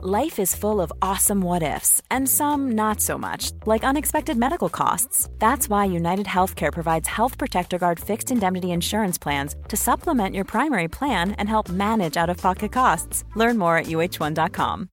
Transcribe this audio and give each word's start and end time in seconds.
Life 0.00 0.38
is 0.38 0.54
full 0.54 0.80
of 0.80 0.92
awesome 1.02 1.40
what 1.40 1.64
ifs, 1.64 2.00
and 2.08 2.28
some 2.28 2.70
not 2.76 3.00
so 3.00 3.18
much, 3.18 3.50
like 3.66 3.82
unexpected 3.82 4.36
medical 4.36 4.68
costs. 4.68 5.28
That's 5.40 5.68
why 5.68 5.86
United 5.86 6.26
Healthcare 6.26 6.72
provides 6.72 7.08
Health 7.08 7.36
Protector 7.36 7.78
Guard 7.78 7.98
fixed 7.98 8.30
indemnity 8.30 8.70
insurance 8.70 9.18
plans 9.18 9.56
to 9.66 9.76
supplement 9.76 10.36
your 10.36 10.44
primary 10.44 10.86
plan 10.86 11.32
and 11.32 11.48
help 11.48 11.68
manage 11.68 12.16
out 12.16 12.30
of 12.30 12.36
pocket 12.36 12.70
costs. 12.70 13.24
Learn 13.34 13.58
more 13.58 13.76
at 13.76 13.86
uh1.com. 13.86 14.88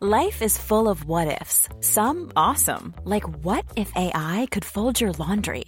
Life 0.00 0.42
is 0.42 0.58
full 0.58 0.88
of 0.88 1.04
what 1.04 1.40
ifs, 1.40 1.68
some 1.78 2.32
awesome, 2.34 2.94
like 3.04 3.44
what 3.44 3.64
if 3.76 3.92
AI 3.94 4.48
could 4.50 4.64
fold 4.64 5.00
your 5.00 5.12
laundry? 5.12 5.66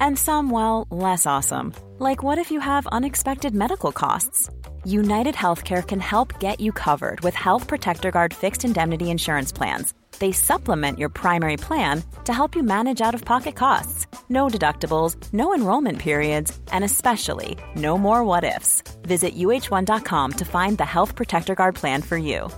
And 0.00 0.18
some, 0.18 0.50
well, 0.50 0.86
less 0.90 1.26
awesome, 1.26 1.72
like 1.98 2.22
what 2.22 2.38
if 2.38 2.50
you 2.50 2.60
have 2.60 2.86
unexpected 2.88 3.54
medical 3.54 3.92
costs? 3.92 4.50
United 4.84 5.34
Healthcare 5.34 5.86
can 5.86 6.00
help 6.00 6.38
get 6.40 6.60
you 6.60 6.72
covered 6.72 7.20
with 7.20 7.34
Health 7.34 7.66
Protector 7.66 8.10
Guard 8.10 8.34
fixed 8.34 8.64
indemnity 8.64 9.10
insurance 9.10 9.52
plans. 9.52 9.94
They 10.18 10.32
supplement 10.32 10.98
your 10.98 11.08
primary 11.08 11.56
plan 11.56 12.02
to 12.24 12.32
help 12.32 12.54
you 12.56 12.62
manage 12.62 13.00
out 13.00 13.14
of 13.14 13.24
pocket 13.24 13.54
costs. 13.54 14.06
No 14.28 14.48
deductibles, 14.48 15.16
no 15.32 15.54
enrollment 15.54 15.98
periods, 15.98 16.58
and 16.72 16.84
especially 16.84 17.56
no 17.74 17.98
more 17.98 18.24
what 18.24 18.44
ifs. 18.44 18.82
Visit 19.02 19.36
uh1.com 19.36 20.32
to 20.32 20.44
find 20.44 20.78
the 20.78 20.84
Health 20.84 21.14
Protector 21.14 21.54
Guard 21.54 21.74
plan 21.74 22.02
for 22.02 22.16
you. 22.16 22.48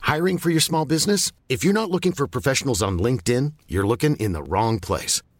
Hiring 0.00 0.38
for 0.38 0.50
your 0.50 0.60
small 0.60 0.84
business? 0.84 1.32
If 1.48 1.64
you're 1.64 1.72
not 1.72 1.90
looking 1.90 2.12
for 2.12 2.26
professionals 2.26 2.82
on 2.82 2.98
LinkedIn, 2.98 3.54
you're 3.68 3.86
looking 3.86 4.16
in 4.16 4.32
the 4.32 4.42
wrong 4.42 4.78
place. 4.78 5.22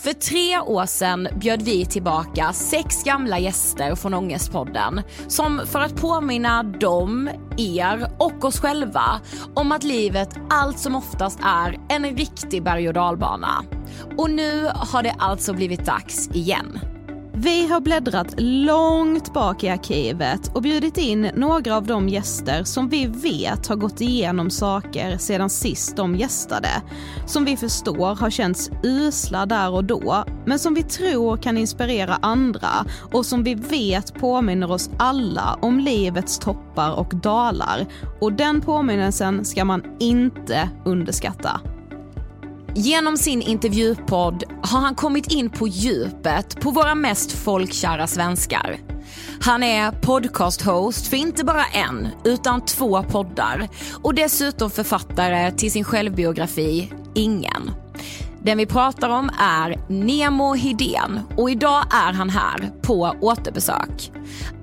För 0.00 0.12
tre 0.12 0.58
år 0.58 0.86
sedan 0.86 1.28
bjöd 1.34 1.62
vi 1.62 1.86
tillbaka 1.86 2.52
sex 2.52 3.04
gamla 3.04 3.38
gäster 3.38 3.94
från 3.94 4.14
Ångestpodden 4.14 5.02
som 5.28 5.60
för 5.66 5.80
att 5.80 5.96
påminna 5.96 6.62
dem, 6.62 7.30
er 7.56 8.10
och 8.18 8.44
oss 8.44 8.60
själva 8.60 9.20
om 9.54 9.72
att 9.72 9.84
livet 9.84 10.28
allt 10.50 10.78
som 10.78 10.96
oftast 10.96 11.38
är 11.44 11.78
en 11.88 12.16
riktig 12.16 12.62
berg 12.62 12.88
och 12.88 12.94
dalbana. 12.94 13.64
Och 14.16 14.30
nu 14.30 14.70
har 14.74 15.02
det 15.02 15.14
alltså 15.18 15.52
blivit 15.52 15.86
dags 15.86 16.28
igen. 16.28 16.78
Vi 17.40 17.66
har 17.68 17.80
bläddrat 17.80 18.34
långt 18.36 19.34
bak 19.34 19.64
i 19.64 19.68
arkivet 19.68 20.50
och 20.54 20.62
bjudit 20.62 20.98
in 20.98 21.30
några 21.34 21.76
av 21.76 21.86
de 21.86 22.08
gäster 22.08 22.64
som 22.64 22.88
vi 22.88 23.06
vet 23.06 23.66
har 23.66 23.76
gått 23.76 24.00
igenom 24.00 24.50
saker 24.50 25.18
sedan 25.18 25.50
sist 25.50 25.96
de 25.96 26.16
gästade. 26.16 26.68
Som 27.26 27.44
vi 27.44 27.56
förstår 27.56 28.14
har 28.14 28.30
känts 28.30 28.70
usla 28.82 29.46
där 29.46 29.70
och 29.70 29.84
då, 29.84 30.24
men 30.46 30.58
som 30.58 30.74
vi 30.74 30.82
tror 30.82 31.36
kan 31.36 31.58
inspirera 31.58 32.18
andra 32.22 32.70
och 33.12 33.26
som 33.26 33.44
vi 33.44 33.54
vet 33.54 34.14
påminner 34.14 34.70
oss 34.70 34.90
alla 34.98 35.58
om 35.62 35.78
livets 35.80 36.38
toppar 36.38 36.98
och 36.98 37.14
dalar. 37.14 37.86
Och 38.20 38.32
den 38.32 38.60
påminnelsen 38.60 39.44
ska 39.44 39.64
man 39.64 39.82
inte 40.00 40.70
underskatta. 40.84 41.60
Genom 42.74 43.16
sin 43.16 43.42
intervjupodd 43.42 44.44
har 44.62 44.80
han 44.80 44.94
kommit 44.94 45.32
in 45.32 45.50
på 45.50 45.68
djupet 45.68 46.60
på 46.60 46.70
våra 46.70 46.94
mest 46.94 47.32
folkkära 47.32 48.06
svenskar. 48.06 48.76
Han 49.40 49.62
är 49.62 49.90
podcast-host 49.92 51.06
för 51.06 51.16
inte 51.16 51.44
bara 51.44 51.64
en, 51.64 52.08
utan 52.24 52.64
två 52.64 53.02
poddar 53.02 53.68
och 54.02 54.14
dessutom 54.14 54.70
författare 54.70 55.52
till 55.52 55.72
sin 55.72 55.84
självbiografi 55.84 56.92
Ingen. 57.14 57.70
Den 58.42 58.58
vi 58.58 58.66
pratar 58.66 59.08
om 59.08 59.30
är 59.40 59.76
Nemo 59.88 60.54
Hedén 60.54 61.20
och 61.36 61.50
idag 61.50 61.84
är 61.90 62.12
han 62.12 62.30
här 62.30 62.70
på 62.82 63.14
återbesök. 63.20 64.12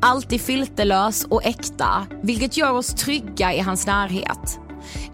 Alltid 0.01 0.41
filterlös 0.41 1.25
och 1.25 1.45
äkta, 1.45 2.07
vilket 2.23 2.57
gör 2.57 2.71
oss 2.71 2.87
trygga 2.87 3.53
i 3.53 3.59
hans 3.59 3.87
närhet. 3.87 4.64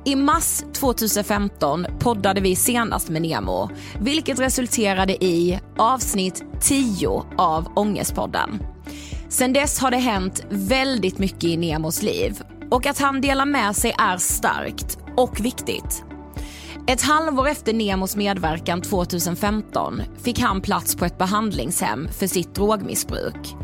I 0.05 0.15
mars 0.15 0.63
2015 0.73 1.85
poddade 1.99 2.41
vi 2.41 2.55
senast 2.55 3.09
med 3.09 3.21
Nemo, 3.21 3.69
vilket 3.99 4.39
resulterade 4.39 5.23
i 5.23 5.59
avsnitt 5.77 6.43
10 6.61 7.23
av 7.37 7.67
Ångestpodden. 7.75 8.63
Sen 9.29 9.53
dess 9.53 9.79
har 9.79 9.91
det 9.91 9.97
hänt 9.97 10.45
väldigt 10.49 11.17
mycket 11.19 11.43
i 11.43 11.57
Nemos 11.57 12.01
liv 12.01 12.41
och 12.71 12.85
att 12.85 12.99
han 12.99 13.21
delar 13.21 13.45
med 13.45 13.75
sig 13.75 13.95
är 13.97 14.17
starkt 14.17 14.97
och 15.17 15.45
viktigt. 15.45 16.03
Ett 16.87 17.01
halvår 17.01 17.47
efter 17.47 17.73
Nemos 17.73 18.15
medverkan 18.15 18.81
2015 18.81 20.01
fick 20.23 20.39
han 20.39 20.61
plats 20.61 20.95
på 20.95 21.05
ett 21.05 21.17
behandlingshem 21.17 22.07
för 22.19 22.27
sitt 22.27 22.55
drogmissbruk. 22.55 23.55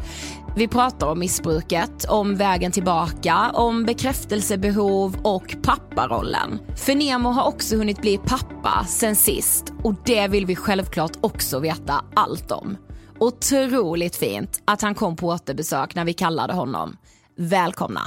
Vi 0.58 0.68
pratar 0.68 1.08
om 1.08 1.20
missbruket, 1.20 2.06
om 2.10 2.36
vägen 2.36 2.72
tillbaka, 2.72 3.52
om 3.54 3.86
bekräftelsebehov 3.86 5.16
och 5.24 5.56
papparollen. 5.64 6.60
För 6.76 6.96
Nemo 6.96 7.30
har 7.30 7.48
också 7.48 7.76
hunnit 7.76 8.02
bli 8.02 8.18
pappa 8.18 8.86
sen 8.88 9.16
sist 9.16 9.74
och 9.84 9.96
det 10.06 10.28
vill 10.28 10.46
vi 10.46 10.56
självklart 10.56 11.12
också 11.22 11.60
veta 11.60 12.06
allt 12.14 12.52
om. 12.52 12.78
Otroligt 13.20 14.16
fint 14.16 14.62
att 14.66 14.82
han 14.82 14.96
kom 14.96 15.16
på 15.16 15.28
återbesök 15.28 15.96
när 15.96 16.06
vi 16.06 16.14
kallade 16.14 16.54
honom. 16.54 16.98
Välkomna! 17.38 18.02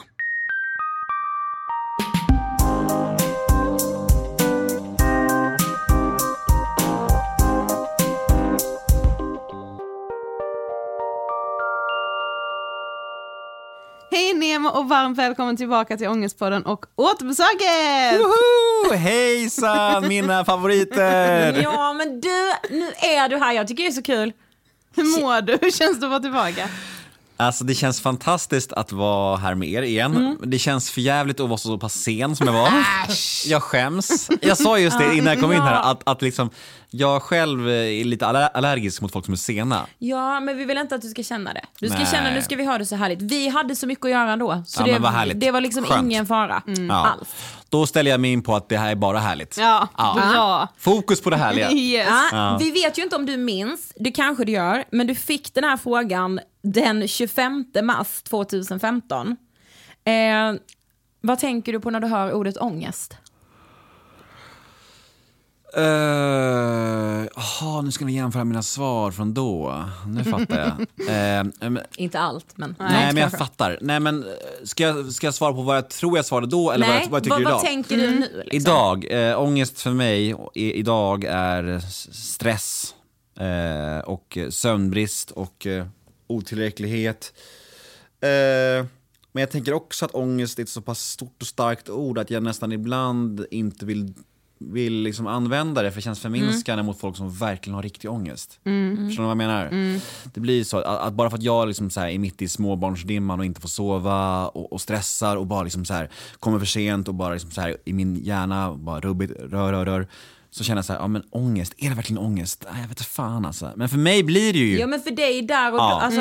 Nemo 14.60 14.68
och 14.68 14.88
varmt 14.88 15.18
välkommen 15.18 15.56
tillbaka 15.56 15.96
till 15.96 16.08
Ångestpodden 16.08 16.62
och 16.62 16.86
återbesöket! 16.96 18.20
Woho! 18.20 18.94
Hejsan 18.96 20.08
mina 20.08 20.44
favoriter! 20.44 21.62
Ja 21.62 21.92
men 21.92 22.20
du, 22.20 22.52
nu 22.70 22.86
är 22.86 23.28
du 23.28 23.36
här. 23.38 23.52
Jag 23.52 23.68
tycker 23.68 23.82
det 23.82 23.88
är 23.88 23.92
så 23.92 24.02
kul. 24.02 24.32
Hur 24.96 25.20
mår 25.20 25.40
du? 25.42 25.58
Hur 25.60 25.70
känns 25.70 26.00
det 26.00 26.06
att 26.06 26.10
vara 26.10 26.20
tillbaka? 26.20 26.68
Alltså 27.36 27.64
det 27.64 27.74
känns 27.74 28.00
fantastiskt 28.00 28.72
att 28.72 28.92
vara 28.92 29.36
här 29.36 29.54
med 29.54 29.68
er 29.68 29.82
igen. 29.82 30.38
Det 30.42 30.58
känns 30.58 30.90
för 30.90 31.00
jävligt 31.00 31.40
att 31.40 31.48
vara 31.48 31.58
så 31.58 31.78
pass 31.78 31.94
sen 31.94 32.36
som 32.36 32.46
jag 32.46 32.54
var. 32.54 32.72
Jag 33.46 33.62
skäms. 33.62 34.28
Jag 34.40 34.58
sa 34.58 34.78
just 34.78 34.98
det 34.98 35.14
innan 35.14 35.26
jag 35.26 35.40
kom 35.40 35.52
in 35.52 35.60
här, 35.60 35.90
att, 35.90 36.08
att 36.08 36.22
liksom, 36.22 36.50
jag 36.90 37.22
själv 37.22 37.68
är 37.68 38.04
lite 38.04 38.26
aller- 38.26 38.48
allergisk 38.56 39.02
mot 39.02 39.12
folk 39.12 39.24
som 39.24 39.32
är 39.34 39.38
sena. 39.38 39.86
Ja, 39.98 40.40
men 40.40 40.56
vi 40.56 40.64
vill 40.64 40.78
inte 40.78 40.94
att 40.94 41.02
du 41.02 41.08
ska 41.08 41.22
känna 41.22 41.52
det. 41.54 41.64
Du 41.80 41.88
ska 41.88 41.98
Nej. 41.98 42.06
känna 42.06 42.30
nu 42.30 42.42
ska 42.42 42.56
vi 42.56 42.64
ha 42.64 42.78
det 42.78 42.86
så 42.86 42.96
härligt. 42.96 43.22
Vi 43.22 43.48
hade 43.48 43.76
så 43.76 43.86
mycket 43.86 44.04
att 44.04 44.10
göra 44.10 44.32
ändå. 44.32 44.62
Så 44.66 44.82
Ja, 44.82 44.86
det, 44.86 44.92
men 44.92 45.02
vad 45.02 45.12
härligt. 45.12 45.40
det 45.40 45.50
var 45.50 45.60
liksom 45.60 45.84
Skönt. 45.84 46.04
ingen 46.04 46.26
fara 46.26 46.62
Ja. 46.66 46.94
alls. 47.06 47.28
Då 47.68 47.86
ställer 47.86 48.10
jag 48.10 48.20
mig 48.20 48.32
in 48.32 48.42
på 48.42 48.56
att 48.56 48.68
det 48.68 48.76
här 48.76 48.90
är 48.90 48.94
bara 48.94 49.18
härligt. 49.18 49.56
Ja, 49.58 49.88
bra. 49.96 50.68
Fokus 50.78 51.22
på 51.22 51.30
det 51.30 51.36
härliga. 51.36 51.70
Yes. 51.90 52.08
Ja, 52.32 52.56
Vi 52.60 52.70
vet 52.70 52.98
ju 52.98 53.02
inte 53.02 53.16
om 53.16 53.26
du 53.26 53.36
minns, 53.36 53.92
det 53.96 54.10
kanske 54.10 54.44
du 54.44 54.52
gör, 54.52 54.84
men 54.90 55.06
du 55.06 55.14
fick 55.14 55.54
den 55.54 55.64
här 55.64 55.76
frågan 55.76 56.40
den 56.62 57.08
25 57.08 57.64
mars 57.82 58.22
2015. 58.22 59.36
Eh, 60.04 60.12
vad 61.20 61.38
tänker 61.38 61.72
du 61.72 61.80
på 61.80 61.90
när 61.90 62.00
du 62.00 62.06
hör 62.06 62.32
ordet 62.32 62.56
ångest? 62.56 63.16
Eh, 65.74 67.28
Jaha, 67.36 67.82
nu 67.82 67.92
ska 67.92 68.04
vi 68.04 68.12
jämföra 68.12 68.44
mina 68.44 68.62
svar 68.62 69.10
från 69.10 69.34
då. 69.34 69.84
Nu 70.06 70.24
fattar 70.24 70.58
jag. 70.58 70.70
Eh, 71.00 71.44
men, 71.70 71.80
Inte 71.96 72.20
allt, 72.20 72.56
men... 72.56 72.74
nej, 72.78 73.14
men 73.14 73.16
jag 73.16 73.32
fattar. 73.32 73.78
Nej, 73.80 74.00
men 74.00 74.22
eh, 74.22 74.28
ska 74.64 74.82
jag, 74.82 75.12
ska 75.12 75.26
jag 75.26 75.34
svara 75.34 75.52
på 75.52 75.62
vad 75.62 75.76
jag 75.76 75.90
tror 75.90 76.18
jag 76.18 76.24
svarade 76.24 76.46
då 76.46 76.70
eller 76.70 76.86
vad 76.86 76.94
Nej, 76.94 77.02
jag, 77.04 77.10
vad 77.10 77.18
jag 77.18 77.24
tycker 77.24 77.34
vad, 77.34 77.40
idag? 77.40 77.52
vad 77.52 77.62
tänker 77.62 77.96
du 77.96 78.10
nu? 78.10 78.42
Liksom? 78.44 78.72
Idag, 78.72 79.28
eh, 79.30 79.40
ångest 79.40 79.80
för 79.80 79.90
mig 79.90 80.34
i, 80.54 80.72
idag 80.72 81.24
är 81.24 81.80
stress 82.12 82.94
eh, 83.38 84.04
och 84.04 84.38
sömnbrist 84.50 85.30
och 85.30 85.66
otillräcklighet. 86.26 87.32
Men 89.32 89.40
jag 89.40 89.50
tänker 89.50 89.72
också 89.72 90.04
att 90.04 90.14
ångest 90.14 90.58
är 90.58 90.62
ett 90.62 90.68
så 90.68 90.80
pass 90.80 91.00
stort 91.00 91.36
och 91.40 91.46
starkt 91.46 91.88
ord 91.88 92.18
att 92.18 92.30
jag 92.30 92.42
nästan 92.42 92.72
ibland 92.72 93.46
inte 93.50 93.86
vill, 93.86 94.14
vill 94.64 94.92
liksom 95.02 95.26
använda 95.26 95.82
det 95.82 95.90
för 95.90 95.96
det 95.96 96.02
känns 96.02 96.20
förminskande 96.20 96.82
mot 96.82 97.00
folk 97.00 97.16
som 97.16 97.30
verkligen 97.30 97.74
har 97.74 97.82
riktig 97.82 98.10
ångest. 98.10 98.50
Förstår 99.06 99.22
ni 99.22 99.26
vad 99.26 99.30
jag 99.30 99.36
menar? 99.36 99.70
Det 100.34 100.40
blir 100.40 100.64
så 100.64 100.78
att, 100.78 100.84
att 100.84 101.12
bara 101.14 101.30
för 101.30 101.36
att 101.36 101.42
jag 101.42 101.68
liksom 101.68 101.90
så 101.90 102.00
här 102.00 102.08
är 102.08 102.18
mitt 102.18 102.42
i 102.42 102.48
småbarnsdimman 102.48 103.38
och 103.40 103.46
inte 103.46 103.60
får 103.60 103.68
sova 103.68 104.46
och, 104.48 104.72
och 104.72 104.80
stressar 104.80 105.36
och 105.36 105.46
bara 105.46 105.62
liksom 105.62 105.84
så 105.84 105.94
här 105.94 106.10
kommer 106.40 106.58
för 106.58 106.66
sent 106.66 107.08
och 107.08 107.14
bara 107.14 107.32
liksom 107.32 107.50
så 107.50 107.60
här 107.60 107.76
i 107.84 107.92
min 107.92 108.16
hjärna 108.16 108.74
bara 108.74 109.00
rubbigt, 109.00 109.32
rör, 109.40 109.72
rör, 109.72 109.84
rör. 109.84 110.06
Så 110.50 110.64
känner 110.64 110.78
jag 110.78 110.84
så 110.84 110.92
här, 110.92 111.00
ja 111.00 111.06
men 111.08 111.22
ångest, 111.30 111.74
är 111.76 111.88
det 111.88 111.94
verkligen 111.94 112.18
ångest? 112.22 112.64
Nej, 112.72 112.80
jag 112.82 112.88
vet 112.88 112.98
inte 113.00 113.10
fan 113.10 113.44
alltså. 113.44 113.72
Men 113.76 113.88
för 113.88 113.98
mig 113.98 114.22
blir 114.22 114.52
det 114.52 114.58
ju 114.58 114.78
Ja 114.78 114.86
men 114.86 115.00
för 115.00 115.10
dig 115.10 115.42
där 115.42 115.72
och 115.72 115.78
Ja. 115.78 116.00
alltså, 116.00 116.20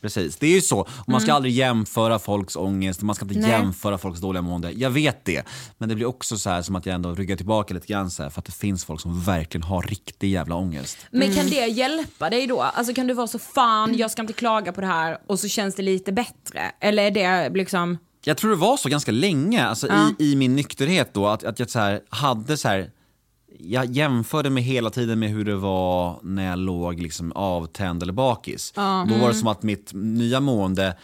Precis, 0.00 0.36
det 0.36 0.46
är 0.46 0.50
ju 0.50 0.60
så. 0.60 0.80
Och 0.80 1.08
man 1.08 1.20
ska 1.20 1.32
aldrig 1.32 1.54
jämföra 1.54 2.18
folks 2.18 2.56
ångest, 2.56 3.02
man 3.02 3.14
ska 3.14 3.24
inte 3.24 3.38
Nej. 3.38 3.50
jämföra 3.50 3.98
folks 3.98 4.20
dåliga 4.20 4.42
mående. 4.42 4.70
Jag 4.70 4.90
vet 4.90 5.24
det. 5.24 5.46
Men 5.78 5.88
det 5.88 5.94
blir 5.94 6.06
också 6.06 6.38
så 6.38 6.50
här 6.50 6.62
som 6.62 6.76
att 6.76 6.86
jag 6.86 6.94
ändå 6.94 7.14
ryggar 7.14 7.36
tillbaka 7.36 7.74
lite 7.74 7.86
grann 7.86 8.10
så 8.10 8.22
här, 8.22 8.30
för 8.30 8.40
att 8.40 8.44
det 8.44 8.52
finns 8.52 8.84
folk 8.84 9.00
som 9.00 9.20
verkligen 9.20 9.62
har 9.62 9.82
riktig 9.82 10.30
jävla 10.30 10.54
ångest. 10.54 10.98
Men 11.10 11.34
kan 11.34 11.46
det 11.46 11.66
hjälpa 11.66 12.30
dig 12.30 12.46
då? 12.46 12.62
Alltså 12.62 12.94
kan 12.94 13.06
du 13.06 13.14
vara 13.14 13.26
så 13.26 13.38
fan, 13.38 13.96
jag 13.96 14.10
ska 14.10 14.22
inte 14.22 14.32
klaga 14.32 14.72
på 14.72 14.80
det 14.80 14.86
här 14.86 15.18
och 15.26 15.40
så 15.40 15.48
känns 15.48 15.74
det 15.74 15.82
lite 15.82 16.12
bättre? 16.12 16.72
Eller 16.80 17.02
är 17.02 17.10
det 17.10 17.50
liksom... 17.58 17.98
Jag 18.24 18.36
tror 18.36 18.50
det 18.50 18.56
var 18.56 18.76
så 18.76 18.88
ganska 18.88 19.12
länge, 19.12 19.66
alltså 19.66 19.86
i, 20.18 20.32
i 20.32 20.36
min 20.36 20.56
nykterhet 20.56 21.14
då, 21.14 21.26
att, 21.26 21.44
att 21.44 21.58
jag 21.58 21.70
så 21.70 21.78
här, 21.78 22.00
hade 22.08 22.56
så 22.56 22.68
här, 22.68 22.90
jag 23.58 23.86
jämförde 23.86 24.50
mig 24.50 24.62
hela 24.62 24.90
tiden 24.90 25.18
med 25.18 25.30
hur 25.30 25.44
det 25.44 25.56
var 25.56 26.20
när 26.22 26.46
jag 26.46 26.58
låg 26.58 27.00
liksom 27.00 27.32
avtänd 27.32 28.02
eller 28.02 28.12
bakis. 28.12 28.72
Då 29.08 29.14
var 29.20 29.28
det 29.28 29.34
som 29.34 29.48
att 29.48 29.62
mitt 29.62 29.90
nya 29.94 30.40
mående 30.40 30.96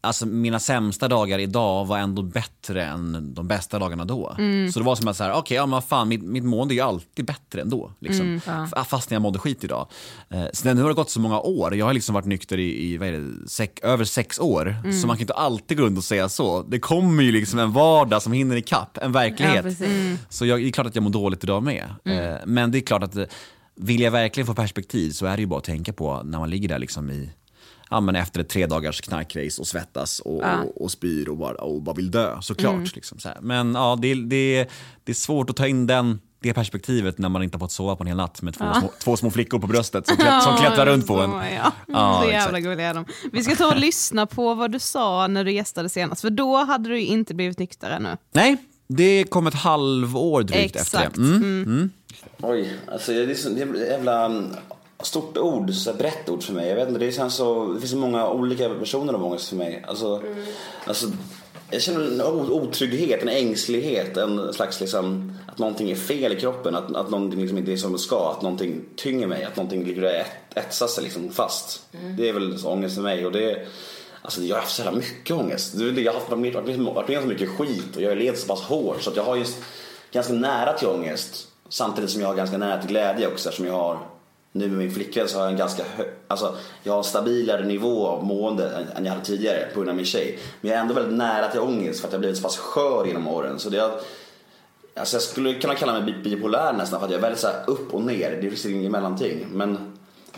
Alltså 0.00 0.26
mina 0.26 0.60
sämsta 0.60 1.08
dagar 1.08 1.38
idag 1.38 1.84
var 1.86 1.98
ändå 1.98 2.22
bättre 2.22 2.84
än 2.84 3.34
de 3.34 3.48
bästa 3.48 3.78
dagarna 3.78 4.04
då. 4.04 4.34
Mm. 4.38 4.72
Så 4.72 4.78
det 4.78 4.84
var 4.84 4.96
som 4.96 5.08
att 5.08 5.16
så 5.16 5.24
här, 5.24 5.32
okej, 5.32 5.56
ja 5.56 5.66
men 5.66 5.82
fan, 5.82 6.08
mitt, 6.08 6.22
mitt 6.22 6.44
mående 6.44 6.74
är 6.74 6.76
ju 6.76 6.80
alltid 6.82 7.24
bättre 7.24 7.60
ändå. 7.60 7.92
Liksom. 8.00 8.40
Mm, 8.46 8.64
F- 8.76 8.86
Fast 8.88 9.10
när 9.10 9.14
jag 9.14 9.22
mådde 9.22 9.38
skit 9.38 9.64
idag. 9.64 9.86
Eh, 10.30 10.44
så 10.52 10.74
nu 10.74 10.82
har 10.82 10.88
det 10.88 10.94
gått 10.94 11.10
så 11.10 11.20
många 11.20 11.40
år, 11.40 11.74
jag 11.74 11.86
har 11.86 11.92
liksom 11.94 12.14
varit 12.14 12.26
nykter 12.26 12.58
i, 12.58 12.92
i 12.94 12.98
det, 12.98 13.48
sex, 13.48 13.82
över 13.82 14.04
sex 14.04 14.38
år. 14.38 14.76
Mm. 14.84 14.92
Så 15.00 15.06
man 15.06 15.16
kan 15.16 15.20
inte 15.22 15.32
alltid 15.34 15.76
gå 15.78 15.84
runt 15.84 15.98
och 15.98 16.04
säga 16.04 16.28
så. 16.28 16.62
Det 16.62 16.78
kommer 16.78 17.22
ju 17.22 17.32
liksom 17.32 17.58
en 17.58 17.72
vardag 17.72 18.22
som 18.22 18.32
hinner 18.32 18.56
ikapp, 18.56 18.98
en 18.98 19.12
verklighet. 19.12 19.80
Ja. 19.80 19.86
Mm. 19.86 20.18
Så 20.28 20.46
jag, 20.46 20.60
det 20.60 20.68
är 20.68 20.72
klart 20.72 20.86
att 20.86 20.94
jag 20.94 21.02
mår 21.02 21.10
dåligt 21.10 21.44
idag 21.44 21.62
med. 21.62 21.84
Eh, 22.04 22.36
men 22.46 22.70
det 22.70 22.78
är 22.78 22.82
klart 22.82 23.02
att 23.02 23.16
eh, 23.16 23.24
vill 23.76 24.00
jag 24.00 24.10
verkligen 24.10 24.46
få 24.46 24.54
perspektiv 24.54 25.10
så 25.10 25.26
är 25.26 25.36
det 25.36 25.40
ju 25.40 25.46
bara 25.46 25.58
att 25.58 25.64
tänka 25.64 25.92
på 25.92 26.22
när 26.24 26.38
man 26.38 26.50
ligger 26.50 26.68
där 26.68 26.78
liksom 26.78 27.10
i 27.10 27.30
Ja, 27.90 28.00
men 28.00 28.16
efter 28.16 28.40
ett 28.40 28.48
tre 28.48 28.66
dagars 28.66 29.00
knarkrace 29.00 29.60
och 29.60 29.66
svettas 29.66 30.20
och, 30.20 30.42
och, 30.42 30.82
och 30.82 30.90
spyr 30.90 31.28
och 31.28 31.36
bara, 31.36 31.54
och 31.54 31.82
bara 31.82 31.94
vill 31.94 32.10
dö, 32.10 32.36
såklart. 32.40 32.94
Liksom, 32.94 33.18
så 33.18 33.28
här. 33.28 33.38
Men 33.40 33.74
ja, 33.74 33.98
det, 34.02 34.14
det, 34.14 34.68
det 35.04 35.12
är 35.12 35.14
svårt 35.14 35.50
att 35.50 35.56
ta 35.56 35.66
in 35.66 35.86
den, 35.86 36.20
det 36.40 36.54
perspektivet 36.54 37.18
när 37.18 37.28
man 37.28 37.42
inte 37.42 37.56
har 37.56 37.60
fått 37.60 37.72
sova 37.72 37.96
på 37.96 38.02
en 38.02 38.06
hel 38.06 38.16
natt 38.16 38.42
med 38.42 38.54
två, 38.54 38.64
små, 38.80 38.90
två 38.98 39.16
små 39.16 39.30
flickor 39.30 39.58
på 39.58 39.66
bröstet 39.66 40.06
som, 40.06 40.16
klätt, 40.16 40.42
som 40.42 40.56
klättrar 40.56 40.86
runt 40.86 41.06
på 41.06 41.20
en. 41.20 41.30
Ja. 41.30 41.72
Ja, 41.86 42.20
så 42.24 42.30
jävla 42.30 42.60
gulliga 42.60 42.92
de. 42.92 43.04
Vi 43.32 43.42
ska 43.42 43.56
ta 43.56 43.66
och 43.66 43.80
lyssna 43.80 44.26
på 44.26 44.54
vad 44.54 44.72
du 44.72 44.78
sa 44.78 45.26
när 45.26 45.44
du 45.44 45.52
gästade 45.52 45.88
senast, 45.88 46.20
för 46.20 46.30
då 46.30 46.56
hade 46.56 46.88
du 46.88 47.00
ju 47.00 47.06
inte 47.06 47.34
blivit 47.34 47.58
nykter 47.58 47.90
ännu. 47.90 48.16
Nej, 48.32 48.56
det 48.88 49.24
kom 49.24 49.46
ett 49.46 49.54
halvår 49.54 50.42
drygt 50.42 50.76
Exakt. 50.76 51.06
efter 51.06 51.20
det. 51.20 51.24
Mm. 51.24 51.90
Oj, 52.42 52.78
alltså 52.92 53.12
det 53.12 53.22
är, 53.22 53.34
så, 53.34 53.48
det 53.48 53.62
är 53.62 53.74
ett 53.74 53.88
jävla 53.88 54.24
mm, 54.24 54.54
stort 55.02 55.38
ord, 55.38 55.74
så 55.74 55.92
brett 55.92 56.28
ord 56.28 56.42
för 56.42 56.52
mig. 56.52 56.68
Jag 56.68 56.76
vet 56.76 56.88
inte, 56.88 57.00
det, 57.00 57.12
känns 57.12 57.34
så, 57.34 57.72
det 57.72 57.80
finns 57.80 57.90
så 57.90 57.96
många 57.96 58.30
olika 58.30 58.68
versioner 58.68 59.12
av 59.12 59.24
ångest 59.24 59.48
för 59.48 59.56
mig. 59.56 59.84
Alltså, 59.88 60.22
alltså, 60.84 61.06
jag 61.70 61.82
känner 61.82 62.00
en 62.00 62.20
otrygghet, 62.50 63.22
en 63.22 63.28
ängslighet, 63.28 64.16
en 64.16 64.52
slags 64.52 64.80
liksom, 64.80 65.32
att 65.46 65.58
någonting 65.58 65.90
är 65.90 65.94
fel 65.94 66.32
i 66.32 66.40
kroppen, 66.40 66.74
att, 66.74 66.96
att 66.96 67.10
någonting 67.10 67.40
liksom 67.40 67.58
inte 67.58 67.72
är 67.72 67.76
som 67.76 67.92
det 67.92 67.98
ska, 67.98 68.30
att 68.30 68.42
någonting 68.42 68.84
tynger 68.96 69.26
mig, 69.26 69.44
att 69.44 69.56
någonting 69.56 69.84
ligger 69.84 70.04
och 70.04 70.10
etsar 70.58 70.86
sig 70.86 71.04
liksom 71.04 71.30
fast. 71.30 71.82
Det 72.16 72.28
är 72.28 72.32
väl 72.32 72.66
ångest 72.66 72.94
för 72.94 73.02
mig 73.02 73.26
och 73.26 73.32
det 73.32 73.66
Alltså 74.22 74.42
jag 74.42 74.56
har 74.56 74.60
haft 74.60 74.74
så 74.76 74.82
jävla 74.82 74.98
mycket 74.98 75.36
ångest. 75.36 75.74
Jag 75.74 76.12
har 76.12 76.14
haft, 76.14 76.30
varit 76.30 76.40
med- 76.40 76.56
om 77.18 77.22
så 77.22 77.28
mycket 77.28 77.48
skit 77.48 77.96
och 77.96 78.02
jag 78.02 78.08
har 78.08 78.16
levt 78.16 78.38
så 78.38 78.46
pass 78.46 78.60
hårt 78.60 79.02
så 79.02 79.12
jag 79.14 79.24
har 79.24 79.36
just 79.36 79.56
ganska 80.12 80.32
nära 80.32 80.72
till 80.72 80.88
ångest. 80.88 81.48
Samtidigt 81.68 82.10
som 82.10 82.20
jag 82.20 82.28
har 82.28 82.34
ganska 82.34 82.58
nära 82.58 82.80
till 82.80 82.88
glädje 82.88 83.26
också 83.26 83.48
eftersom 83.48 83.66
jag 83.66 83.74
har 83.74 83.98
nu 84.52 84.68
med 84.68 84.78
min 84.78 84.94
flickvän 84.94 85.28
så 85.28 85.36
har 85.36 85.42
jag 85.44 85.52
en 85.52 85.58
ganska 85.58 85.82
hö- 85.96 86.04
alltså 86.28 86.56
jag 86.82 86.92
har 86.92 86.98
en 86.98 87.04
stabilare 87.04 87.64
nivå 87.64 88.06
av 88.06 88.24
mående 88.24 88.86
än- 88.96 89.04
jag 89.04 89.12
hade 89.12 89.24
tidigare 89.24 89.66
på 89.74 89.78
grund 89.80 89.90
av 89.90 89.96
min 89.96 90.04
tjej. 90.04 90.38
Men 90.60 90.70
jag 90.70 90.78
är 90.78 90.82
ändå 90.82 90.94
väldigt 90.94 91.18
nära 91.18 91.48
till 91.48 91.60
ångest 91.60 92.00
för 92.00 92.06
att 92.06 92.12
jag 92.12 92.20
blivit 92.20 92.36
så 92.36 92.42
pass 92.42 92.56
skör 92.56 93.06
genom 93.06 93.28
åren. 93.28 93.58
Så 93.58 93.70
det 93.70 93.78
har, 93.78 93.90
alltså 94.96 95.16
jag 95.16 95.22
skulle 95.22 95.54
kunna 95.54 95.74
kalla 95.74 95.92
mig 96.00 96.02
bi- 96.02 96.30
bipolär 96.30 96.72
nästan 96.72 97.00
för 97.00 97.06
att 97.06 97.12
jag 97.12 97.18
är 97.18 97.22
väldigt 97.22 97.40
så 97.40 97.46
här 97.46 97.62
upp 97.66 97.94
och 97.94 98.02
ner. 98.02 98.30
Det 98.42 98.50
finns 98.50 98.66
inget 98.66 98.90
mellanting. 98.90 99.46
Men 99.52 99.78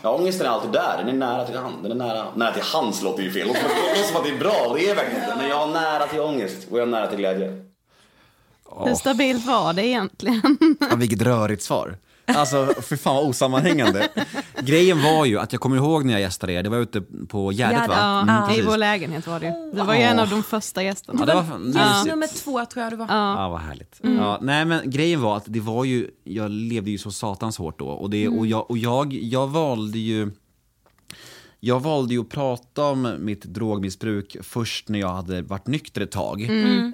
ja, 0.01 0.09
ångesten 0.15 0.45
är 0.47 0.51
alltid 0.51 0.71
där. 0.71 0.97
Den 0.97 1.07
är 1.09 1.13
nära 1.13 1.45
till 1.45 1.57
hand. 1.57 1.75
Den 1.83 1.91
är 1.91 1.95
nära, 1.95 2.25
nära 2.35 2.53
till 2.53 2.63
hands 2.63 3.01
låter 3.01 3.23
ju 3.23 3.31
fel. 3.31 3.47
Det 3.47 3.53
låter 3.53 4.03
som 4.07 4.15
att 4.17 4.23
det 4.23 4.29
är 4.29 4.39
bra 4.39 4.65
och 4.69 4.75
det 4.75 4.89
är 4.89 4.95
verkligen 4.95 5.23
inte. 5.23 5.35
Men 5.37 5.49
jag 5.49 5.55
har 5.55 5.67
nära 5.67 6.07
till 6.07 6.19
ångest 6.19 6.67
och 6.71 6.77
jag 6.79 6.81
har 6.85 6.91
nära 6.91 7.07
till 7.07 7.17
glädje. 7.17 7.65
Hur 8.85 8.95
stabilt 8.95 9.45
var 9.47 9.73
det 9.73 9.85
egentligen? 9.87 10.57
Ja, 10.89 10.95
vilket 10.95 11.21
rörigt 11.21 11.63
svar. 11.63 11.97
Alltså, 12.35 12.73
för 12.81 12.95
fan 12.95 13.15
vad 13.15 13.25
osammanhängande. 13.25 14.07
Grejen 14.59 15.03
var 15.03 15.25
ju 15.25 15.39
att 15.39 15.51
jag 15.51 15.61
kommer 15.61 15.75
ihåg 15.77 16.05
när 16.05 16.13
jag 16.13 16.21
gästade 16.21 16.53
er, 16.53 16.63
det 16.63 16.69
var 16.69 16.77
ute 16.77 17.01
på 17.29 17.51
Gärdet 17.51 17.87
va? 17.89 17.95
Ja, 17.97 18.21
Mm, 18.21 18.43
I 18.43 18.47
precis. 18.47 18.65
vår 18.65 18.77
lägenhet 18.77 19.27
var 19.27 19.39
det 19.39 19.45
ju. 19.45 19.71
Du 19.79 19.83
var 19.85 19.93
ju 19.93 20.01
en 20.01 20.19
av 20.19 20.29
de 20.29 20.43
första 20.43 20.83
gästerna. 20.83 21.19
Ja, 21.19 21.25
det 21.25 21.33
var 21.33 21.81
Gäst 21.81 22.05
nummer 22.07 22.27
två 22.43 22.65
tror 22.65 22.83
jag 22.83 22.93
det 22.93 22.97
var. 22.97 23.05
Ja, 23.09 23.49
vad 23.49 23.59
härligt. 23.61 23.99
Ja, 24.03 24.39
nej, 24.41 24.65
men 24.65 24.89
grejen 24.89 25.21
var 25.21 25.37
att 25.37 25.43
det 25.45 25.59
var 25.59 25.83
ju, 25.85 26.07
jag 26.23 26.51
levde 26.51 26.91
ju 26.91 26.97
så 26.97 27.11
satans 27.11 27.57
hårt 27.57 27.79
då. 27.79 27.87
Och, 27.87 28.09
det, 28.09 28.27
och, 28.27 28.47
jag, 28.47 28.71
och 28.71 28.77
jag, 28.77 29.13
jag 29.13 29.47
valde 29.47 29.99
ju 29.99 30.31
jag 31.63 31.79
valde 31.79 32.13
ju 32.13 32.21
att 32.21 32.29
prata 32.29 32.83
om 32.85 33.15
mitt 33.19 33.43
drogmissbruk 33.43 34.37
först 34.41 34.89
när 34.89 34.99
jag 34.99 35.09
hade 35.13 35.41
varit 35.41 35.67
nykter 35.67 36.01
ett 36.01 36.11
tag. 36.11 36.41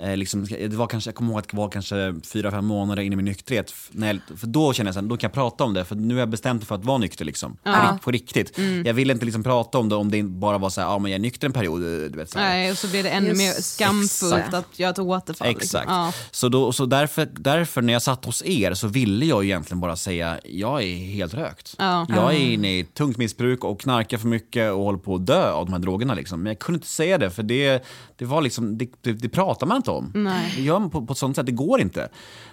Eh, 0.03 0.17
liksom, 0.17 0.45
det 0.45 0.73
var 0.73 0.87
kanske, 0.87 1.07
jag 1.07 1.15
kommer 1.15 1.31
ihåg 1.31 1.39
att 1.39 1.49
det 1.49 1.57
var 1.57 1.69
kanske 1.69 2.15
fyra, 2.33 2.51
fem 2.51 2.65
månader 2.65 3.03
in 3.03 3.13
i 3.13 3.15
min 3.15 3.25
nykterhet. 3.25 3.73
När 3.91 4.07
jag, 4.07 4.39
för 4.39 4.47
då 4.47 4.73
kände 4.73 4.91
jag 4.91 4.97
att 5.03 5.09
då 5.09 5.17
kan 5.17 5.27
jag 5.27 5.33
prata 5.33 5.63
om 5.63 5.73
det, 5.73 5.85
för 5.85 5.95
nu 5.95 6.13
har 6.13 6.19
jag 6.19 6.29
bestämt 6.29 6.61
mig 6.61 6.65
för 6.67 6.75
att 6.75 6.85
vara 6.85 6.97
nykter. 6.97 7.25
Liksom, 7.25 7.57
på, 7.63 7.69
rikt- 7.71 8.01
på 8.03 8.11
riktigt. 8.11 8.57
Jag 8.85 8.93
ville 8.93 9.13
inte 9.13 9.25
liksom 9.25 9.43
prata 9.43 9.77
om 9.77 9.89
det 9.89 9.95
om 9.95 10.11
det 10.11 10.23
bara 10.23 10.57
var 10.57 10.69
så 10.69 10.81
här, 10.81 10.87
ja 10.87 10.99
men 10.99 11.11
jag 11.11 11.15
är 11.17 11.21
nykter 11.21 11.47
en 11.47 11.53
period. 11.53 11.81
eh, 11.83 12.09
Du 12.09 12.17
vet, 12.17 12.29
så 12.29 12.39
här. 12.39 12.49
Nej, 12.49 12.71
och 12.71 12.77
så 12.77 12.87
blir 12.87 13.03
det 13.03 13.09
ännu 13.09 13.33
mer 13.33 13.51
skamfullt 13.51 14.33
Exakt. 14.35 14.53
att 14.53 14.79
göra 14.79 14.91
ett 14.91 14.99
återfall. 14.99 15.47
liksom. 15.47 15.61
Exakt. 15.79 15.85
Ja. 15.89 16.13
Så, 16.31 16.49
då, 16.49 16.71
så 16.71 16.85
därför, 16.85 17.27
därför 17.39 17.81
när 17.81 17.93
jag 17.93 18.01
satt 18.01 18.25
hos 18.25 18.43
er 18.45 18.73
så 18.73 18.87
ville 18.87 19.25
jag 19.25 19.43
egentligen 19.45 19.79
bara 19.81 19.95
säga 19.95 20.39
jag 20.45 20.83
är 20.83 20.95
helt 20.95 21.33
rökt. 21.33 21.75
Ja. 21.77 22.05
Jag 22.09 22.33
är 22.35 22.39
inne 22.39 22.79
i 22.79 22.83
tungt 22.83 23.17
missbruk 23.17 23.63
och 23.63 23.79
knarkar 23.79 24.17
för 24.17 24.27
mycket 24.27 24.56
och 24.61 24.83
håller 24.83 24.99
på 24.99 25.15
att 25.15 25.25
dö 25.25 25.51
av 25.51 25.65
de 25.65 25.71
här 25.71 25.79
drogerna. 25.79 26.13
Liksom. 26.13 26.43
Men 26.43 26.49
jag 26.51 26.59
kunde 26.59 26.77
inte 26.77 26.87
säga 26.87 27.17
det 27.17 27.29
för 27.29 27.43
det, 27.43 27.83
det, 28.15 28.25
var 28.25 28.41
liksom, 28.41 28.77
det, 28.77 28.87
det, 29.01 29.13
det 29.13 29.29
pratar 29.29 29.67
man 29.67 29.77
inte 29.77 29.91
om. 29.91 30.11
Nej. 30.15 30.53
Det 30.55 30.61
gör 30.61 30.79
man 30.79 30.89
på, 30.89 31.05
på 31.05 31.13
ett 31.13 31.19
sånt 31.19 31.35
sätt, 31.35 31.45
det 31.45 31.51
går 31.51 31.81
inte. 31.81 32.09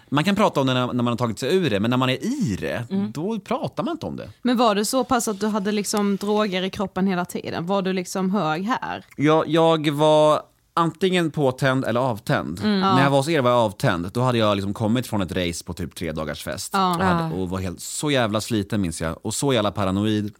Man 0.09 0.25
kan 0.25 0.37
prata 0.37 0.61
om 0.61 0.67
det 0.67 0.75
när, 0.75 0.87
när 0.87 0.95
man 0.95 1.07
har 1.07 1.17
tagit 1.17 1.39
sig 1.39 1.57
ur 1.57 1.71
det, 1.71 1.81
men 1.81 1.91
när 1.91 1.97
man 1.97 2.11
är 2.11 2.25
i 2.25 2.57
det, 2.61 2.87
Mm. 2.91 3.13
då 3.13 3.39
pratar 3.41 3.83
man 3.83 3.93
inte 3.93 4.07
om 4.07 4.17
det. 4.17 4.29
Men 4.43 4.57
var 4.57 4.75
det 4.75 4.85
så 4.85 5.05
pass 5.05 5.29
att 5.29 5.41
du 5.41 5.47
hade 5.47 5.73
liksom 5.73 6.17
droger 6.17 6.63
i 6.63 6.71
kroppen 6.71 7.07
hela 7.07 7.25
tiden? 7.25 7.67
Var 7.67 7.83
du 7.83 7.93
liksom 7.93 8.31
hög 8.31 8.65
här? 8.65 9.05
Jag, 9.17 9.49
jag 9.49 9.91
var 9.91 10.41
antingen 10.77 11.31
påtänd 11.31 11.85
eller 11.85 12.01
avtänd. 12.01 12.61
När 12.65 13.03
jag 13.03 13.11
var 13.11 13.17
hos 13.19 13.29
er 13.29 13.41
var 13.41 13.51
jag 13.51 13.59
avtänd. 13.61 14.11
Då 14.13 14.21
hade 14.21 14.39
jag 14.39 14.57
liksom 14.57 14.75
kommit 14.75 15.07
från 15.07 15.23
ett 15.23 15.33
race 15.33 15.65
på 15.65 15.73
typ 15.75 15.95
tre 15.95 16.13
dagars 16.13 16.45
fest. 16.45 16.75
Och, 16.75 16.81
hade, 16.81 17.35
och 17.35 17.49
var 17.51 17.59
helt 17.59 17.81
så 17.81 18.11
jävla 18.11 18.41
sliten 18.41 18.81
minns 18.81 19.01
jag. 19.01 19.27
Och 19.27 19.35
så 19.35 19.53
jävla 19.53 19.71
paranoid. 19.71 20.35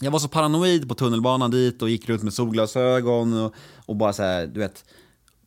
Jag 0.00 0.10
var 0.10 0.18
så 0.18 0.28
paranoid 0.28 0.88
på 0.88 0.94
tunnelbanan 0.94 1.50
dit 1.50 1.82
och 1.82 1.90
gick 1.90 2.08
runt 2.08 2.22
med 2.22 2.34
solglasögon 2.34 3.44
och, 3.44 3.54
och 3.86 3.96
bara 3.96 4.12
så 4.12 4.22
här, 4.22 4.46
du 4.46 4.60
vet 4.60 4.84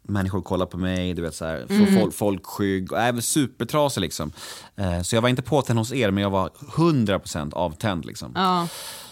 Människor 0.10 0.42
kollade 0.42 0.72
på 0.72 0.78
mig, 0.78 1.14
du 1.14 1.22
vet 1.22 1.36
så 1.36 1.46
här, 1.46 1.66
mm. 1.70 2.00
folk, 2.00 2.16
folkskygg 2.16 2.92
och 2.92 3.00
även 3.00 3.22
supertrasig 3.22 4.02
liksom. 4.02 4.32
Eh, 4.76 5.02
så 5.02 5.16
jag 5.16 5.22
var 5.22 5.30
inte 5.30 5.42
påtänd 5.42 5.80
hos 5.80 5.94
er 5.94 6.12
men 6.12 6.24
jag 6.24 6.30
var 6.30 6.50
100% 6.50 7.54
avtänd 7.54 8.06
liksom. 8.06 8.32
Ja. 8.36 8.68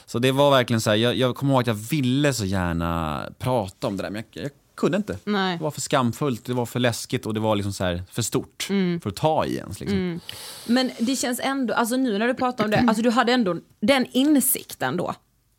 Så 0.05 0.19
det 0.19 0.31
var 0.31 0.51
verkligen 0.51 0.81
så 0.81 0.89
här, 0.89 0.97
jag, 0.97 1.15
jag 1.15 1.35
kommer 1.35 1.53
ihåg 1.53 1.61
att 1.61 1.67
jag 1.67 1.73
ville 1.73 2.33
så 2.33 2.45
gärna 2.45 3.23
prata 3.39 3.87
om 3.87 3.97
det 3.97 4.03
där 4.03 4.09
men 4.09 4.23
jag, 4.33 4.43
jag 4.43 4.51
kunde 4.75 4.97
inte. 4.97 5.17
Nej. 5.23 5.57
Det 5.57 5.63
var 5.63 5.71
för 5.71 5.81
skamfullt, 5.81 6.45
det 6.45 6.53
var 6.53 6.65
för 6.65 6.79
läskigt 6.79 7.25
och 7.25 7.33
det 7.33 7.39
var 7.39 7.55
liksom 7.55 7.73
så 7.73 7.83
här 7.83 8.03
för 8.11 8.21
stort 8.21 8.67
Mm. 8.69 9.01
för 9.01 9.09
att 9.09 9.15
ta 9.15 9.45
i 9.45 9.55
ens. 9.55 9.79
Liksom. 9.79 10.19
Men 10.65 10.91
det 10.99 11.15
känns 11.15 11.39
ändå, 11.43 11.73
alltså 11.73 11.97
nu 11.97 12.17
när 12.17 12.27
du 12.27 12.33
pratar 12.33 12.63
om 12.63 12.71
det, 12.71 12.77
alltså 12.87 13.03
du 13.03 13.09
hade 13.09 13.31
ändå 13.31 13.55
den 13.79 14.05
insikten 14.11 14.97
då. 14.97 15.15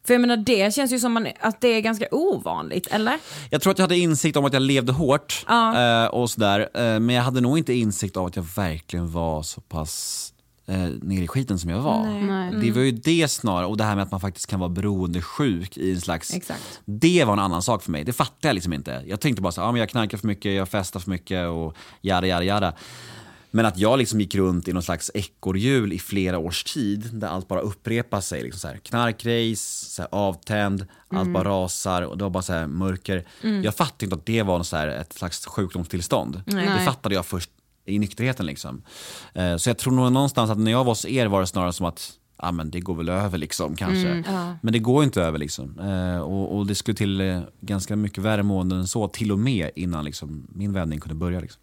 För 0.06 0.14
jag 0.14 0.20
menar 0.20 0.36
det 0.36 0.74
känns 0.74 0.92
ju 0.92 0.98
som 0.98 1.12
man, 1.12 1.28
att 1.40 1.60
det 1.60 1.68
är 1.68 1.80
ganska 1.80 2.06
ovanligt, 2.10 2.86
eller? 2.86 3.18
Jag 3.50 3.62
tror 3.62 3.70
att 3.70 3.78
jag 3.78 3.84
hade 3.84 3.98
insikt 3.98 4.36
om 4.36 4.44
att 4.44 4.52
jag 4.52 4.62
levde 4.62 4.92
hårt 4.92 5.44
Ja. 5.48 6.04
eh, 6.04 6.06
och 6.06 6.30
sådär. 6.30 6.60
Eh, 6.74 7.00
men 7.00 7.10
jag 7.10 7.22
hade 7.22 7.40
nog 7.40 7.58
inte 7.58 7.72
insikt 7.72 8.16
av 8.16 8.26
att 8.26 8.36
jag 8.36 8.46
verkligen 8.56 9.10
var 9.12 9.42
så 9.42 9.60
pass 9.60 10.32
eh, 10.68 10.78
nere 11.02 11.24
i 11.24 11.28
skiten 11.28 11.58
som 11.58 11.70
jag 11.70 11.80
var. 11.80 12.04
Nej. 12.04 12.54
Det 12.60 12.70
var 12.70 12.82
ju 12.82 12.90
det 12.92 13.28
snarare, 13.30 13.66
och 13.66 13.76
det 13.76 13.84
här 13.84 13.94
med 13.94 14.02
att 14.02 14.10
man 14.10 14.20
faktiskt 14.20 14.46
kan 14.46 14.60
vara 14.60 14.70
beroendesjuk 14.70 15.76
i 15.76 15.92
en 15.92 16.00
slags... 16.00 16.34
Exakt. 16.34 16.80
Det 16.84 17.24
var 17.24 17.32
en 17.32 17.38
annan 17.38 17.62
sak 17.62 17.82
för 17.82 17.90
mig, 17.90 18.04
det 18.04 18.12
fattade 18.12 18.48
jag 18.48 18.54
liksom 18.54 18.72
inte. 18.72 19.02
Jag 19.06 19.20
tänkte 19.20 19.42
bara 19.42 19.52
så 19.52 19.60
här, 19.60 19.68
ah, 19.68 19.72
men 19.72 19.80
jag 19.80 19.88
knarkar 19.88 20.18
för 20.18 20.26
mycket, 20.26 20.52
jag 20.54 20.68
festar 20.68 21.00
för 21.00 21.10
mycket 21.10 21.48
och 21.48 21.76
jada 22.00 22.26
jada 22.26 22.44
jada. 22.44 22.72
Men 23.56 23.66
att 23.66 23.78
jag 23.78 23.98
liksom 23.98 24.20
gick 24.20 24.34
runt 24.34 24.68
i 24.68 24.72
någon 24.72 24.82
slags 24.82 25.10
ekorrhjul 25.14 25.92
i 25.92 25.98
flera 25.98 26.38
års 26.38 26.64
tid 26.64 27.10
där 27.12 27.28
allt 27.28 27.48
bara 27.48 27.60
upprepar 27.60 28.20
sig. 28.20 28.42
Liksom 28.42 28.60
så 28.60 28.68
här, 28.68 28.76
knarkrace, 28.76 29.90
så 29.90 30.02
här, 30.02 30.08
avtänd, 30.12 30.86
allt 31.10 31.32
bara 31.32 31.44
rasar 31.48 32.02
och 32.02 32.18
det 32.18 32.24
var 32.24 32.30
bara 32.30 32.42
så 32.42 32.52
här 32.52 32.66
mörker. 32.66 33.24
Jag 33.62 33.74
fattade 33.74 34.04
inte 34.04 34.16
att 34.16 34.26
det 34.26 34.42
var 34.42 34.58
något 34.58 34.66
så 34.66 34.76
här, 34.76 34.88
ett 34.88 35.12
slags 35.12 35.46
sjukdomstillstånd. 35.46 36.42
Det 36.46 36.84
fattade 36.84 37.14
jag 37.14 37.26
först 37.26 37.50
i 37.86 37.98
nykterheten. 37.98 38.46
Liksom. 38.46 38.82
Eh, 39.34 39.56
Så 39.56 39.70
jag 39.70 39.78
tror 39.78 39.92
nog 39.92 40.12
någonstans 40.12 40.50
att 40.50 40.58
när 40.58 40.70
jag 40.70 40.84
var 40.84 40.90
hos 40.90 41.06
er 41.06 41.26
var 41.26 41.40
det 41.40 41.46
snarare 41.46 41.72
som 41.72 41.86
att 41.86 42.12
ja, 42.42 42.52
men 42.52 42.70
det 42.70 42.80
går 42.80 42.94
väl 42.94 43.08
över 43.08 43.38
liksom 43.38 43.76
kanske. 43.76 44.08
Men 44.62 44.72
det 44.72 44.78
går 44.78 45.04
inte 45.04 45.22
över 45.22 45.38
liksom. 45.38 45.78
Eh, 45.80 46.18
Och, 46.20 46.56
och 46.58 46.66
det 46.66 46.74
skulle 46.74 46.96
till 46.96 47.20
eh, 47.20 47.40
ganska 47.60 47.96
mycket 47.96 48.24
värre 48.24 48.42
måenden 48.42 48.78
än 48.78 48.88
så 48.88 49.08
till 49.08 49.32
och 49.32 49.38
med 49.38 49.70
innan 49.76 50.04
liksom, 50.04 50.46
min 50.54 50.72
vändning 50.72 51.00
kunde 51.00 51.14
börja. 51.14 51.40
Liksom. 51.40 51.60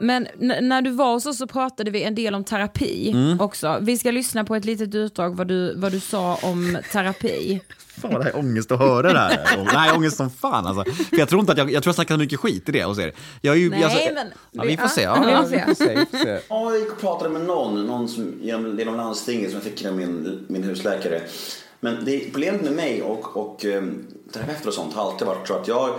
Men 0.00 0.28
när 0.60 0.82
du 0.82 0.90
var 0.90 1.12
hos 1.12 1.26
oss 1.26 1.38
så 1.38 1.46
pratade 1.46 1.90
vi 1.90 2.02
en 2.02 2.14
del 2.14 2.34
om 2.34 2.44
terapi 2.44 3.14
också. 3.40 3.78
Vi 3.80 3.98
ska 3.98 4.10
lyssna 4.10 4.44
på 4.44 4.54
ett 4.56 4.64
litet 4.64 4.94
utdrag 4.94 5.36
vad 5.36 5.46
du, 5.48 5.74
vad 5.76 5.92
du 5.92 6.00
sa 6.00 6.38
om 6.42 6.78
terapi. 6.92 7.60
Fan 8.00 8.12
vad 8.12 8.20
det 8.20 8.24
här 8.24 8.30
är 8.30 8.38
ångest 8.38 8.72
att 8.72 8.78
höra 8.78 9.12
det 9.12 9.18
här. 9.18 9.68
Nej, 9.74 9.92
ångest 9.96 10.16
som 10.16 10.30
fan 10.30 10.66
alltså. 10.66 10.92
För 11.04 11.18
jag 11.18 11.28
tror 11.28 11.40
inte 11.40 11.52
att 11.52 11.58
jag, 11.58 11.72
jag 11.72 11.82
tror 11.82 11.88
jag 11.88 11.94
snackar 11.94 12.16
mycket 12.16 12.40
skit 12.40 12.68
i 12.68 12.72
det 12.72 12.84
hos 12.84 12.98
er. 12.98 13.12
Jag 13.40 13.54
är 13.54 13.58
ju, 13.58 13.70
Nej, 13.70 13.84
alltså, 13.84 14.14
men- 14.14 14.26
Ja, 14.50 14.62
vi 14.62 14.76
får 14.76 14.84
ja, 14.84 14.88
se. 14.88 15.02
Ja, 15.02 15.14
får 15.16 15.24
vi 15.48 15.58
får 15.60 15.74
se. 15.74 15.96
Vi 15.98 16.18
får 16.18 16.24
se. 16.24 16.40
Ja, 16.48 16.70
jag 16.70 16.78
gick 16.80 16.92
och 16.92 17.00
pratade 17.00 17.30
med 17.30 17.42
någon, 17.42 17.86
någon 17.86 18.08
som, 18.08 18.34
genom, 18.42 18.78
genom 18.78 18.96
landstinget 18.96 19.50
som 19.50 19.56
jag 19.56 19.64
fick 19.64 19.82
genom 19.82 19.98
min, 19.98 20.44
min 20.48 20.62
husläkare. 20.62 21.22
Men 21.80 22.04
det, 22.04 22.18
problemet 22.32 22.62
med 22.62 22.72
mig 22.72 23.02
och, 23.02 23.36
och 23.36 23.64
um, 23.64 24.06
terapeuter 24.32 24.68
och 24.68 24.74
sånt 24.74 24.94
har 24.94 25.10
alltid 25.10 25.26
varit 25.26 25.48
så 25.48 25.54
att 25.54 25.68
jag, 25.68 25.90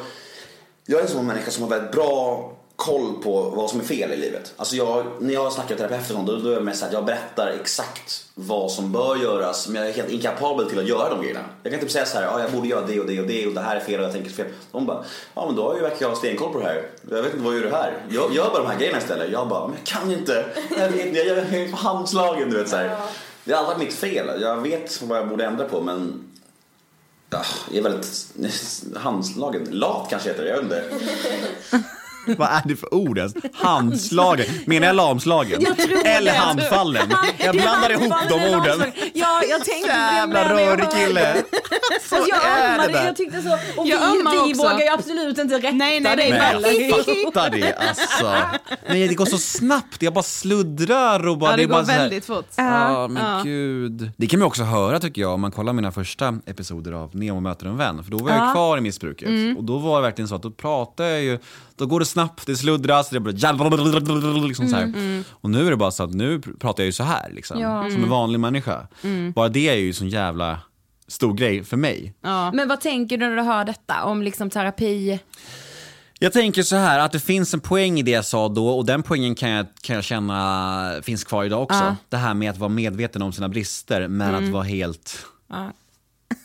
jag 0.86 1.00
är 1.00 1.04
en 1.04 1.10
sån 1.10 1.28
människa 1.28 1.52
som 1.52 1.64
har 1.64 1.70
väldigt 1.70 1.92
bra 1.92 2.52
koll 2.82 3.14
på 3.24 3.42
vad 3.42 3.70
som 3.70 3.80
är 3.80 3.84
fel 3.84 4.12
i 4.12 4.18
livet. 4.18 4.54
Alltså 4.58 4.76
jag, 4.76 5.06
när 5.20 5.34
jag 5.34 5.54
snackar 5.54 5.76
terapeuter 5.76 6.00
och 6.00 6.06
sånt, 6.06 6.28
då, 6.28 6.36
då 6.36 6.50
är 6.50 6.56
det 6.56 6.62
mest 6.62 6.80
så 6.80 6.86
att 6.86 6.94
jag 6.94 7.06
berättar 7.06 7.48
exakt 7.62 8.26
vad 8.36 8.72
som 8.72 8.92
bör 8.92 9.16
göras, 9.16 9.68
men 9.68 9.82
jag 9.82 9.90
är 9.90 9.94
helt 9.94 10.10
inkapabel 10.10 10.70
till 10.70 10.80
att 10.80 10.88
göra 10.88 11.10
de 11.10 11.22
grejerna. 11.22 11.46
Jag 11.64 11.72
kan 11.72 11.82
typ 11.82 11.92
säga 11.92 12.06
så 12.06 12.18
här, 12.18 12.24
ja, 12.24 12.40
jag 12.40 12.52
borde 12.52 12.68
göra 12.68 12.86
det 12.86 13.00
och 13.00 13.06
det 13.06 13.20
och 13.20 13.28
det 13.28 13.48
och 13.48 13.54
det 13.54 13.62
här 13.62 13.76
är 13.76 13.80
fel 13.80 14.00
och 14.00 14.06
jag 14.06 14.14
tänker 14.14 14.30
fel. 14.30 14.46
De 14.72 14.86
bara, 14.86 15.04
ja 15.34 15.46
men 15.46 15.56
då 15.56 15.74
verkar 15.74 15.98
jag 16.00 16.10
ha 16.10 16.16
stenkoll 16.16 16.54
på 16.54 16.60
det 16.60 16.66
här. 16.66 16.84
Jag 17.10 17.22
vet 17.22 17.34
inte 17.34 17.46
vad 17.46 17.56
gör 17.56 17.62
du 17.62 17.70
här? 17.70 18.06
Jag 18.10 18.34
gör 18.34 18.50
bara 18.50 18.64
de 18.64 18.70
här 18.70 18.78
grejerna 18.78 18.98
istället. 18.98 19.32
Jag 19.32 19.48
bara, 19.48 19.68
men 19.68 19.78
jag 19.78 19.86
kan 19.86 20.12
inte. 20.12 20.46
Jag 20.80 20.90
vet 20.90 21.06
inte, 21.06 21.20
jag 21.20 21.38
är 21.38 21.72
på 21.72 21.78
handslagen 21.78 22.50
du 22.50 22.58
vet 22.58 22.70
så 22.70 22.76
här. 22.76 22.98
Det 23.44 23.54
har 23.54 23.60
aldrig 23.60 23.78
varit 23.78 23.88
mitt 23.88 23.98
fel. 23.98 24.42
Jag 24.42 24.58
vet 24.62 25.02
vad 25.02 25.18
jag 25.18 25.30
borde 25.30 25.46
ändra 25.46 25.66
på 25.66 25.82
men 25.82 26.28
Ja, 27.30 27.42
jag 27.70 27.78
är 27.78 27.84
väldigt 27.84 28.28
handslagen. 28.96 29.68
Lat 29.72 30.08
kanske 30.10 30.30
heter 30.30 30.44
det, 30.44 30.50
jag 30.50 30.60
inte. 30.60 30.84
Vad 32.26 32.50
är 32.50 32.62
det 32.66 32.76
för 32.76 32.94
ord 32.94 33.18
ens? 33.18 33.34
Handslagen? 33.54 34.46
Menar 34.66 34.88
jag 34.88 34.96
lamslagen? 34.96 35.66
Eller 36.06 36.32
handfallen? 36.32 37.14
Jag 37.38 37.56
blandar 37.56 37.92
ihop 37.92 38.14
de 38.30 38.36
orden. 38.56 38.92
Ja, 39.14 39.42
jag 39.50 39.66
tänkte 39.66 39.92
Jävla 39.92 40.42
jag 40.42 40.52
rörig 40.52 40.92
kille. 40.92 41.44
Så 42.10 42.16
jag 42.30 42.46
är 42.46 42.78
det 42.78 42.84
ömmade, 42.84 43.06
jag 43.06 43.16
tyckte 43.16 43.42
så, 43.42 43.54
och 43.54 43.88
Jag 43.88 44.00
vi, 44.00 44.20
ömmar 44.20 44.48
vi 44.48 44.54
vågar 44.54 44.80
ju 44.80 44.88
absolut 44.88 45.38
inte 45.38 45.58
rätta 45.58 45.72
Nej, 45.72 46.00
nej, 46.00 46.16
dig 46.16 46.32
nej, 46.32 46.90
jag 46.90 47.06
fattar 47.34 47.50
det 47.50 47.74
alltså. 47.74 48.34
Nej, 48.90 49.08
det 49.08 49.16
går 49.16 49.26
så 49.26 49.38
snabbt. 49.38 50.02
Jag 50.02 50.14
bara 50.14 50.24
sluddrar 50.24 51.28
och 51.28 51.38
bara... 51.38 51.52
Ja, 51.52 51.58
det 51.58 51.64
är 51.64 51.68
bara 51.68 51.80
går 51.80 51.86
så 51.86 51.92
här- 51.92 52.00
väldigt 52.00 52.26
fort. 52.26 52.48
Ja, 52.56 53.08
men 53.08 53.46
gud. 53.46 54.12
Det 54.18 54.28
kan 54.28 54.40
man 54.40 54.46
ju 54.46 54.48
också 54.48 54.64
höra 54.64 55.00
tycker 55.00 55.22
jag 55.22 55.34
om 55.34 55.42
man 55.42 55.52
kollar 55.52 55.74
mina 55.74 55.92
första 55.92 56.40
episoder 56.46 56.92
av 56.92 57.16
Nemo 57.16 57.40
möter 57.40 57.66
en 57.66 57.78
vän. 57.78 58.04
För 58.04 58.12
då 58.12 58.18
var 58.18 58.32
jag 58.32 58.54
kvar 58.54 58.78
i 58.78 58.82
missbruket. 58.82 59.58
Och 59.58 59.64
då 59.64 59.78
var 59.78 60.02
det 60.02 60.08
verkligen 60.08 60.28
så 60.28 60.36
att 60.36 60.44
då 60.44 60.52
pratar 60.52 61.04
jag 61.04 61.22
ju, 61.22 61.40
då 61.76 61.86
går 61.86 62.00
det 62.00 62.06
snabbt, 62.06 62.46
det 62.48 62.56
sluddras, 62.56 63.10
det 63.10 63.20
blir 63.20 64.48
liksom 64.48 64.68
så 64.68 64.76
här. 64.76 64.94
Och 65.32 65.50
nu 65.50 65.68
är 65.68 65.72
det 65.72 65.78
bara 65.78 65.92
så 65.92 66.04
att 66.04 66.14
nu 66.14 66.40
pratar 66.42 66.84
jag 66.84 66.86
ju 66.86 66.92
så 66.92 67.04
här 67.04 67.30
liksom. 67.32 67.58
Som 67.92 68.04
en 68.04 68.10
vanlig 68.10 68.40
människa. 68.40 68.88
Bara 69.36 69.50
det 69.50 69.70
är 69.70 69.76
ju 69.76 69.94
sån 69.94 70.10
jävla 70.10 70.60
stor 71.12 71.34
grej 71.34 71.64
för 71.64 71.78
mig. 71.78 72.14
Men 72.54 72.68
vad 72.68 72.82
tänker 72.82 73.18
du 73.18 73.28
när 73.28 73.36
du 73.36 73.42
hör 73.42 73.66
detta 73.66 74.04
om 74.04 74.22
liksom 74.22 74.50
terapi? 74.50 75.20
Jag 76.20 76.34
tänker 76.34 76.64
så 76.64 76.76
här 76.76 77.00
att 77.00 77.12
det 77.12 77.20
finns 77.20 77.54
en 77.54 77.60
poäng 77.60 78.00
i 78.00 78.02
det 78.02 78.12
jag 78.12 78.26
sa 78.26 78.50
då 78.50 78.70
och 78.70 78.86
den 78.86 79.04
poängen 79.04 79.36
kan 79.36 79.50
jag, 79.50 79.66
kan 79.82 79.96
jag 79.96 80.04
känna 80.04 81.02
finns 81.04 81.24
kvar 81.24 81.44
idag 81.44 81.64
också. 81.64 81.96
Det 82.10 82.18
här 82.18 82.34
med 82.34 82.52
att 82.52 82.58
vara 82.58 82.70
medveten 82.70 83.22
om 83.22 83.34
sina 83.34 83.50
brister 83.50 84.08
men 84.08 84.36
att 84.36 84.50
vara 84.54 84.64
helt... 84.64 85.26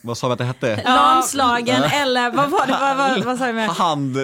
Vad 0.02 0.18
sa 0.18 0.28
vi 0.28 0.32
att 0.32 0.38
det 0.38 0.44
hette? 0.44 0.82
Lamslagen 0.84 1.82
eller 1.82 2.30
vad 2.30 2.50
var 2.50 2.66
det, 2.66 2.76
vad, 2.80 2.96
vad, 2.96 3.24
vad 3.24 3.38
sa 3.38 3.46
vi 3.46 3.52
med? 3.52 3.68
Hand... 3.68 4.16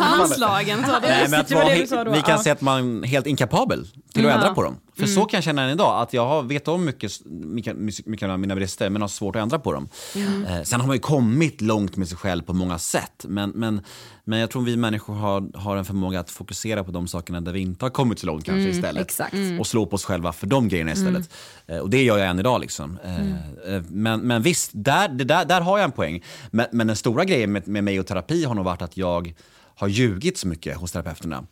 Handslagen. 0.00 0.84
Så 0.86 0.92
det. 0.92 1.00
Nej, 1.00 1.28
men 1.28 1.40
att 1.40 1.50
vara, 1.50 2.04
vi 2.04 2.20
kan 2.20 2.36
ja. 2.36 2.42
säga 2.42 2.52
att 2.52 2.60
man 2.60 3.04
är 3.04 3.08
helt 3.08 3.26
inkapabel 3.26 3.86
till 4.12 4.26
att 4.28 4.34
ändra 4.34 4.54
på 4.54 4.62
dem. 4.62 4.76
För 4.96 5.06
så 5.06 5.24
kan 5.24 5.38
jag 5.38 5.44
känna 5.44 5.62
än 5.62 5.70
idag, 5.70 6.02
att 6.02 6.12
jag 6.12 6.26
har 6.26 6.42
vet 6.42 6.68
om 6.68 6.84
mycket, 6.84 7.12
mycket, 7.24 7.76
mycket 8.06 8.28
av 8.28 8.38
mina 8.38 8.54
brister 8.54 8.90
men 8.90 9.02
har 9.02 9.08
svårt 9.08 9.36
att 9.36 9.42
ändra 9.42 9.58
på 9.58 9.72
dem. 9.72 9.88
Eh, 10.16 10.62
sen 10.62 10.80
har 10.80 10.86
man 10.86 10.96
ju 10.96 11.00
kommit 11.00 11.60
långt 11.60 11.96
med 11.96 12.08
sig 12.08 12.16
själv 12.16 12.42
på 12.42 12.52
många 12.52 12.78
sätt. 12.78 13.24
Men, 13.28 13.50
men, 13.50 13.80
men 14.24 14.38
jag 14.38 14.50
tror 14.50 14.62
vi 14.62 14.76
människor 14.76 15.14
har, 15.14 15.58
har 15.58 15.76
en 15.76 15.84
förmåga 15.84 16.20
att 16.20 16.30
fokusera 16.30 16.84
på 16.84 16.90
de 16.90 17.08
sakerna 17.08 17.40
där 17.40 17.52
vi 17.52 17.60
inte 17.60 17.84
har 17.84 17.90
kommit 17.90 18.18
så 18.18 18.26
långt 18.26 18.44
kanske 18.44 18.68
istället. 18.68 19.02
exakt. 19.02 19.34
Och 19.60 19.66
slå 19.66 19.86
på 19.86 19.94
oss 19.94 20.04
själva 20.04 20.32
för 20.32 20.46
de 20.46 20.68
grejerna 20.68 20.92
istället. 20.92 21.30
Eh, 21.66 21.78
och 21.78 21.90
det 21.90 22.02
gör 22.02 22.18
jag 22.18 22.28
än 22.28 22.38
idag 22.38 22.60
liksom. 22.60 22.98
Eh, 23.04 23.74
eh, 23.74 23.82
men, 23.88 24.20
men 24.20 24.42
visst, 24.42 24.70
där, 24.72 25.08
det 25.08 25.24
där, 25.24 25.44
där 25.44 25.60
har 25.60 25.78
jag 25.78 25.84
en 25.84 25.92
poäng. 25.92 26.22
Men, 26.50 26.66
men 26.72 26.86
den 26.86 26.96
stora 26.96 27.24
grejen 27.24 27.52
med, 27.52 27.68
med 27.68 27.84
mig 27.84 28.00
och 28.00 28.06
terapi 28.06 28.44
har 28.44 28.54
nog 28.54 28.64
varit 28.64 28.82
att 28.82 28.96
jag 28.96 29.34
har 29.76 29.88
ljugit 29.88 30.38
så 30.38 30.48
mycket 30.48 30.76
hos 30.76 30.92
terapeuterna. 30.92 31.44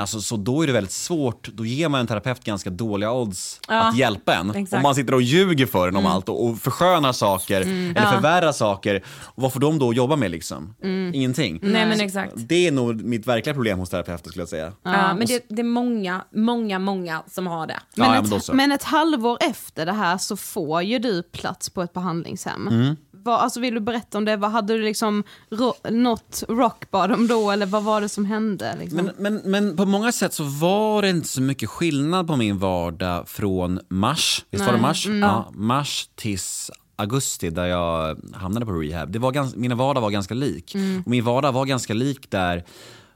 Alltså, 0.00 0.20
så 0.20 0.36
då 0.36 0.62
är 0.62 0.66
det 0.66 0.72
väldigt 0.72 0.92
svårt, 0.92 1.48
då 1.48 1.64
ger 1.64 1.88
man 1.88 2.00
en 2.00 2.06
terapeut 2.06 2.44
ganska 2.44 2.70
dåliga 2.70 3.12
odds 3.12 3.60
att 3.68 3.96
hjälpa 3.98 4.34
en. 4.34 4.50
exakt. 4.50 4.72
Om 4.72 4.82
man 4.82 4.94
sitter 4.94 5.14
och 5.14 5.22
ljuger 5.22 5.66
för 5.66 5.88
en 5.88 5.96
om 5.96 6.06
allt 6.06 6.28
och, 6.28 6.44
och 6.46 6.58
förskönar 6.58 7.12
saker 7.12 7.60
eller 7.60 8.12
förvärrar 8.12 8.52
saker. 8.52 9.04
Och 9.20 9.42
vad 9.42 9.52
får 9.52 9.60
de 9.60 9.78
då 9.78 9.92
jobba 9.94 10.16
med 10.16 10.30
liksom? 10.30 10.74
Ingenting. 11.14 11.58
Nej 11.62 11.86
men 11.86 12.00
exakt. 12.00 12.32
Det 12.36 12.66
är 12.66 12.72
nog 12.72 13.02
mitt 13.04 13.26
verkliga 13.26 13.54
problem 13.54 13.78
hos 13.78 13.90
terapeuter 13.90 14.28
skulle 14.30 14.42
jag 14.42 14.48
säga. 14.48 14.72
Ja, 14.82 15.14
men 15.14 15.26
det, 15.26 15.44
det 15.48 15.62
är 15.62 15.64
många, 15.64 16.24
många, 16.34 16.78
många 16.78 17.22
som 17.30 17.46
har 17.46 17.66
det. 17.66 17.80
Ja, 17.94 18.04
ja, 18.14 18.22
Men, 18.22 18.30
men 18.30 18.38
ett, 18.38 18.52
men 18.52 18.72
ett 18.72 18.82
halvår 18.82 19.38
efter 19.40 19.86
det 19.86 19.92
här 19.92 20.18
så 20.18 20.36
får 20.36 20.82
ju 20.82 20.98
du 20.98 21.22
plats 21.22 21.70
på 21.70 21.82
ett 21.82 21.92
behandlingshem. 21.92 22.96
Mm. 23.18 23.24
Vad, 23.24 23.40
alltså 23.40 23.60
vill 23.60 23.74
du 23.74 23.80
berätta 23.80 24.18
om 24.18 24.24
det? 24.24 24.36
Vad, 24.36 24.50
hade 24.50 24.72
du 24.72 24.82
liksom 24.82 25.24
ro, 25.50 25.74
nått 25.90 26.44
rock 26.48 26.90
bottom 26.90 27.26
då 27.26 27.50
eller 27.50 27.66
vad 27.66 27.84
var 27.84 28.00
det 28.00 28.08
som 28.08 28.24
hände? 28.24 28.76
Liksom? 28.78 28.96
Men, 28.96 29.12
men, 29.18 29.50
men 29.50 29.76
på 29.76 29.84
många 29.84 30.12
sätt 30.12 30.34
så 30.34 30.44
var 30.44 31.02
det 31.02 31.10
inte 31.10 31.28
så 31.28 31.42
mycket 31.42 31.68
skillnad 31.68 32.26
på 32.26 32.36
min 32.36 32.58
vardag 32.58 33.28
från 33.28 33.80
mars, 33.88 34.44
visst 34.50 34.66
var 34.66 34.72
det 34.72 34.80
mars? 34.80 35.06
Ja, 35.06 35.50
mars 35.54 36.08
tills 36.14 36.70
augusti 36.96 37.50
där 37.50 37.66
jag 37.66 38.18
hamnade 38.34 38.66
på 38.66 38.72
rehab. 38.72 39.12
Det 39.12 39.18
var 39.18 39.32
gans, 39.32 39.56
min 39.56 39.76
vardag 39.76 40.00
var 40.00 40.10
ganska 40.10 40.34
lik. 40.34 40.76
Och 41.04 41.10
min 41.10 41.24
vardag 41.24 41.52
var 41.52 41.64
ganska 41.64 41.94
lik 41.94 42.30
där 42.30 42.64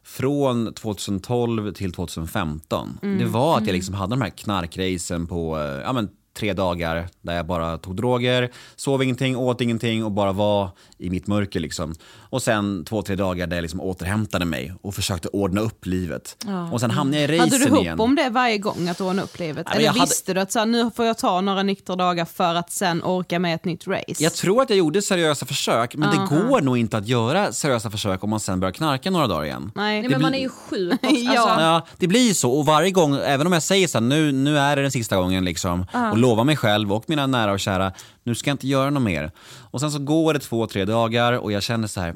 från 0.04 0.74
2012 0.74 1.72
till 1.72 1.92
2015. 1.92 2.98
Det 3.18 3.24
var 3.24 3.58
att 3.58 3.66
jag 3.66 3.74
liksom 3.74 3.94
hade 3.94 4.12
de 4.12 4.22
här 4.22 4.30
knarkracen 4.30 5.26
på 5.26 5.58
eh, 5.58 5.64
ja, 5.64 5.92
men, 5.92 6.08
tre 6.38 6.52
dagar 6.52 7.08
där 7.22 7.36
jag 7.36 7.46
bara 7.46 7.78
tog 7.78 7.96
droger, 7.96 8.50
sov 8.76 9.02
ingenting, 9.02 9.36
åt 9.36 9.60
ingenting 9.60 10.04
och 10.04 10.12
bara 10.12 10.32
var 10.32 10.70
i 10.98 11.10
mitt 11.10 11.26
mörker. 11.26 11.60
Liksom. 11.60 11.94
Och 12.30 12.42
sen 12.42 12.84
två, 12.84 13.02
tre 13.02 13.16
dagar 13.16 13.46
där 13.46 13.56
jag 13.56 13.62
liksom 13.62 13.80
återhämtade 13.80 14.44
mig 14.44 14.74
och 14.82 14.94
försökte 14.94 15.28
ordna 15.28 15.60
upp 15.60 15.86
livet. 15.86 16.36
Och 16.72 16.80
sen 16.80 16.90
hamnade 16.90 17.20
jag 17.22 17.30
i 17.30 17.38
racen 17.38 17.52
hade 17.52 17.64
du 17.64 17.70
hopp 17.70 17.82
igen. 17.84 18.00
om 18.00 18.14
det 18.14 18.28
varje 18.30 18.58
gång 18.58 18.88
att 18.88 19.00
ordna 19.00 19.22
upp 19.22 19.38
livet? 19.38 19.66
men 19.66 19.76
eller 19.76 19.84
jag 19.84 19.92
hade- 19.92 20.04
visste 20.04 20.34
du 20.34 20.40
att 20.40 20.52
så 20.52 20.58
här, 20.58 20.66
nu 20.66 20.90
får 20.96 21.04
jag 21.04 21.18
ta 21.18 21.40
några 21.40 21.62
nyktra 21.62 21.96
dagar 21.96 22.24
för 22.24 22.54
att 22.54 22.70
sen 22.70 23.02
orka 23.02 23.38
med 23.38 23.54
ett 23.54 23.64
nytt 23.64 23.86
race? 23.86 24.02
Jag 24.18 24.32
tror 24.34 24.62
att 24.62 24.70
jag 24.70 24.78
gjorde 24.78 25.02
seriösa 25.02 25.46
försök, 25.46 25.94
men 25.96 26.10
det 26.10 26.36
går 26.36 26.60
nog 26.60 26.78
inte 26.78 26.96
att 26.96 27.08
göra 27.08 27.52
seriösa 27.52 27.90
försök 27.90 28.24
om 28.24 28.30
man 28.30 28.40
sen 28.40 28.60
börjar 28.60 28.72
knarka 28.72 29.10
några 29.10 29.26
dagar 29.26 29.44
igen. 29.44 29.70
Nej. 29.74 30.00
Nej, 30.00 30.10
men 30.10 30.22
man 30.22 30.34
är 30.34 30.38
ju 30.40 30.48
sjuk. 30.48 30.92
Ja. 31.02 31.40
Alltså, 31.40 31.62
Ja, 31.62 31.86
det 31.98 32.06
blir 32.06 32.28
ju 32.28 32.34
så. 32.34 32.52
Och 32.52 32.66
varje 32.66 32.90
gång, 32.90 33.14
även 33.14 33.46
om 33.46 33.52
jag 33.52 33.62
säger 33.62 33.88
så 33.88 33.98
här, 33.98 34.02
nu, 34.06 34.32
nu 34.32 34.58
är 34.58 34.76
det 34.76 34.82
den 34.82 34.90
sista 34.90 35.16
gången 35.16 35.44
liksom, 35.44 35.86
och 36.12 36.18
lovar 36.22 36.44
mig 36.44 36.56
själv 36.56 36.92
och 36.92 37.04
mina 37.06 37.26
nära 37.26 37.52
och 37.52 37.60
kära, 37.60 37.92
nu 38.22 38.34
ska 38.34 38.50
jag 38.50 38.54
inte 38.54 38.68
göra 38.68 38.90
något 38.90 39.02
mer. 39.02 39.30
Och 39.70 39.80
sen 39.80 39.90
så 39.90 39.98
går 39.98 40.34
det 40.34 40.40
två, 40.40 40.66
tre 40.66 40.84
dagar 40.84 41.32
och 41.32 41.52
jag 41.52 41.62
känner 41.62 41.88
så 41.88 42.00
här, 42.00 42.14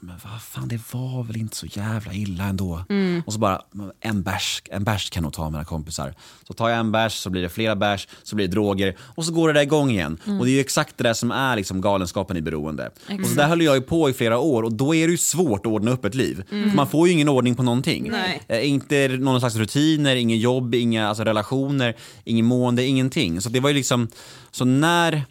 men 0.00 0.14
vad 0.24 0.42
fan, 0.42 0.68
det 0.68 0.80
var 0.92 1.24
väl 1.24 1.36
inte 1.36 1.56
så 1.56 1.66
jävla 1.66 2.12
illa 2.12 2.44
ändå. 2.44 2.84
Och 3.26 3.32
så 3.32 3.38
bara, 3.38 3.62
en 4.00 4.22
bärs, 4.22 4.62
en 4.70 4.84
bärs 4.84 5.10
kan 5.10 5.22
nog 5.22 5.32
ta 5.32 5.42
med 5.42 5.52
mina 5.52 5.64
kompisar. 5.64 6.14
Så 6.46 6.54
tar 6.54 6.68
jag 6.68 6.78
en 6.78 6.92
bärs, 6.92 7.12
så 7.12 7.30
blir 7.30 7.42
det 7.42 7.48
flera 7.48 7.76
bärs, 7.76 8.08
så 8.22 8.36
blir 8.36 8.48
det 8.48 8.52
droger 8.52 8.96
och 9.00 9.24
så 9.24 9.32
går 9.32 9.48
det 9.48 9.54
där 9.54 9.62
igång 9.62 9.90
igen. 9.90 10.18
Och 10.24 10.44
det 10.44 10.50
är 10.50 10.54
ju 10.54 10.60
exakt 10.60 10.98
det 10.98 11.04
där 11.04 11.14
som 11.14 11.30
är 11.30 11.56
liksom 11.56 11.80
galenskapen 11.80 12.36
i 12.36 12.42
beroende. 12.42 12.90
Och 13.22 13.26
så 13.26 13.34
där 13.34 13.48
höll 13.48 13.62
jag 13.62 13.74
ju 13.74 13.82
på 13.82 14.10
i 14.10 14.12
flera 14.12 14.38
år 14.38 14.62
och 14.62 14.72
då 14.72 14.94
är 14.94 15.06
det 15.06 15.10
ju 15.10 15.18
svårt 15.18 15.66
att 15.66 15.72
ordna 15.72 15.90
upp 15.90 16.04
ett 16.04 16.14
liv. 16.14 16.44
För 16.48 16.76
man 16.76 16.88
får 16.88 17.08
ju 17.08 17.14
ingen 17.14 17.28
ordning 17.28 17.54
på 17.54 17.62
någonting. 17.62 18.12
Eh, 18.48 18.68
inte 18.68 19.08
någon 19.08 19.40
slags 19.40 19.56
rutiner, 19.56 20.16
ingen 20.16 20.38
jobb, 20.38 20.74
inga 20.74 21.08
alltså, 21.08 21.24
relationer, 21.24 21.96
ingen 22.24 22.46
mående, 22.46 22.84
ingenting. 22.84 23.40
Så 23.40 23.48
det 23.48 23.60
var 23.60 23.70
ju 23.70 23.74
liksom, 23.74 24.08
så 24.50 24.64
när 24.64 25.24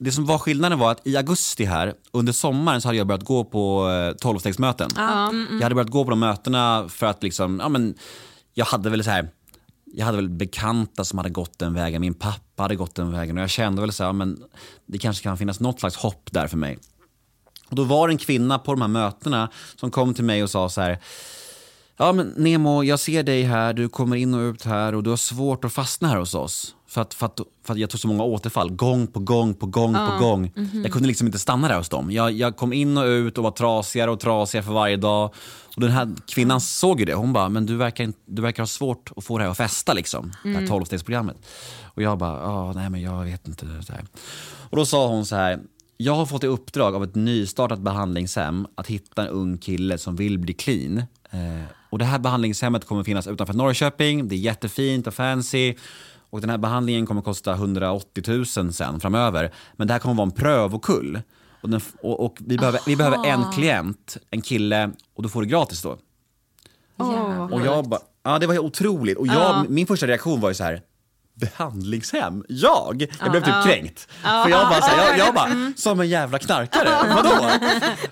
det 0.00 0.12
som 0.12 0.26
var 0.26 0.38
skillnaden 0.38 0.78
var 0.78 0.90
att 0.90 1.06
i 1.06 1.16
augusti 1.16 1.64
här, 1.64 1.94
under 2.12 2.32
sommaren 2.32 2.80
så 2.80 2.88
hade 2.88 2.98
jag 2.98 3.06
börjat 3.06 3.24
gå 3.24 3.44
på 3.44 3.90
eh, 3.90 4.16
tolvstegsmöten. 4.16 4.90
Jag 5.52 5.62
hade 5.62 5.74
börjat 5.74 5.90
gå 5.90 6.04
på 6.04 6.10
de 6.10 6.18
mötena 6.20 6.88
för 6.88 7.06
att 7.06 7.22
liksom, 7.22 7.60
ja 7.62 7.68
men, 7.68 7.94
jag 8.54 8.64
hade 8.64 8.90
väl 8.90 9.04
så 9.04 9.10
här, 9.10 9.28
jag 9.84 10.06
hade 10.06 10.16
väl 10.16 10.28
bekanta 10.28 11.04
som 11.04 11.18
hade 11.18 11.30
gått 11.30 11.58
den 11.58 11.74
vägen, 11.74 12.00
min 12.00 12.14
pappa 12.14 12.62
hade 12.62 12.76
gått 12.76 12.94
den 12.94 13.12
vägen 13.12 13.36
och 13.36 13.42
jag 13.42 13.50
kände 13.50 13.80
väl 13.80 13.92
så 13.92 14.02
här, 14.02 14.08
ja, 14.08 14.12
men 14.12 14.42
det 14.86 14.98
kanske 14.98 15.22
kan 15.22 15.38
finnas 15.38 15.60
något 15.60 15.80
slags 15.80 15.96
hopp 15.96 16.28
där 16.32 16.46
för 16.46 16.56
mig. 16.56 16.78
Och 17.68 17.76
då 17.76 17.84
var 17.84 18.08
det 18.08 18.14
en 18.14 18.18
kvinna 18.18 18.58
på 18.58 18.74
de 18.74 18.80
här 18.80 18.88
mötena 18.88 19.50
som 19.76 19.90
kom 19.90 20.14
till 20.14 20.24
mig 20.24 20.42
och 20.42 20.50
sa 20.50 20.68
så 20.68 20.80
här, 20.80 20.98
Ja 21.98 22.12
men 22.12 22.32
Nemo, 22.36 22.84
jag 22.84 23.00
ser 23.00 23.22
dig 23.22 23.42
här, 23.42 23.72
du 23.72 23.88
kommer 23.88 24.16
in 24.16 24.34
och 24.34 24.40
ut 24.40 24.64
här 24.64 24.94
och 24.94 25.02
du 25.02 25.10
har 25.10 25.16
svårt 25.16 25.64
att 25.64 25.72
fastna 25.72 26.08
här 26.08 26.16
hos 26.16 26.34
oss. 26.34 26.75
För 26.88 27.00
att, 27.00 27.14
för 27.14 27.26
att, 27.26 27.40
för 27.64 27.72
att 27.72 27.78
jag 27.78 27.90
tog 27.90 28.00
så 28.00 28.08
många 28.08 28.22
återfall, 28.22 28.70
gång 28.70 29.06
på 29.06 29.20
gång 29.20 29.54
på 29.54 29.66
gång 29.66 29.94
på 29.94 30.16
gång. 30.18 30.52
Jag 30.72 30.92
kunde 30.92 31.08
liksom 31.08 31.26
inte 31.26 31.38
stanna 31.38 31.68
där 31.68 31.76
hos 31.76 31.88
dem. 31.88 32.10
Jag, 32.10 32.32
jag 32.32 32.56
kom 32.56 32.72
in 32.72 32.98
och 32.98 33.04
ut 33.04 33.38
och 33.38 33.44
var 33.44 33.50
trasigare 33.50 34.10
och 34.10 34.20
trasigare 34.20 34.64
för 34.64 34.72
varje 34.72 34.96
dag. 34.96 35.34
Och 35.76 35.80
den 35.80 35.90
här 35.90 36.14
kvinnan 36.26 36.60
såg 36.60 37.00
ju 37.00 37.06
det. 37.06 37.14
Hon 37.14 37.32
bara, 37.32 37.48
men 37.48 37.66
du 37.66 37.76
verkar, 37.76 38.12
du 38.24 38.42
verkar 38.42 38.62
ha 38.62 38.66
svårt 38.66 39.12
att 39.16 39.24
få 39.24 39.38
det 39.38 39.44
här 39.44 39.50
att 39.50 39.56
fästa 39.56 39.92
liksom. 39.92 40.32
Det 40.42 40.48
här 40.48 40.66
tolvstegsprogrammet. 40.66 41.36
Och 41.84 42.02
jag 42.02 42.18
bara, 42.18 42.40
ja 42.40 42.72
nej 42.72 42.90
men 42.90 43.02
jag 43.02 43.24
vet 43.24 43.48
inte. 43.48 43.66
Det 43.66 43.92
här. 43.92 44.04
Och 44.70 44.76
då 44.76 44.86
sa 44.86 45.08
hon 45.08 45.26
så 45.26 45.36
här, 45.36 45.60
jag 45.96 46.14
har 46.14 46.26
fått 46.26 46.44
i 46.44 46.46
uppdrag 46.46 46.94
av 46.94 47.04
ett 47.04 47.14
nystartat 47.14 47.78
behandlingshem 47.78 48.66
att 48.74 48.86
hitta 48.86 49.22
en 49.22 49.28
ung 49.28 49.58
kille 49.58 49.98
som 49.98 50.16
vill 50.16 50.38
bli 50.38 50.54
clean. 50.54 50.98
Eh, 51.30 51.64
och 51.90 51.98
det 51.98 52.04
här 52.04 52.18
behandlingshemmet 52.18 52.84
kommer 52.84 53.04
finnas 53.04 53.26
utanför 53.26 53.54
Norrköping, 53.54 54.28
det 54.28 54.34
är 54.34 54.38
jättefint 54.38 55.06
och 55.06 55.14
fancy. 55.14 55.74
Och 56.36 56.42
den 56.42 56.50
här 56.50 56.58
behandlingen 56.58 57.06
kommer 57.06 57.22
kosta 57.22 57.52
180 57.52 58.46
000 58.56 58.72
sen 58.72 59.00
framöver. 59.00 59.52
Men 59.76 59.86
det 59.86 59.92
här 59.92 60.00
kommer 60.00 60.14
vara 60.14 60.26
en 60.26 60.30
prövokull. 60.30 61.20
Och, 61.60 61.70
den, 61.70 61.80
och, 62.02 62.24
och 62.24 62.36
vi, 62.40 62.58
behöver, 62.58 62.80
vi 62.86 62.96
behöver 62.96 63.26
en 63.26 63.52
klient, 63.52 64.16
en 64.30 64.42
kille, 64.42 64.90
och 65.14 65.22
då 65.22 65.28
får 65.28 65.42
du 65.42 65.48
gratis 65.48 65.82
då. 65.82 65.98
Och 67.50 67.60
jag 67.66 67.88
bara, 67.88 68.00
ja 68.22 68.38
det 68.38 68.46
var 68.46 68.58
otroligt. 68.58 69.18
Och 69.18 69.26
jag, 69.26 69.70
min 69.70 69.86
första 69.86 70.06
reaktion 70.06 70.40
var 70.40 70.48
ju 70.48 70.54
så 70.54 70.64
här. 70.64 70.82
Behandlingshem? 71.40 72.44
Jag? 72.48 73.06
Jag 73.20 73.30
blev 73.30 73.44
typ 73.44 73.54
kränkt. 73.64 74.08
För 74.22 74.48
jag 74.48 74.68
bara, 74.68 74.80
så 74.80 74.86
här, 74.86 75.08
jag, 75.08 75.18
jag 75.26 75.34
bara, 75.34 75.72
som 75.76 76.00
en 76.00 76.08
jävla 76.08 76.38
knarkare. 76.38 77.14
Vadå? 77.14 77.50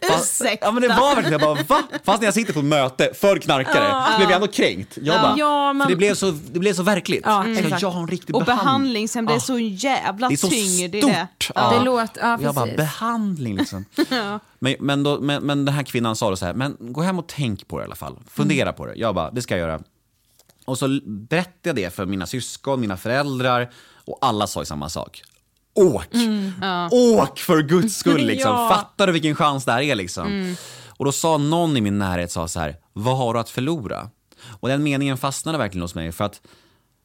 Fast, 0.12 0.42
ja 0.60 0.70
men 0.72 0.82
det 0.82 0.88
var 0.88 1.14
verkligen, 1.14 1.40
jag 1.40 1.56
bara 1.56 1.62
va? 1.80 1.82
Fast 2.04 2.20
när 2.20 2.26
jag 2.26 2.34
sitter 2.34 2.52
på 2.52 2.58
ett 2.58 2.64
möte 2.64 3.10
för 3.20 3.38
knarkare 3.38 4.04
så 4.12 4.16
blev 4.16 4.30
jag 4.30 4.36
ändå 4.36 4.46
kränkt. 4.52 4.98
Jag 5.02 5.20
bara, 5.22 5.34
Ja, 5.36 5.72
men- 5.72 5.84
för 5.86 5.90
det 5.92 5.96
blev 5.96 6.14
så, 6.14 6.30
det 6.30 6.58
blev 6.58 6.72
så 6.74 6.82
verkligt. 6.82 7.22
Ja, 7.24 7.46
exakt. 7.48 7.82
jag 7.82 7.90
ha 7.90 8.00
en 8.00 8.08
riktig 8.08 8.34
Och 8.36 8.44
behandling? 8.44 8.64
behandlingshem, 8.66 9.26
det 9.26 9.32
är 9.32 9.34
Ja. 9.34 9.40
så 9.40 9.58
jävla 9.58 10.28
Det 10.28 10.34
är 10.34 10.36
så 10.36 10.48
tyngd 10.48 10.94
i 10.94 11.00
stort. 11.00 11.12
det. 11.12 11.26
Ja. 11.54 11.70
Det 11.78 11.84
låter, 11.84 12.20
ja 12.22 12.34
Och 12.36 12.42
jag 12.42 12.54
bara, 12.54 12.64
precis. 12.64 12.76
behandling 12.76 13.56
liksom. 13.56 13.84
men, 14.58 14.74
men, 14.80 15.02
då, 15.02 15.20
men, 15.20 15.42
men 15.42 15.64
den 15.64 15.74
här 15.74 15.82
kvinnan 15.82 16.16
sa 16.16 16.30
då 16.30 16.36
så 16.36 16.46
här, 16.46 16.54
men 16.54 16.76
gå 16.80 17.02
hem 17.02 17.18
och 17.18 17.26
tänk 17.28 17.68
på 17.68 17.78
det 17.78 17.82
i 17.82 17.86
alla 17.86 17.94
fall. 17.96 18.16
Fundera 18.30 18.72
på 18.72 18.86
det. 18.86 18.94
Jag 18.96 19.14
bara, 19.14 19.30
det 19.30 19.42
ska 19.42 19.56
jag 19.58 19.68
göra. 19.68 19.80
Och 20.64 20.78
så 20.78 21.00
berättade 21.04 21.80
jag 21.80 21.90
det 21.90 21.94
för 21.94 22.06
mina 22.06 22.26
syskon, 22.26 22.80
mina 22.80 22.96
föräldrar 22.96 23.70
och 24.04 24.18
alla 24.20 24.46
sa 24.46 24.60
ju 24.60 24.66
samma 24.66 24.88
sak. 24.88 25.22
Åk! 25.74 26.08
Åk 26.90 27.38
för 27.38 27.62
guds 27.62 27.96
skull 27.98 28.26
liksom. 28.26 28.50
Ja. 28.50 28.68
Fattar 28.68 29.06
du 29.06 29.12
vilken 29.12 29.34
chans 29.34 29.64
det 29.64 29.72
här 29.72 29.82
är 29.82 29.94
liksom? 29.94 30.56
Och 30.88 31.04
då 31.04 31.12
sa 31.12 31.38
någon 31.38 31.76
i 31.76 31.80
min 31.80 31.98
närhet 31.98 32.32
sa 32.32 32.48
så 32.48 32.60
här, 32.60 32.76
vad 32.92 33.16
har 33.16 33.34
du 33.34 33.40
att 33.40 33.50
förlora? 33.50 34.10
Och 34.60 34.68
den 34.68 34.82
meningen 34.82 35.16
fastnade 35.16 35.58
verkligen 35.58 35.82
hos 35.82 35.94
mig 35.94 36.12
för 36.12 36.24
att 36.24 36.40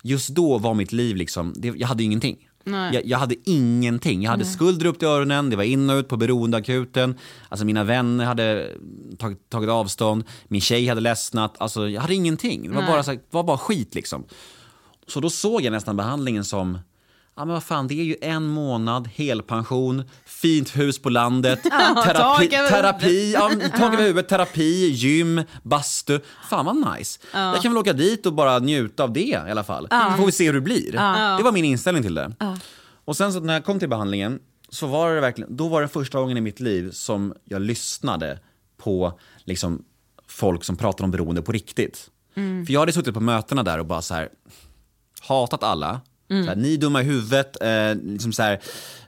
just 0.03 0.29
då 0.29 0.57
var 0.57 0.73
mitt 0.73 0.91
liv 0.91 1.15
liksom, 1.15 1.53
det, 1.57 1.67
jag 1.67 1.87
hade 1.87 2.03
ju 2.03 2.05
ingenting. 2.05 2.48
Jag, 2.93 3.05
jag 3.05 3.17
hade 3.17 3.35
ingenting. 3.45 4.23
Jag 4.23 4.31
hade 4.31 4.45
skulder 4.45 4.85
upp 4.85 4.99
till 4.99 5.07
öronen, 5.07 5.49
det 5.49 5.55
var 5.55 5.63
in 5.63 5.89
och 5.89 5.93
ut 5.95 6.07
på 6.07 6.17
beroendeakuten. 6.17 7.15
Alltså 7.49 7.65
mina 7.65 7.83
vänner 7.83 8.25
hade 8.25 8.71
tagit, 9.17 9.49
tagit 9.49 9.69
avstånd, 9.69 10.23
min 10.47 10.61
tjej 10.61 10.87
hade 10.87 11.01
ledsnat. 11.01 11.55
Alltså 11.57 11.89
jag 11.89 12.01
hade 12.01 12.15
ingenting. 12.15 12.61
Det 12.69 12.75
var, 12.75 12.81
bara, 12.87 13.03
så, 13.03 13.11
här- 13.11 13.17
det 13.17 13.23
var 13.37 13.43
bara 13.43 13.57
skit 13.57 13.95
liksom. 13.95 14.23
Så 15.07 15.19
då 15.19 15.29
såg 15.29 15.61
jag 15.61 15.71
nästan 15.71 15.97
behandlingen 15.97 16.45
som, 16.45 16.77
ja 17.39 17.45
men 17.45 17.53
vad 17.53 17.63
fan 17.63 17.87
det 17.87 17.99
är 17.99 18.03
ju 18.03 18.15
en 18.21 18.47
månad, 18.47 19.07
helpension, 19.15 20.03
fint 20.25 20.77
hus 20.77 21.01
på 21.01 21.09
landet, 21.09 21.63
terapi, 21.63 22.49
tak 22.49 22.53
över 22.53 22.69
terapi, 22.69 23.33
ja, 23.33 23.51
tak 23.77 23.93
över 23.93 24.03
huvudet, 24.03 24.29
terapi, 24.29 24.89
gym, 24.89 25.41
bastu. 25.63 26.19
Fan 26.49 26.65
vad 26.65 26.97
nice. 26.97 27.19
Jag 27.33 27.61
kan 27.61 27.71
väl 27.71 27.77
åka 27.77 27.93
dit 27.93 28.25
och 28.25 28.33
bara 28.33 28.59
njuta 28.59 29.03
av 29.03 29.13
det 29.13 29.19
i 29.19 29.35
alla 29.35 29.63
fall. 29.63 29.87
Så 29.91 30.17
får 30.17 30.25
vi 30.25 30.31
se 30.31 30.45
hur 30.45 30.53
det 30.53 30.61
blir. 30.61 30.91
Det 31.37 31.43
var 31.43 31.51
min 31.51 31.65
inställning 31.65 32.03
till 32.03 32.13
det. 32.13 32.33
Och 33.05 33.17
sen 33.17 33.33
så 33.33 33.39
när 33.39 33.53
jag 33.53 33.65
kom 33.65 33.79
till 33.79 33.89
behandlingen 33.89 34.39
så 34.69 34.87
var 34.87 35.15
det 35.15 35.21
verkligen, 35.21 35.55
då 35.55 35.67
var 35.67 35.81
det 35.81 35.87
första 35.87 36.19
gången 36.19 36.37
i 36.37 36.41
mitt 36.41 36.59
liv 36.59 36.91
som 36.91 37.33
jag 37.45 37.61
lyssnade 37.61 38.39
på 38.77 39.19
liksom, 39.43 39.83
folk 40.27 40.63
som 40.63 40.75
pratar 40.75 41.03
om 41.03 41.11
beroende 41.11 41.41
på 41.41 41.51
riktigt. 41.51 42.09
För 42.65 42.73
jag 42.73 42.79
hade 42.79 42.93
suttit 42.93 43.13
på 43.13 43.19
mötena 43.19 43.63
där 43.63 43.79
och 43.79 43.85
bara 43.85 44.01
så 44.01 44.13
här, 44.13 44.29
hatat 45.21 45.63
alla. 45.63 46.01
Så 46.29 46.49
här, 46.49 46.55
ni 46.55 46.73
är 46.73 46.77
dumma 46.77 47.01
i 47.01 47.05
huvudet. 47.05 47.57
Eh, 47.61 47.95
liksom 48.03 48.33
så 48.33 48.43
här, 48.43 48.59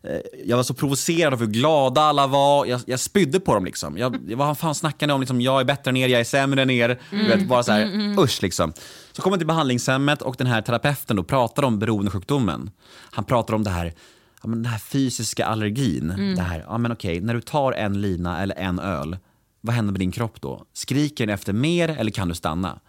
eh, 0.03 0.19
jag 0.45 0.57
var 0.57 0.63
så 0.63 0.73
provocerad 0.73 1.33
av 1.33 1.39
hur 1.39 1.47
glada 1.47 2.01
alla 2.01 2.27
var. 2.27 2.65
Jag, 2.65 2.81
jag 2.85 2.99
spydde 2.99 3.39
på 3.39 3.53
dem. 3.53 3.65
Liksom. 3.65 3.97
Jag, 3.97 4.17
jag 4.27 4.37
var 4.37 4.55
fan 4.55 4.75
snackande 4.75 5.13
om 5.13 5.21
liksom, 5.21 5.41
jag 5.41 5.59
är 5.59 5.65
bättre 5.65 5.89
än 5.89 5.97
er, 5.97 6.07
jag 6.07 6.19
är 6.19 6.23
sämre 6.25 6.61
än 6.61 6.69
er. 6.69 6.99
Du 7.11 7.27
vet, 7.27 7.47
bara 7.47 7.63
så 7.63 7.71
här, 7.71 8.19
usch 8.19 8.41
liksom. 8.41 8.73
Så 9.11 9.21
kom 9.21 9.31
jag 9.31 9.39
till 9.39 9.47
behandlingshemmet 9.47 10.21
och 10.21 10.35
den 10.37 10.47
här 10.47 10.61
terapeuten 10.61 11.15
då 11.15 11.23
pratade 11.23 11.67
om 11.67 11.79
beroendesjukdomen. 11.79 12.71
Han 13.11 13.25
pratade 13.25 13.55
om 13.55 13.63
det 13.63 13.69
här, 13.69 13.93
ja, 14.41 14.47
men 14.47 14.63
den 14.63 14.71
här 14.71 14.79
fysiska 14.79 15.45
allergin. 15.45 16.13
Det 16.35 16.41
här, 16.41 16.65
ja 16.67 16.77
men 16.77 16.91
okej, 16.91 17.21
när 17.21 17.33
du 17.33 17.41
tar 17.41 17.71
en 17.71 18.01
lina 18.01 18.41
eller 18.41 18.55
en 18.55 18.79
öl, 18.79 19.17
vad 19.61 19.75
händer 19.75 19.91
med 19.91 19.99
din 19.99 20.11
kropp 20.11 20.41
då? 20.41 20.65
Skriker 20.73 21.27
den 21.27 21.33
efter 21.33 21.53
mer 21.53 21.89
eller 21.89 22.11
kan 22.11 22.27
du 22.27 22.35
stanna? 22.35 22.79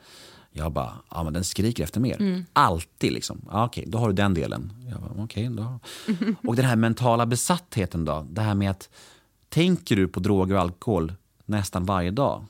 Jag 0.53 0.73
bara, 0.73 0.93
ja 1.11 1.23
men 1.23 1.33
den 1.33 1.45
skriker 1.45 1.85
efter 1.85 2.01
mer. 2.01 2.17
Alltid 2.53 3.13
liksom. 3.13 3.41
Ja, 3.51 3.65
okej, 3.65 3.85
då 3.87 3.99
har 3.99 4.09
du 4.09 4.15
den 4.15 4.35
delen. 4.35 4.73
Jag 4.91 5.01
bara, 5.01 5.25
okej 5.25 5.49
då. 5.49 5.81
Och 6.49 6.57
den 6.57 6.65
här 6.65 6.77
mentala 6.77 7.27
besattheten 7.27 8.05
då? 8.05 8.27
Det 8.31 8.41
här 8.41 8.55
med 8.55 8.71
att, 8.71 8.89
tänker 9.49 9.97
du 9.97 10.09
på 10.09 10.21
droger 10.21 10.55
och 10.55 10.61
alkohol 10.61 11.13
nästan 11.47 11.85
varje 11.85 12.11
dag? 12.11 12.45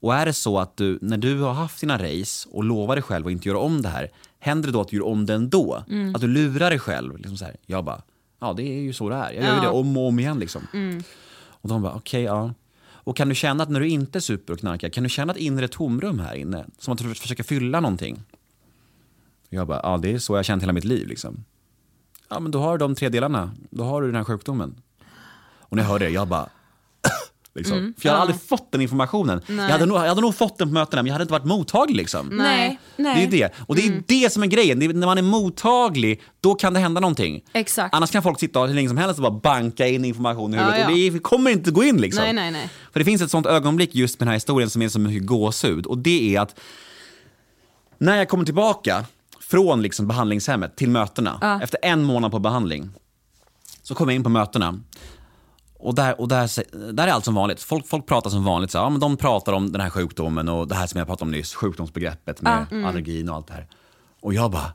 Och 0.00 0.14
är 0.14 0.26
det 0.26 0.32
så 0.32 0.58
att 0.58 0.76
du, 0.76 0.98
när 1.02 1.16
du 1.18 1.40
har 1.40 1.52
haft 1.52 1.80
dina 1.80 1.98
race 1.98 2.48
och 2.52 2.64
lovar 2.64 2.96
dig 2.96 3.02
själv 3.02 3.26
att 3.26 3.32
inte 3.32 3.48
göra 3.48 3.58
om 3.58 3.82
det 3.82 3.88
här, 3.88 4.10
händer 4.38 4.66
det 4.66 4.72
då 4.72 4.80
att 4.80 4.88
du 4.88 4.96
gör 4.96 5.06
om 5.06 5.26
det 5.26 5.34
ändå? 5.34 5.84
Att 6.14 6.20
du 6.20 6.26
lurar 6.28 6.70
dig 6.70 6.78
själv? 6.78 7.16
Liksom 7.16 7.36
så 7.36 7.44
här. 7.44 7.56
Jag 7.66 7.84
bara, 7.84 8.02
ja 8.40 8.52
det 8.52 8.62
är 8.62 8.80
ju 8.80 8.92
så 8.92 9.08
det 9.08 9.16
är. 9.16 9.32
Jag 9.32 9.44
gör 9.44 9.54
ju 9.54 9.60
det 9.60 9.68
om 9.68 9.96
och 9.96 10.08
om 10.08 10.18
igen 10.18 10.38
liksom. 10.38 10.62
Och 11.48 11.68
de 11.68 11.82
bara, 11.82 11.92
okej 11.94 12.22
ja. 12.22 12.54
Och 13.04 13.16
kan 13.16 13.28
du 13.28 13.34
känna 13.34 13.62
att 13.62 13.70
när 13.70 13.80
du 13.80 13.88
inte 13.88 14.20
super 14.20 14.52
och 14.52 14.58
knarkar, 14.58 14.88
kan 14.88 15.02
du 15.02 15.08
känna 15.10 15.32
ett 15.32 15.38
inre 15.38 15.68
tomrum 15.68 16.18
här 16.18 16.34
inne? 16.34 16.66
Som 16.78 16.92
att 16.92 16.98
du 16.98 17.14
försöker 17.14 17.42
fylla 17.42 17.80
någonting? 17.80 18.22
Jag 19.48 19.66
bara, 19.66 19.80
ja 19.82 19.96
det 19.96 20.12
är 20.12 20.18
så 20.18 20.32
jag 20.32 20.38
har 20.38 20.42
känt 20.42 20.62
hela 20.62 20.72
mitt 20.72 20.84
liv 20.84 21.08
liksom. 21.08 21.44
Ja 22.28 22.40
men 22.40 22.52
då 22.52 22.60
har 22.60 22.72
du 22.72 22.78
de 22.78 22.94
tre 22.94 23.08
delarna, 23.08 23.54
då 23.70 23.84
har 23.84 24.00
du 24.02 24.06
den 24.06 24.16
här 24.16 24.24
sjukdomen. 24.24 24.74
Och 25.58 25.76
när 25.76 25.82
jag 25.82 25.90
hörde 25.90 26.04
det, 26.04 26.10
jag 26.10 26.28
bara 26.28 26.48
Liksom. 27.54 27.94
För 27.98 28.08
jag 28.08 28.12
hade 28.12 28.22
aldrig 28.22 28.40
fått 28.40 28.72
den 28.72 28.80
informationen. 28.80 29.40
Jag 29.46 29.54
hade, 29.56 29.86
nog, 29.86 29.96
jag 29.96 30.08
hade 30.08 30.20
nog 30.20 30.34
fått 30.34 30.58
den 30.58 30.68
på 30.68 30.74
mötena 30.74 31.02
men 31.02 31.06
jag 31.06 31.14
hade 31.14 31.22
inte 31.22 31.32
varit 31.32 31.44
mottaglig. 31.44 31.96
Liksom. 31.96 32.26
Nej, 32.26 32.78
nej. 32.96 33.14
Det 33.14 33.20
är 33.20 33.24
ju 33.24 33.30
det. 33.30 33.52
Och 33.66 33.76
det 33.76 33.86
är 33.86 34.02
det 34.06 34.32
som 34.32 34.42
är 34.42 34.46
grejen. 34.46 34.78
Det 34.78 34.86
är, 34.86 34.92
när 34.92 35.06
man 35.06 35.18
är 35.18 35.22
mottaglig, 35.22 36.22
då 36.40 36.54
kan 36.54 36.74
det 36.74 36.80
hända 36.80 37.00
någonting. 37.00 37.44
Exakt. 37.52 37.94
Annars 37.94 38.10
kan 38.10 38.22
folk 38.22 38.40
sitta 38.40 38.60
hur 38.60 38.74
länge 38.74 38.88
som 38.88 38.96
helst 38.98 39.18
och 39.18 39.22
bara 39.22 39.40
banka 39.40 39.88
in 39.88 40.04
information 40.04 40.54
i 40.54 40.56
huvudet. 40.56 40.78
Ja, 40.78 40.90
ja. 40.90 41.06
Och 41.06 41.12
det 41.12 41.18
kommer 41.18 41.50
inte 41.50 41.70
gå 41.70 41.84
in 41.84 41.96
liksom. 41.96 42.24
Nej, 42.24 42.32
nej, 42.32 42.50
nej. 42.50 42.70
För 42.92 43.00
det 43.00 43.04
finns 43.04 43.22
ett 43.22 43.30
sånt 43.30 43.46
ögonblick 43.46 43.94
just 43.94 44.20
med 44.20 44.26
den 44.26 44.28
här 44.28 44.36
historien 44.36 44.70
som 44.70 44.82
är 44.82 44.88
så 44.88 45.00
mycket 45.00 45.26
gåshud. 45.26 45.86
Och 45.86 45.98
det 45.98 46.36
är 46.36 46.40
att 46.40 46.60
när 47.98 48.16
jag 48.16 48.28
kommer 48.28 48.44
tillbaka 48.44 49.04
från 49.40 49.82
liksom 49.82 50.08
behandlingshemmet 50.08 50.76
till 50.76 50.90
mötena, 50.90 51.60
efter 51.62 51.78
en 51.82 52.04
månad 52.04 52.30
på 52.30 52.38
behandling, 52.38 52.90
så 53.82 53.94
kommer 53.94 54.12
jag 54.12 54.16
in 54.16 54.24
på 54.24 54.30
mötena. 54.30 54.80
Och 55.82 55.94
där, 55.94 56.20
och 56.20 56.28
där, 56.28 56.92
där 56.92 57.06
är 57.08 57.12
allt 57.12 57.24
som 57.24 57.34
vanligt. 57.34 57.62
Folk, 57.62 57.86
folk 57.86 58.06
pratar 58.06 58.30
som 58.30 58.44
vanligt. 58.44 58.70
Så, 58.70 58.78
ja, 58.78 58.88
men 58.90 59.00
de 59.00 59.16
pratar 59.16 59.52
om 59.52 59.72
den 59.72 59.80
här 59.80 59.90
sjukdomen 59.90 60.48
och 60.48 60.68
det 60.68 60.74
här 60.74 60.86
som 60.86 60.98
jag 60.98 61.06
pratade 61.08 61.24
om 61.28 61.30
nyss, 61.30 61.54
sjukdomsbegreppet 61.54 62.42
med 62.42 62.66
allergin 62.86 63.28
och 63.28 63.36
allt 63.36 63.46
det 63.46 63.54
här. 63.54 63.66
Och 64.20 64.34
jag 64.34 64.50
bara, 64.50 64.72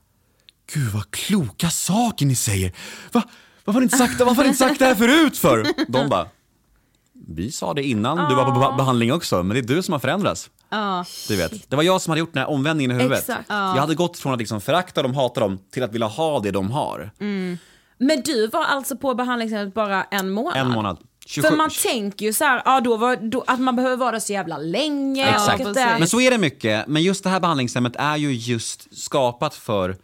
gud 0.74 0.92
vad 0.94 1.12
kloka 1.12 1.70
saker 1.70 2.26
ni 2.26 2.36
säger. 2.36 2.72
Va, 3.12 3.24
varför, 3.66 3.80
har 3.80 3.84
inte 3.84 3.98
sagt, 3.98 4.20
varför 4.20 4.36
har 4.36 4.44
ni 4.44 4.48
inte 4.48 4.60
sagt 4.60 4.80
det 4.80 4.86
här 4.86 4.96
förut 4.96 5.38
för? 5.38 5.66
De 5.88 6.10
bara, 6.10 6.28
vi 7.28 7.52
sa 7.52 7.74
det 7.74 7.84
innan 7.84 8.30
du 8.30 8.36
var 8.36 8.46
på 8.46 8.60
be- 8.60 8.78
behandling 8.78 9.14
också, 9.14 9.44
men 9.44 9.50
det 9.56 9.60
är 9.60 9.76
du 9.76 9.84
som 9.84 9.92
har 9.92 10.00
förändrats. 10.00 10.50
Du 11.28 11.36
vet. 11.36 11.70
Det 11.70 11.76
var 11.76 11.84
jag 11.84 12.02
som 12.02 12.12
hade 12.12 12.20
gjort 12.20 12.34
den 12.34 12.42
här 12.44 12.50
omvändningen 12.50 12.92
i 12.92 12.94
huvudet. 12.94 13.20
Exakt. 13.20 13.46
Jag 13.50 13.56
hade 13.82 13.96
gått 13.96 14.18
från 14.18 14.34
att 14.34 14.40
liksom 14.40 14.62
förakta 14.62 15.04
dem, 15.04 15.16
hata 15.16 15.40
dem, 15.40 15.60
till 15.72 15.84
att 15.84 15.94
vilja 15.94 16.08
ha 16.08 16.40
det 16.40 16.52
de 16.52 16.72
har. 16.72 17.12
Men 17.98 18.22
du 18.22 18.48
var 18.48 18.64
alltså 18.66 18.98
på 18.98 19.14
behandlingshemmet 19.14 19.74
bara 19.74 20.04
en 20.04 20.30
månad? 20.30 20.58
En 20.58 20.70
månad. 20.72 20.98
27 21.26 21.48
För 21.48 21.56
man 21.58 21.70
tänker 21.84 22.26
ju 22.26 22.34
så 22.34 22.44
här, 22.46 22.62
ja, 22.66 22.82
då 22.82 22.98
var, 22.98 23.16
då, 23.16 23.44
att 23.48 23.60
man 23.60 23.76
behöver 23.76 23.96
vara 23.98 24.12
där 24.12 24.20
så 24.20 24.34
jävla 24.34 24.58
länge. 24.58 25.30
Exakt. 25.30 25.64
Men 25.76 26.08
så 26.08 26.22
är 26.22 26.32
det 26.32 26.38
mycket. 26.38 26.88
Men 26.88 27.04
just 27.04 27.24
det 27.24 27.30
här 27.30 27.40
behandlingshemmet 27.40 27.96
är 27.96 28.16
ju 28.18 28.34
just 28.34 28.98
skapat 28.98 29.56
för, 29.56 29.96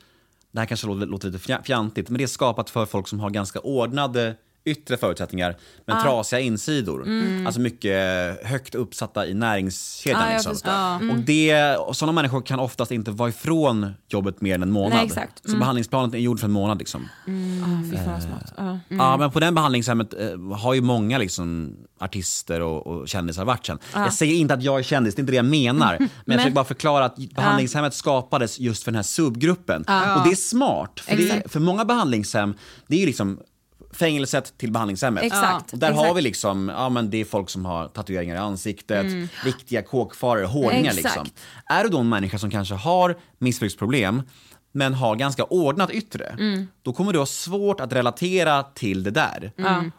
det 0.51 0.60
här 0.60 0.65
kanske 0.65 0.88
låter, 0.88 1.06
låter 1.06 1.27
lite 1.29 1.51
fja- 1.51 1.63
fjantigt, 1.63 2.10
men 2.10 2.17
det 2.17 2.23
är 2.23 2.27
skapat 2.27 2.69
för 2.69 2.86
folk 2.86 3.08
som 3.08 3.19
har 3.19 3.29
ganska 3.29 3.60
ordnade 3.60 4.36
yttre 4.65 4.97
förutsättningar 4.97 5.56
men 5.86 6.02
trasiga 6.02 6.39
insidor. 6.39 7.08
Alltså 7.45 7.62
mycket 7.62 7.97
högt 8.45 8.76
uppsatta 8.76 9.28
i 9.28 9.34
näringskedjan. 9.34 10.21
Ja, 10.21 10.28
jag 10.28 10.34
liksom. 10.34 10.54
förstår. 10.54 11.12
Och 11.12 11.17
det, 11.17 11.76
och 11.76 11.97
sådana 11.97 12.12
människor 12.12 12.41
kan 12.41 12.60
oftast 12.60 12.91
inte 12.91 13.12
vara 13.12 13.30
ifrån 13.30 13.93
jobbet 14.08 14.41
mer 14.41 14.56
än 14.56 14.63
en 14.63 14.71
månad. 14.71 14.97
Nej, 14.97 15.06
exakt. 15.06 15.49
Så 15.49 15.58
behandlingsplanen 15.58 16.15
är 16.15 16.19
gjord 16.19 16.39
för 16.39 16.47
en 16.47 16.52
månad. 16.52 16.80
Liksom. 16.80 17.10
Ah, 17.26 17.91
fy 17.91 17.97
fan 17.97 18.13
vad 18.13 18.23
smart. 18.23 18.54
Ja. 18.89 19.17
Men 19.17 19.32
på 19.32 19.39
den 19.39 19.56
behandlingshemmet 19.56 20.13
eh, 20.13 20.54
har 20.56 20.73
ju 20.73 20.82
många 20.82 21.17
liksom, 21.17 21.78
artister 21.99 22.62
och, 22.62 22.88
och 22.88 23.08
kändisar 23.08 23.45
varit 23.45 23.65
sen. 23.65 23.80
Jag 23.93 24.13
säger 24.13 24.36
inte 24.36 24.54
att 24.54 24.63
jag 24.63 24.80
är 24.80 24.84
kändis, 24.84 25.15
det 25.15 25.19
är 25.19 25.21
inte 25.21 25.32
det 25.32 25.36
jag 25.36 25.45
menar. 25.45 25.97
Men 25.97 26.10
jag 26.26 26.36
försöker 26.36 26.56
bara 26.56 26.65
förklara 26.65 27.06
att 27.06 27.17
behandlingshemmet 27.17 27.93
skapades 27.93 28.60
just 28.60 28.84
för 28.84 28.91
den 28.91 28.95
här 28.95 29.04
subgruppen. 29.04 29.82
Och 29.82 30.23
det 30.23 30.32
är 30.32 30.36
smart, 30.36 30.99
för, 30.99 31.15
det 31.15 31.52
för 31.52 31.60
många 31.60 31.86
behandlingshem, 31.86 32.56
det 32.88 32.95
är 32.95 32.99
ju 32.99 33.06
liksom 33.06 33.39
fängelset 33.93 34.58
till 34.58 34.71
behandlingshemmet. 34.71 35.23
Exakt, 35.23 35.73
Och 35.73 35.79
där 35.79 35.91
har 35.91 36.01
exakt. 36.03 36.17
vi 36.17 36.21
liksom, 36.21 36.69
ja 36.69 36.89
men 36.89 37.10
det 37.10 37.17
är 37.17 37.25
folk 37.25 37.49
som 37.49 37.65
har 37.65 37.88
tatueringar 37.88 38.36
i 38.36 38.39
ansiktet, 38.39 39.06
riktiga 39.45 39.82
kåkfarare, 39.82 40.45
hårdingar 40.45 40.93
liksom. 40.93 41.27
Är 41.65 41.84
du 41.84 41.89
då 41.89 41.99
en 41.99 42.10
människa 42.10 42.38
som 42.38 42.51
kanske 42.51 42.75
har 42.75 43.17
missbruksproblem 43.38 44.23
men 44.71 44.93
har 44.93 45.15
ganska 45.15 45.43
ordnat 45.43 45.91
yttre, 45.91 46.38
då 46.82 46.93
kommer 46.93 47.13
du 47.13 47.19
ha 47.19 47.25
svårt 47.25 47.79
att 47.79 47.93
relatera 47.93 48.63
till 48.63 49.03
det 49.03 49.12
där. 49.12 49.51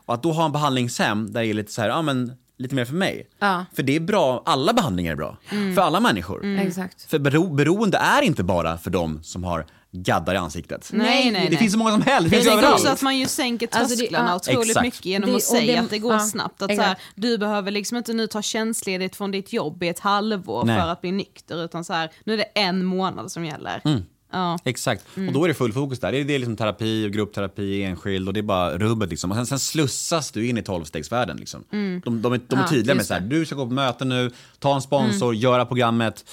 Och 0.06 0.14
att 0.14 0.22
då 0.22 0.32
ha 0.32 0.44
en 0.44 0.52
behandlingshem 0.52 1.32
där 1.32 1.40
det 1.40 1.46
är 1.46 1.54
lite 1.54 1.72
så 1.72 1.82
här, 1.82 1.88
ja 1.88 2.02
men 2.02 2.32
lite 2.58 2.74
mer 2.74 2.84
för 2.84 2.94
mig. 2.94 3.28
Ja. 3.38 3.64
För 3.72 3.82
det 3.82 3.96
är 3.96 4.00
bra, 4.00 4.42
alla 4.46 4.72
behandlingar 4.72 5.12
är 5.12 5.16
bra. 5.16 5.36
För 5.48 5.80
alla 5.80 6.00
människor. 6.00 6.44
Exakt. 6.58 7.10
För 7.10 7.18
bero, 7.18 7.54
beroende 7.54 7.98
är 7.98 8.22
inte 8.22 8.42
bara 8.42 8.78
för 8.78 8.90
de 8.90 9.22
som 9.22 9.44
har 9.44 9.66
gaddar 9.96 10.34
i 10.34 10.36
ansiktet. 10.36 10.90
Nej, 10.92 11.30
nej, 11.30 11.42
Det 11.44 11.48
nej. 11.50 11.58
finns 11.58 11.72
så 11.72 11.78
många 11.78 11.90
som 11.92 12.02
helst, 12.02 12.30
det 12.30 12.36
Jag 12.36 12.42
finns 12.42 12.44
tänker 12.44 12.58
överallt. 12.58 12.74
också 12.80 12.92
att 12.92 13.02
man 13.02 13.18
ju 13.18 13.26
sänker 13.26 13.68
Alltså 13.72 13.88
det- 13.94 13.96
trösklarna 14.00 14.28
ja, 14.30 14.36
otroligt 14.36 14.68
exakt. 14.68 14.84
mycket 14.84 15.04
genom 15.06 15.26
Det- 15.30 15.32
att 15.36 15.42
och 15.42 15.42
säga 15.42 15.72
det- 15.72 15.78
att 15.80 15.90
det 15.90 15.98
går 15.98 16.12
ja, 16.12 16.18
snabbt. 16.20 16.62
Att 16.62 16.68
så 16.68 16.72
exakt. 16.72 16.88
här, 16.88 16.96
du 17.14 17.38
behöver 17.38 17.70
liksom 17.70 17.96
inte 17.96 18.12
nu 18.12 18.26
ta 18.26 18.42
tjänstledigt 18.42 19.16
från 19.16 19.30
ditt 19.30 19.52
jobb 19.52 19.82
i 19.82 19.88
ett 19.88 19.98
halvår 20.00 20.64
Nej. 20.64 20.80
för 20.80 20.88
att 20.88 21.00
bli 21.00 21.12
nykter, 21.12 21.64
utan 21.64 21.84
så 21.84 21.92
här, 21.92 22.10
nu 22.24 22.32
är 22.32 22.36
det 22.36 22.44
en 22.54 22.84
månad 22.84 23.32
som 23.32 23.44
gäller. 23.44 23.80
Mm. 23.84 24.02
Ja. 24.32 24.58
Exakt, 24.64 25.04
Mm. 25.16 25.28
och 25.28 25.34
då 25.34 25.44
är 25.44 25.48
det 25.48 25.54
full 25.54 25.72
fokus 25.72 26.00
där. 26.00 26.12
Det 26.12 26.18
är, 26.20 26.24
det 26.24 26.34
är 26.34 26.38
liksom 26.38 26.56
terapi, 26.56 27.06
och 27.06 27.10
gruppterapi, 27.12 27.82
enskild 27.82 28.28
och 28.28 28.34
det 28.34 28.40
är 28.40 28.42
bara 28.42 28.78
rubbet 28.78 29.10
liksom. 29.10 29.30
Och 29.30 29.36
sen, 29.36 29.46
sen 29.46 29.58
slussas 29.58 30.30
du 30.32 30.46
in 30.48 30.58
i 30.58 30.62
tolvstegsvärlden 30.62 31.36
liksom. 31.36 31.64
Mm. 31.72 32.02
De, 32.04 32.22
de, 32.22 32.32
är, 32.32 32.40
de 32.48 32.58
är 32.58 32.66
tydliga 32.66 32.94
med 32.96 33.06
så 33.06 33.14
här, 33.14 33.20
du 33.20 33.46
ska 33.46 33.54
gå 33.54 33.66
på 33.66 33.72
möten 33.72 34.08
nu, 34.08 34.30
ta 34.58 34.74
en 34.74 34.82
sponsor, 34.82 35.28
Mm. 35.28 35.40
göra 35.40 35.66
programmet. 35.66 36.24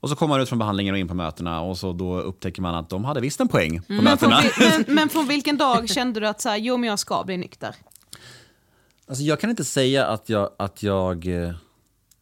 Och 0.00 0.08
så 0.08 0.16
kommer 0.16 0.34
man 0.34 0.40
ut 0.42 0.48
från 0.48 0.58
behandlingen 0.58 0.94
och 0.94 0.98
in 0.98 1.08
på 1.08 1.14
mötena 1.14 1.60
och 1.60 1.78
så 1.78 1.92
då 1.92 2.20
upptäcker 2.20 2.62
man 2.62 2.74
att 2.74 2.90
de 2.90 3.04
hade 3.04 3.20
visst 3.20 3.40
en 3.40 3.48
poäng 3.48 3.82
på 3.82 3.92
Mm. 3.92 4.04
Men, 4.04 4.18
från, 4.18 4.30
mötena. 4.30 4.50
men, 4.58 4.84
men 4.94 5.08
från 5.08 5.28
vilken 5.28 5.56
dag 5.58 5.88
kände 5.88 6.20
du 6.20 6.26
att 6.26 6.40
så 6.40 6.48
här, 6.48 6.56
jo 6.56 6.76
men 6.76 6.88
jag 6.88 6.98
ska 6.98 7.24
bli 7.24 7.36
nykter? 7.36 7.74
Alltså 9.08 9.24
jag 9.24 9.40
kan 9.40 9.50
inte 9.50 9.64
säga 9.64 10.06
att 10.06 10.28
jag, 10.28 10.50
att 10.58 10.82
jag, 10.82 11.26
eh, 11.26 11.54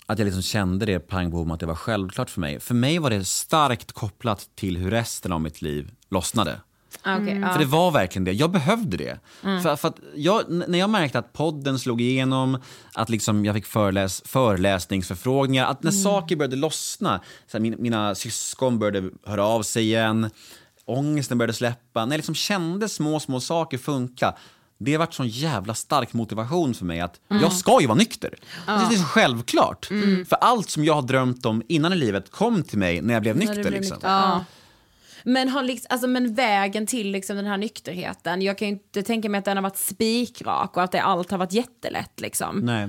att 0.06 0.18
jag 0.18 0.26
liksom 0.26 0.42
kände 0.42 0.86
det 0.86 0.98
pang 0.98 1.30
bom, 1.30 1.50
att 1.50 1.60
det 1.60 1.66
var 1.66 1.74
självklart 1.74 2.30
för 2.30 2.40
mig. 2.40 2.60
För 2.60 2.74
mig 2.74 2.98
var 2.98 3.10
det 3.10 3.24
starkt 3.24 3.92
kopplat 3.92 4.48
till 4.54 4.76
hur 4.76 4.90
resten 4.90 5.32
av 5.32 5.40
mitt 5.40 5.62
liv 5.62 5.90
lossnade. 6.10 6.60
Ah, 7.02 7.16
okej, 7.16 7.38
ja. 7.42 7.52
För 7.52 7.58
det 7.58 7.64
var 7.64 7.90
verkligen 7.90 8.24
det. 8.24 8.32
Jag 8.32 8.50
behövde 8.50 8.96
det. 8.96 9.18
För, 9.62 9.76
för 9.76 9.88
att 9.88 9.98
jag, 10.14 10.42
när 10.50 10.78
jag 10.78 10.90
märkte 10.90 11.18
att 11.18 11.32
podden 11.32 11.78
slog 11.78 12.00
igenom, 12.00 12.62
att 12.94 13.08
liksom 13.10 13.44
jag 13.44 13.54
fick 13.54 13.66
föreläs, 13.66 14.22
föreläsningsförfrågningar, 14.26 15.66
att 15.66 15.82
när 15.82 15.90
saker 15.90 16.36
började 16.36 16.56
lossna, 16.56 17.20
så 17.46 17.56
här, 17.56 17.60
min, 17.62 17.76
mina 17.78 18.14
syskon 18.14 18.78
började 18.78 19.10
höra 19.26 19.44
av 19.44 19.62
sig 19.62 19.82
igen, 19.82 20.30
ångesten 20.84 21.38
började 21.38 21.52
släppa, 21.52 22.04
när 22.04 22.12
jag 22.12 22.18
liksom 22.18 22.34
kände 22.34 22.88
små, 22.88 23.20
små 23.20 23.40
saker 23.40 23.78
funka, 23.78 24.34
det 24.80 24.92
har 24.92 24.98
varit 24.98 25.14
sån 25.14 25.28
jävla 25.28 25.74
stark 25.74 26.12
motivation 26.12 26.74
för 26.74 26.84
mig 26.84 27.00
att 27.00 27.20
jag 27.28 27.52
ska 27.52 27.80
ju 27.80 27.86
vara 27.86 27.98
nykter. 27.98 28.34
Det 28.66 28.72
är 28.94 28.98
så 28.98 29.04
självklart. 29.04 29.86
För 30.28 30.36
allt 30.36 30.70
som 30.70 30.84
jag 30.84 30.94
har 30.94 31.02
drömt 31.02 31.46
om 31.46 31.62
innan 31.68 31.92
i 31.92 31.96
livet 31.96 32.30
kom 32.30 32.62
till 32.62 32.78
mig 32.78 33.02
när 33.02 33.14
jag 33.14 33.22
blev 33.22 33.36
nykter. 33.36 33.56
liksom. 33.70 33.94
nykter, 33.94 34.08
ja. 34.08 34.44
Men, 35.24 35.48
har 35.48 35.62
liksom, 35.62 35.86
alltså, 35.90 36.06
men 36.06 36.34
vägen 36.34 36.86
till 36.86 37.10
liksom 37.10 37.36
den 37.36 37.46
här 37.46 37.56
nykterheten, 37.56 38.42
jag 38.42 38.58
kan 38.58 38.68
ju 38.68 38.74
inte 38.74 39.02
tänka 39.02 39.28
mig 39.28 39.38
att 39.38 39.44
den 39.44 39.56
har 39.56 39.62
varit 39.62 39.76
spikrak 39.76 40.76
och 40.76 40.82
att 40.82 40.92
det 40.92 41.02
allt 41.02 41.30
har 41.30 41.38
varit 41.38 41.52
jättelätt 41.52 42.20
liksom. 42.20 42.58
Nej. 42.58 42.88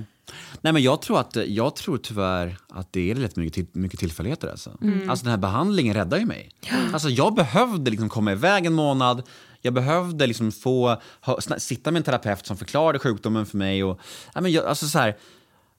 Nej 0.60 0.72
men 0.72 0.82
jag 0.82 1.02
tror, 1.02 1.20
att, 1.20 1.36
jag 1.46 1.76
tror 1.76 1.98
tyvärr 1.98 2.56
att 2.68 2.92
det 2.92 3.10
är 3.10 3.14
rätt 3.14 3.36
mycket, 3.36 3.54
till, 3.54 3.66
mycket 3.80 4.00
tillfälligheter. 4.00 4.48
Alltså. 4.48 4.70
alltså 5.08 5.24
den 5.24 5.30
här 5.30 5.38
behandlingen 5.38 5.94
räddar 5.94 6.18
ju 6.18 6.24
mig. 6.26 6.50
Alltså 6.92 7.08
jag 7.08 7.34
behövde 7.34 7.90
liksom 7.90 8.08
komma 8.08 8.32
iväg 8.32 8.66
en 8.66 8.72
månad, 8.72 9.22
jag 9.62 9.74
behövde 9.74 10.26
liksom 10.26 10.52
få 10.52 11.00
ha, 11.20 11.40
sitta 11.40 11.90
med 11.90 12.00
en 12.00 12.04
terapeut 12.04 12.46
som 12.46 12.56
förklarade 12.56 12.98
sjukdomen 12.98 13.46
för 13.46 13.56
mig. 13.56 13.84
Och, 13.84 14.00
ja, 14.34 14.40
men 14.40 14.52
jag, 14.52 14.64
alltså 14.64 14.86
så 14.86 14.98
här, 14.98 15.16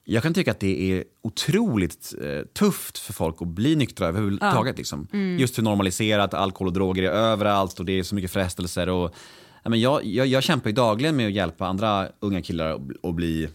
jag 0.03 0.23
kan 0.23 0.33
tycka 0.33 0.51
att 0.51 0.59
det 0.59 0.91
är 0.91 1.03
otroligt 1.21 2.13
eh, 2.21 2.45
tufft 2.53 2.97
för 2.97 3.13
folk 3.13 3.35
att 3.41 3.47
bli 3.47 3.75
nyktra 3.75 4.07
överhuvudtaget. 4.07 4.77
Liksom. 4.77 5.07
Just 5.39 5.57
hur 5.57 5.63
normaliserat 5.63 6.33
alkohol 6.33 6.67
och 6.67 6.73
droger 6.73 7.03
är 7.03 7.07
överallt 7.11 7.79
och 7.79 7.85
det 7.85 7.99
är 7.99 8.03
så 8.03 8.15
mycket 8.15 8.31
frestelser. 8.31 8.89
Och, 8.89 9.15
ja, 9.63 9.69
men 9.69 9.79
jag, 9.81 10.05
jag, 10.05 10.27
jag 10.27 10.43
kämpar 10.43 10.69
ju 10.69 10.73
dagligen 10.73 11.15
med 11.15 11.27
att 11.27 11.33
hjälpa 11.33 11.67
andra 11.67 12.07
unga 12.19 12.41
killar 12.41 12.69
att, 12.69 12.81
bli- 12.81 12.97
att 13.03 13.15
bli 13.15 13.47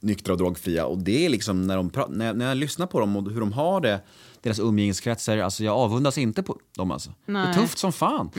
nyktra 0.00 0.32
och 0.32 0.38
drogfria. 0.38 0.86
Och 0.86 0.98
det 0.98 1.26
är 1.26 1.28
liksom 1.28 1.66
när, 1.66 1.76
de 1.76 1.90
när, 2.08 2.34
när 2.34 2.48
jag 2.48 2.56
lyssnar 2.56 2.86
på 2.86 3.00
dem 3.00 3.16
och 3.16 3.30
hur 3.32 3.40
de 3.40 3.52
har 3.52 3.80
det, 3.80 4.00
deras 4.46 4.58
umgängeskretsar, 4.58 5.38
alltså 5.38 5.64
jag 5.64 5.76
avundas 5.76 6.18
inte 6.18 6.42
på 6.42 6.56
dem 6.76 6.90
alltså. 6.90 7.10
Det 7.26 7.32
är 7.32 7.54
tufft 7.54 7.78
som 7.78 7.92
fan. 7.92 8.30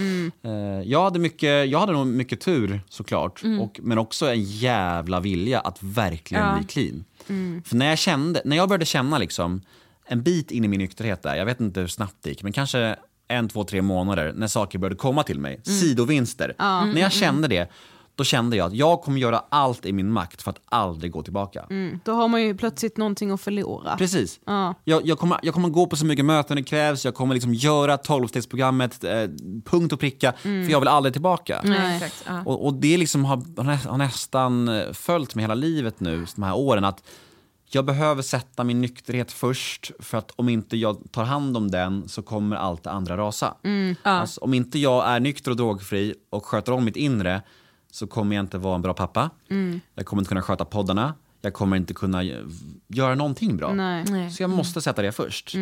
Eh, 0.41 0.51
jag, 0.85 1.03
hade 1.03 1.19
mycket, 1.19 1.69
jag 1.69 1.79
hade 1.79 1.91
nog 1.91 2.07
mycket 2.07 2.41
tur 2.41 2.81
såklart, 2.89 3.41
och, 3.61 3.79
men 3.83 3.97
också 3.97 4.25
en 4.31 4.43
jävla 4.43 5.19
vilja 5.19 5.59
att 5.59 5.83
verkligen 5.83 6.57
bli 6.57 6.65
clean. 6.67 7.05
För 7.65 7.75
när 7.75 7.89
jag, 7.89 7.97
kände, 7.97 8.41
när 8.45 8.57
jag 8.57 8.69
började 8.69 8.85
känna 8.85 9.17
liksom 9.17 9.61
en 10.05 10.23
bit 10.23 10.51
in 10.51 10.65
i 10.65 10.67
min 10.67 10.79
nykterhet 10.79 11.23
där, 11.23 11.35
jag 11.35 11.45
vet 11.45 11.59
inte 11.59 11.79
hur 11.79 11.87
snabbt 11.87 12.15
det 12.21 12.29
gick, 12.29 12.43
men 12.43 12.53
kanske 12.53 12.95
en, 13.27 13.49
två, 13.49 13.63
tre 13.63 13.81
månader 13.81 14.33
när 14.35 14.47
saker 14.47 14.79
började 14.79 14.95
komma 14.95 15.23
till 15.23 15.39
mig, 15.39 15.59
sidovinster. 15.63 16.55
När 16.93 17.01
jag 17.01 17.11
kände 17.11 17.47
det, 17.47 17.71
då 18.17 18.23
kände 18.23 18.57
jag 18.57 18.67
att 18.67 18.73
jag 18.73 19.01
kommer 19.01 19.19
göra 19.19 19.43
allt 19.49 19.85
i 19.85 19.93
min 19.93 20.11
makt 20.11 20.41
för 20.41 20.51
att 20.51 20.61
aldrig 20.65 21.11
gå 21.11 21.23
tillbaka. 21.23 21.65
Då 22.03 22.11
har 22.11 22.27
man 22.27 22.41
ju 22.41 22.57
plötsligt 22.57 22.97
någonting 22.97 23.31
att 23.31 23.41
förlora. 23.41 23.97
Precis. 23.97 24.39
Ja. 24.45 24.73
Jag, 24.83 25.05
jag, 25.07 25.19
kommer, 25.19 25.39
jag 25.43 25.53
kommer 25.53 25.69
gå 25.69 25.87
på 25.87 25.95
så 25.95 26.05
mycket 26.05 26.25
möten 26.25 26.57
det 26.57 26.63
krävs, 26.63 27.05
jag 27.05 27.15
kommer 27.15 27.33
liksom 27.33 27.53
göra 27.53 27.97
tolvstegsprogrammet 27.97 29.03
eh, 29.03 29.11
punkt 29.65 29.93
och 29.93 29.99
pricka, 29.99 30.33
för 30.41 30.71
jag 30.71 30.79
vill 30.79 30.87
aldrig 30.87 31.13
tillbaka. 31.13 31.61
Nej, 31.63 32.11
ja. 32.25 32.41
Och, 32.45 32.65
och 32.65 32.73
det 32.73 32.97
liksom 32.97 33.25
har, 33.25 33.43
har 33.57 33.63
nä- 33.63 33.89
har 33.89 33.97
nästan 33.97 34.67
eh, 34.67 34.93
följt 34.93 35.35
mig 35.35 35.43
hela 35.43 35.55
livet 35.55 35.99
nu, 35.99 36.25
de 36.35 36.43
här 36.43 36.55
åren, 36.55 36.83
att 36.83 37.03
jag 37.69 37.85
behöver 37.85 38.21
sätta 38.21 38.63
min 38.63 38.81
nykterhet 38.81 39.31
först, 39.31 39.91
för 39.99 40.17
att 40.17 40.31
om 40.35 40.49
inte 40.49 40.77
jag 40.77 40.97
tar 41.11 41.23
hand 41.23 41.57
om 41.57 41.71
den 41.71 42.09
så 42.09 42.21
kommer 42.21 42.55
allt 42.55 42.83
det 42.83 42.91
andra 42.91 43.17
rasa. 43.17 43.53
Alltså, 44.03 44.41
om 44.41 44.53
inte 44.53 44.79
jag 44.79 45.07
är 45.07 45.19
nykter 45.19 45.51
och 45.51 45.57
drogfri 45.57 46.13
och 46.29 46.45
sköter 46.45 46.71
om 46.71 46.85
mitt 46.85 46.95
inre 46.95 47.41
så 47.97 48.07
kommer 48.07 48.35
jag 48.35 48.43
inte 48.43 48.57
vara 48.57 48.75
en 48.75 48.81
bra 48.81 48.93
pappa. 48.93 49.29
Jag 49.95 50.05
kommer 50.05 50.21
inte 50.21 50.29
kunna 50.29 50.41
sköta 50.41 50.65
poddarna. 50.65 51.13
Jag 51.41 51.53
kommer 51.53 51.77
inte 51.77 51.93
kunna 51.93 52.23
eh, 52.23 52.37
göra 52.87 53.15
någonting 53.15 53.57
bra. 53.57 53.73
Nej. 53.73 54.31
Så 54.31 54.43
jag 54.43 54.49
måste 54.49 54.81
sätta 54.81 55.01
det 55.01 55.11
först. 55.11 55.55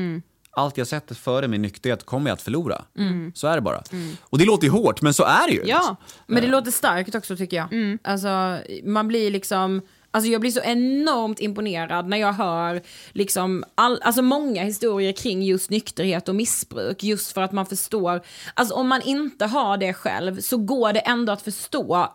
Allt 0.51 0.77
jag 0.77 0.87
sätter 0.87 1.15
före 1.15 1.47
min 1.47 1.61
nykterhet 1.61 2.05
kommer 2.05 2.29
jag 2.29 2.33
att 2.35 2.41
förlora. 2.41 2.85
Så 3.33 3.47
är 3.47 3.55
det 3.55 3.61
bara. 3.61 3.83
Och 4.21 4.37
det 4.37 4.45
låter 4.45 4.63
ju 4.65 4.71
hårt, 4.71 5.01
men 5.01 5.13
så 5.13 5.23
är 5.23 5.47
det 5.47 5.53
ju. 5.53 5.63
Ja, 5.65 5.95
Men 6.27 6.43
det 6.43 6.49
låter 6.49 6.71
starkt 6.71 7.15
också 7.15 7.37
tycker 7.37 7.57
jag. 7.57 7.73
Mm. 7.73 7.99
Alltså 8.03 8.59
man 8.83 9.07
blir 9.07 9.31
liksom, 9.31 9.81
alltså 10.11 10.31
jag 10.31 10.41
blir 10.41 10.51
så 10.51 10.61
enormt 10.63 11.39
imponerad 11.39 12.07
när 12.07 12.17
jag 12.17 12.33
hör 12.33 12.81
liksom 13.11 13.63
all, 13.75 13.99
alltså 14.01 14.21
många 14.21 14.63
historier 14.63 15.11
kring 15.11 15.43
just 15.43 15.69
nykterhet 15.69 16.29
och 16.29 16.35
missbruk. 16.35 17.03
Just 17.03 17.31
för 17.31 17.41
att 17.41 17.51
man 17.51 17.65
förstår, 17.65 18.21
alltså 18.53 18.75
om 18.75 18.87
man 18.87 19.01
inte 19.01 19.45
har 19.45 19.77
det 19.77 19.93
själv 19.93 20.39
så 20.39 20.57
går 20.57 20.93
det 20.93 20.99
ändå 20.99 21.33
att 21.33 21.41
förstå 21.41 22.13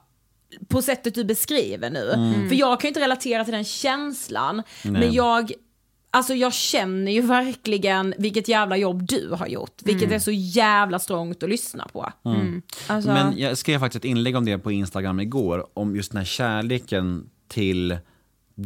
på 0.68 0.82
sättet 0.82 1.14
du 1.14 1.24
beskriver 1.24 1.90
nu. 1.90 2.12
Mm. 2.12 2.48
För 2.48 2.56
jag 2.56 2.80
kan 2.80 2.88
ju 2.88 2.90
inte 2.90 3.00
relatera 3.00 3.44
till 3.44 3.54
den 3.54 3.64
känslan, 3.64 4.62
men 4.82 5.12
jag 5.12 5.52
Alltså 6.12 6.34
jag 6.34 6.54
känner 6.54 7.12
ju 7.12 7.20
verkligen 7.20 8.14
vilket 8.18 8.48
jävla 8.48 8.76
jobb 8.76 9.06
du 9.06 9.30
har 9.38 9.46
gjort. 9.46 9.82
Vilket 9.84 10.02
Mm. 10.02 10.14
är 10.14 10.18
så 10.18 10.30
jävla 10.30 10.98
strångt 10.98 11.42
att 11.42 11.48
lyssna 11.48 11.88
på. 11.92 12.12
Alltså, 12.86 13.10
Men 13.10 13.38
jag 13.38 13.58
skrev 13.58 13.78
faktiskt 13.78 14.04
ett 14.04 14.08
inlägg 14.08 14.36
om 14.36 14.44
det 14.44 14.58
på 14.58 14.72
Instagram 14.72 15.20
igår, 15.20 15.66
om 15.74 15.96
just 15.96 16.12
den 16.12 16.18
här 16.18 16.24
kärleken 16.24 17.30
till 17.48 17.98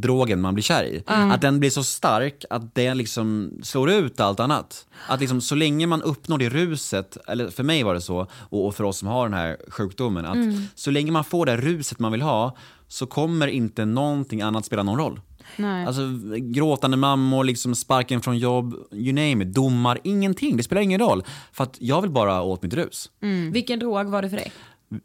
drogen 0.00 0.40
man 0.40 0.54
blir 0.54 0.62
kär 0.62 0.84
i. 0.84 1.02
Att 1.06 1.40
den 1.40 1.60
blir 1.60 1.70
så 1.70 1.84
stark 1.84 2.44
att 2.50 2.74
det 2.74 2.94
liksom 2.94 3.50
slår 3.62 3.90
ut 3.90 4.20
allt 4.20 4.40
annat. 4.40 4.86
Att 5.08 5.20
liksom 5.20 5.40
så 5.40 5.54
länge 5.54 5.86
man 5.86 6.02
uppnår 6.02 6.38
det 6.38 6.48
ruset, 6.48 7.16
eller 7.28 7.48
för 7.48 7.62
mig 7.62 7.82
var 7.82 7.94
det 7.94 8.00
så, 8.00 8.26
och, 8.32 8.66
och 8.66 8.74
för 8.74 8.84
oss 8.84 8.98
som 8.98 9.08
har 9.08 9.24
den 9.24 9.34
här 9.38 9.56
sjukdomen, 9.68 10.24
att 10.26 10.54
så 10.74 10.90
länge 10.90 11.12
man 11.12 11.24
får 11.24 11.46
det 11.46 11.56
ruset 11.56 11.98
man 11.98 12.12
vill 12.12 12.22
ha 12.22 12.56
så 12.88 13.06
kommer 13.06 13.46
inte 13.46 13.84
någonting 13.84 14.42
annat 14.42 14.64
spela 14.64 14.82
någon 14.82 14.98
roll. 14.98 15.20
nej. 15.56 15.86
Alltså 15.86 16.02
gråtande 16.40 16.96
mammor, 16.96 17.44
liksom 17.44 17.74
sparken 17.74 18.20
från 18.20 18.38
jobb, 18.38 18.74
you 18.92 19.12
name 19.12 19.44
it, 19.44 19.54
domar, 19.54 19.98
ingenting. 20.04 20.56
Det 20.56 20.62
spelar 20.62 20.82
ingen 20.82 21.00
roll. 21.00 21.22
För 21.52 21.64
att 21.64 21.76
jag 21.80 22.02
vill 22.02 22.10
bara 22.10 22.42
åt 22.42 22.62
mitt 22.62 22.74
rus. 22.74 23.10
Vilken 23.52 23.78
drog 23.78 24.06
var 24.06 24.22
det 24.22 24.30
för 24.30 24.36
dig? 24.36 24.52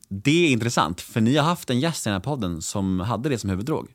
Det 0.10 0.48
är 0.48 0.52
intressant, 0.52 1.02
för 1.02 1.22
ni 1.22 1.38
har 1.38 1.46
haft 1.46 1.70
en 1.70 1.80
gäst 1.80 2.06
i 2.06 2.10
den 2.10 2.14
här 2.14 2.20
podden 2.20 2.62
som 2.62 3.00
hade 3.00 3.30
det 3.30 3.38
som 3.38 3.50
huvuddrog. 3.50 3.88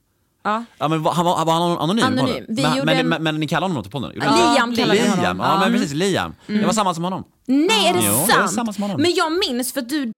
Ja. 0.45 0.65
Ja, 0.79 0.89
men 0.89 1.03
var, 1.03 1.13
han 1.13 1.25
var, 1.25 1.45
var 1.45 1.53
han 1.53 1.79
anonym? 1.79 2.05
Anonym. 2.05 2.45
Vi 2.49 2.63
Men, 2.63 2.85
men, 2.85 2.99
en- 2.99 3.09
men, 3.09 3.23
men 3.23 3.41
ni 3.41 3.47
kallar 3.49 3.61
honom 3.69 3.75
något 3.77 3.87
i 3.87 3.91
podden? 3.91 4.11
Liam 4.15 4.75
kallade 4.75 4.95
Liam, 5.01 5.09
honom. 5.11 5.25
ja, 5.39 5.53
Ja. 5.55 5.59
men 5.61 5.73
precis, 5.73 5.93
Liam. 5.93 6.35
Det 6.47 6.67
var 6.67 6.73
samma 6.73 6.95
som 6.95 7.05
honom. 7.05 7.25
Nej, 7.47 7.87
är 7.89 7.95
det 7.95 8.01
Jo, 8.07 8.27
sant? 8.31 8.53
samma 8.53 8.73
som 8.73 8.83
honom. 8.83 9.03
Men 9.03 9.15
jag 9.15 9.33
minns 9.33 9.73
för 9.73 9.81
du 9.83 10.13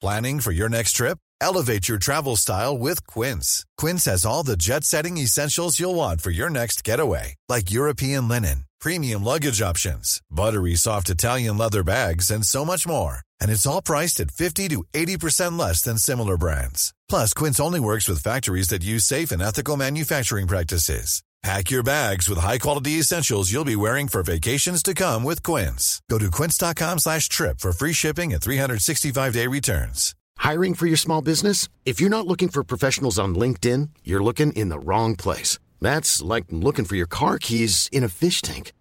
Planning 0.00 0.40
for 0.40 0.52
your 0.52 0.68
next 0.68 0.96
trip? 0.96 1.18
Elevate 1.40 1.88
your 1.88 1.98
travel 1.98 2.36
style 2.36 2.76
with 2.78 3.06
Quince. 3.06 3.64
Quince 3.80 4.10
has 4.10 4.26
all 4.26 4.42
the 4.46 4.56
jet 4.56 4.84
setting 4.84 5.18
essentials 5.18 5.78
you'll 5.80 5.94
want 5.94 6.20
for 6.20 6.30
your 6.30 6.50
next 6.50 6.84
getaway, 6.88 7.34
like 7.48 7.70
European 7.70 8.28
linen, 8.28 8.64
premium 8.80 9.22
luggage 9.24 9.60
options, 9.62 10.20
buttery 10.30 10.76
soft 10.76 11.08
Italian 11.10 11.56
leather 11.58 11.82
bags, 11.84 12.30
and 12.30 12.44
so 12.46 12.64
much 12.64 12.86
more. 12.86 13.16
And 13.40 13.50
it's 13.50 13.66
all 13.66 13.82
priced 13.82 14.20
at 14.20 14.30
50 14.30 14.68
to 14.70 14.84
80% 14.92 15.58
less 15.58 15.82
than 15.82 15.98
similar 15.98 16.36
brands. 16.36 16.92
Plus, 17.12 17.34
Quince 17.34 17.60
only 17.60 17.78
works 17.78 18.08
with 18.08 18.22
factories 18.22 18.68
that 18.68 18.82
use 18.82 19.04
safe 19.04 19.32
and 19.32 19.42
ethical 19.42 19.76
manufacturing 19.76 20.46
practices. 20.46 21.22
Pack 21.42 21.70
your 21.70 21.82
bags 21.82 22.26
with 22.26 22.38
high-quality 22.38 22.92
essentials 22.92 23.52
you'll 23.52 23.66
be 23.66 23.76
wearing 23.76 24.08
for 24.08 24.22
vacations 24.22 24.82
to 24.82 24.94
come 24.94 25.22
with 25.22 25.42
Quince. 25.42 26.00
Go 26.08 26.16
to 26.16 26.30
quince.com 26.30 27.00
slash 27.00 27.28
trip 27.28 27.60
for 27.60 27.72
free 27.72 27.92
shipping 27.92 28.32
and 28.32 28.40
365-day 28.40 29.46
returns. 29.46 30.14
Hiring 30.38 30.72
for 30.72 30.86
your 30.86 30.96
small 30.96 31.20
business? 31.20 31.68
If 31.84 32.00
you're 32.00 32.16
not 32.16 32.26
looking 32.26 32.48
for 32.48 32.64
professionals 32.64 33.18
on 33.18 33.34
LinkedIn, 33.34 33.90
you're 34.04 34.22
looking 34.22 34.52
in 34.52 34.70
the 34.70 34.78
wrong 34.78 35.14
place. 35.14 35.58
That's 35.82 36.22
like 36.22 36.46
looking 36.48 36.86
for 36.86 36.96
your 36.96 37.10
car 37.18 37.38
keys 37.38 37.90
in 37.92 38.04
a 38.04 38.08
fish 38.08 38.40
tank. 38.40 38.72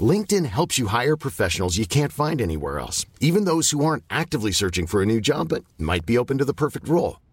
LinkedIn 0.00 0.46
helps 0.46 0.76
you 0.76 0.88
hire 0.88 1.16
professionals 1.16 1.78
you 1.78 1.86
can't 1.86 2.12
find 2.12 2.40
anywhere 2.40 2.80
else, 2.80 3.06
even 3.20 3.44
those 3.44 3.70
who 3.70 3.84
aren't 3.84 4.02
actively 4.10 4.50
searching 4.50 4.88
for 4.88 5.02
a 5.02 5.06
new 5.06 5.20
job 5.20 5.50
but 5.50 5.62
might 5.78 6.04
be 6.04 6.18
open 6.18 6.38
to 6.38 6.44
the 6.44 6.52
perfect 6.52 6.88
role. 6.88 7.18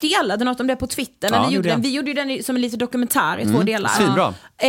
Delade 0.00 0.44
något 0.44 0.60
om 0.60 0.66
det 0.66 0.76
på 0.76 0.86
Twitter. 0.86 1.30
När 1.30 1.36
Ja, 1.38 1.46
vi, 1.48 1.54
gjorde 1.54 1.68
den. 1.68 1.80
vi 1.82 1.90
gjorde 1.94 2.08
ju 2.10 2.14
den 2.14 2.42
som 2.42 2.56
en 2.56 2.62
liten 2.62 2.78
dokumentär 2.78 3.38
i 3.38 3.44
två 3.46 3.62
delar. 3.62 3.88
Svinbra. 3.90 4.34
Eh, 4.58 4.68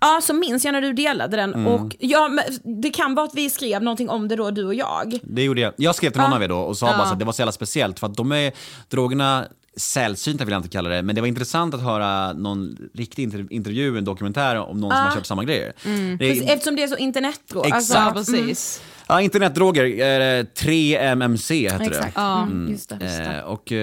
ja, 0.00 0.20
så 0.22 0.34
minns 0.34 0.64
jag 0.64 0.72
när 0.72 0.80
du 0.80 0.92
delade 0.92 1.36
den. 1.36 1.54
Mm. 1.54 1.66
Och 1.66 1.96
ja, 1.98 2.28
men 2.28 2.44
det 2.82 2.90
kan 2.90 3.14
vara 3.14 3.26
att 3.26 3.34
vi 3.34 3.50
skrev 3.50 3.82
någonting 3.82 4.08
om 4.08 4.28
det 4.28 4.36
då, 4.36 4.50
du 4.50 4.64
och 4.64 4.74
jag. 4.74 5.18
Det 5.22 5.42
gjorde 5.44 5.60
jag. 5.60 5.72
Jag 5.76 5.94
skrev 5.94 6.10
till 6.10 6.20
någon 6.20 6.30
Ja. 6.30 6.36
av 6.36 6.42
er 6.42 6.48
då 6.48 6.58
och 6.58 6.76
sa 6.78 6.86
bara 6.86 7.06
så 7.06 7.12
att 7.12 7.18
det 7.18 7.24
var 7.24 7.32
så 7.32 7.40
jävla 7.42 7.52
speciellt 7.52 7.98
för 8.00 8.06
att 8.06 8.14
de 8.16 8.32
är, 8.32 8.52
drogerna 8.88 9.44
sällsynta 9.76 10.44
vill 10.44 10.52
jag 10.52 10.58
inte 10.58 10.68
kalla 10.68 10.88
det, 10.90 11.02
men 11.02 11.14
det 11.14 11.20
var 11.20 11.28
intressant 11.28 11.74
att 11.74 11.82
höra 11.82 12.32
någon 12.32 12.76
riktig 12.94 13.28
inter- 13.28 13.46
intervju, 13.52 13.98
en 13.98 14.04
dokumentär 14.04 14.56
om 14.56 14.80
någon 14.80 14.90
som 14.90 15.00
har 15.00 15.14
kört 15.14 15.26
samma 15.26 15.44
grejer. 15.44 15.72
Det 15.84 15.90
är- 15.90 16.18
Precis, 16.18 16.42
Eftersom 16.50 16.76
det 16.76 16.82
är 16.82 16.88
så 16.88 16.96
internetdrog. 16.96 17.66
Exakt. 17.66 17.90
Ja, 17.94 18.00
Alltså, 18.00 18.32
precis. 18.32 18.82
Ja, 19.12 19.20
internetdroger, 19.20 19.84
eh, 19.84 20.44
3MMC 20.44 21.54
heter 21.54 21.80
Exakt. 21.86 22.14
det. 22.14 22.20
Ja, 22.20 22.48
just 22.68 22.88
det. 22.88 22.98
Just 23.00 23.18
det. 23.18 23.36
Eh, 23.38 23.44
och 23.44 23.72
eh, 23.72 23.78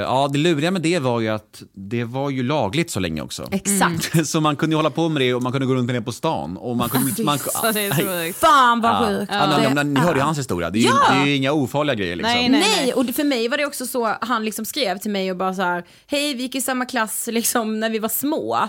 ja, 0.00 0.28
det 0.32 0.38
luriga 0.38 0.70
med 0.70 0.82
det 0.82 0.98
var 0.98 1.20
ju 1.20 1.28
att 1.28 1.62
det 1.74 2.04
var 2.04 2.30
ju 2.30 2.42
lagligt 2.42 2.90
så 2.90 3.00
länge 3.00 3.22
också. 3.22 3.48
Exakt. 3.50 4.26
Så 4.28 4.40
man 4.40 4.56
kunde 4.56 4.74
ju 4.74 4.76
hålla 4.76 4.90
på 4.90 5.08
med 5.08 5.22
det 5.22 5.34
och 5.34 5.42
man 5.42 5.52
kunde 5.52 5.66
gå 5.66 5.74
runt 5.74 5.88
det 5.88 6.02
på 6.02 6.12
stan. 6.12 6.56
Och 6.56 6.76
man 6.76 6.88
kunde, 6.88 7.22
man, 7.24 7.38
Så 7.38 7.72
det 7.72 7.80
är 7.80 7.90
så 7.90 8.02
sjukt. 8.02 8.38
Fan 8.38 8.80
vad 8.80 8.90
ja, 8.92 9.06
sjukt. 9.08 9.32
ja, 9.34 9.58
men, 9.62 9.74
men, 9.74 9.94
ni 9.94 10.00
hörde 10.00 10.18
ju 10.18 10.24
hans 10.24 10.38
historia, 10.38 10.70
det 10.70 10.78
är 10.78 10.82
ju 10.82 10.88
det 10.88 11.20
är 11.22 11.26
ju 11.26 11.36
inga 11.36 11.52
ofarliga 11.52 11.94
grejer 11.94 12.16
liksom. 12.16 12.32
Nej, 12.34 12.48
nej. 12.48 12.60
Nej, 12.60 12.92
och 12.92 13.04
det- 13.04 13.12
för 13.12 13.24
mig 13.24 13.48
var 13.48 13.56
det 13.56 13.66
också 13.66 13.86
så, 13.86 14.16
han 14.20 14.44
liksom 14.44 14.64
skrev 14.64 14.98
till 14.98 15.10
mig 15.10 15.30
och 15.30 15.36
bara 15.36 15.54
så 15.54 15.62
här, 15.62 15.84
hej 16.06 16.34
vi 16.34 16.42
gick 16.42 16.54
i 16.54 16.60
samma 16.60 16.84
klass 16.84 17.28
liksom 17.32 17.80
när 17.80 17.90
vi 17.90 17.98
var 17.98 18.08
små. 18.08 18.68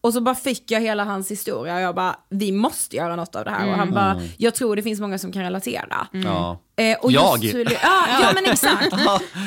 Mm. 0.00 0.08
Och 0.08 0.12
så 0.14 0.20
bara 0.20 0.34
fick 0.34 0.70
jag 0.70 0.80
hela 0.80 1.04
hans 1.04 1.30
historia 1.30 1.74
och 1.74 1.80
jag 1.80 1.94
bara, 1.94 2.16
vi 2.30 2.52
måste 2.52 2.96
göra 2.96 3.16
något 3.16 3.34
av 3.36 3.44
det 3.44 3.50
här. 3.50 3.68
Och 3.68 3.74
han 3.74 3.90
bara, 3.94 4.20
jag 4.36 4.54
tror 4.54 4.76
det 4.76 4.82
finns 4.82 5.00
många 5.00 5.18
som 5.18 5.32
kan 5.32 5.42
relatera. 5.42 6.06
Ja. 6.12 6.62
Eh, 6.76 6.98
och 6.98 7.12
Jag? 7.12 7.44
Just 7.44 7.54
hur, 7.54 7.64
ja, 7.82 8.06
ja 8.20 8.30
men 8.34 8.44
exakt. 8.52 8.92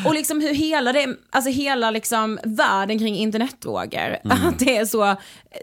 och 0.05 0.13
liksom 0.13 0.41
hur 0.41 0.53
hela 0.53 0.93
det, 0.93 1.07
alltså 1.29 1.49
hela 1.51 1.91
liksom 1.91 2.39
världen 2.43 2.99
kring 2.99 3.15
internetdroger, 3.15 4.19
Mm. 4.25 4.47
att 4.47 4.59
det 4.59 4.77
är 4.77 4.85
så, 4.85 5.15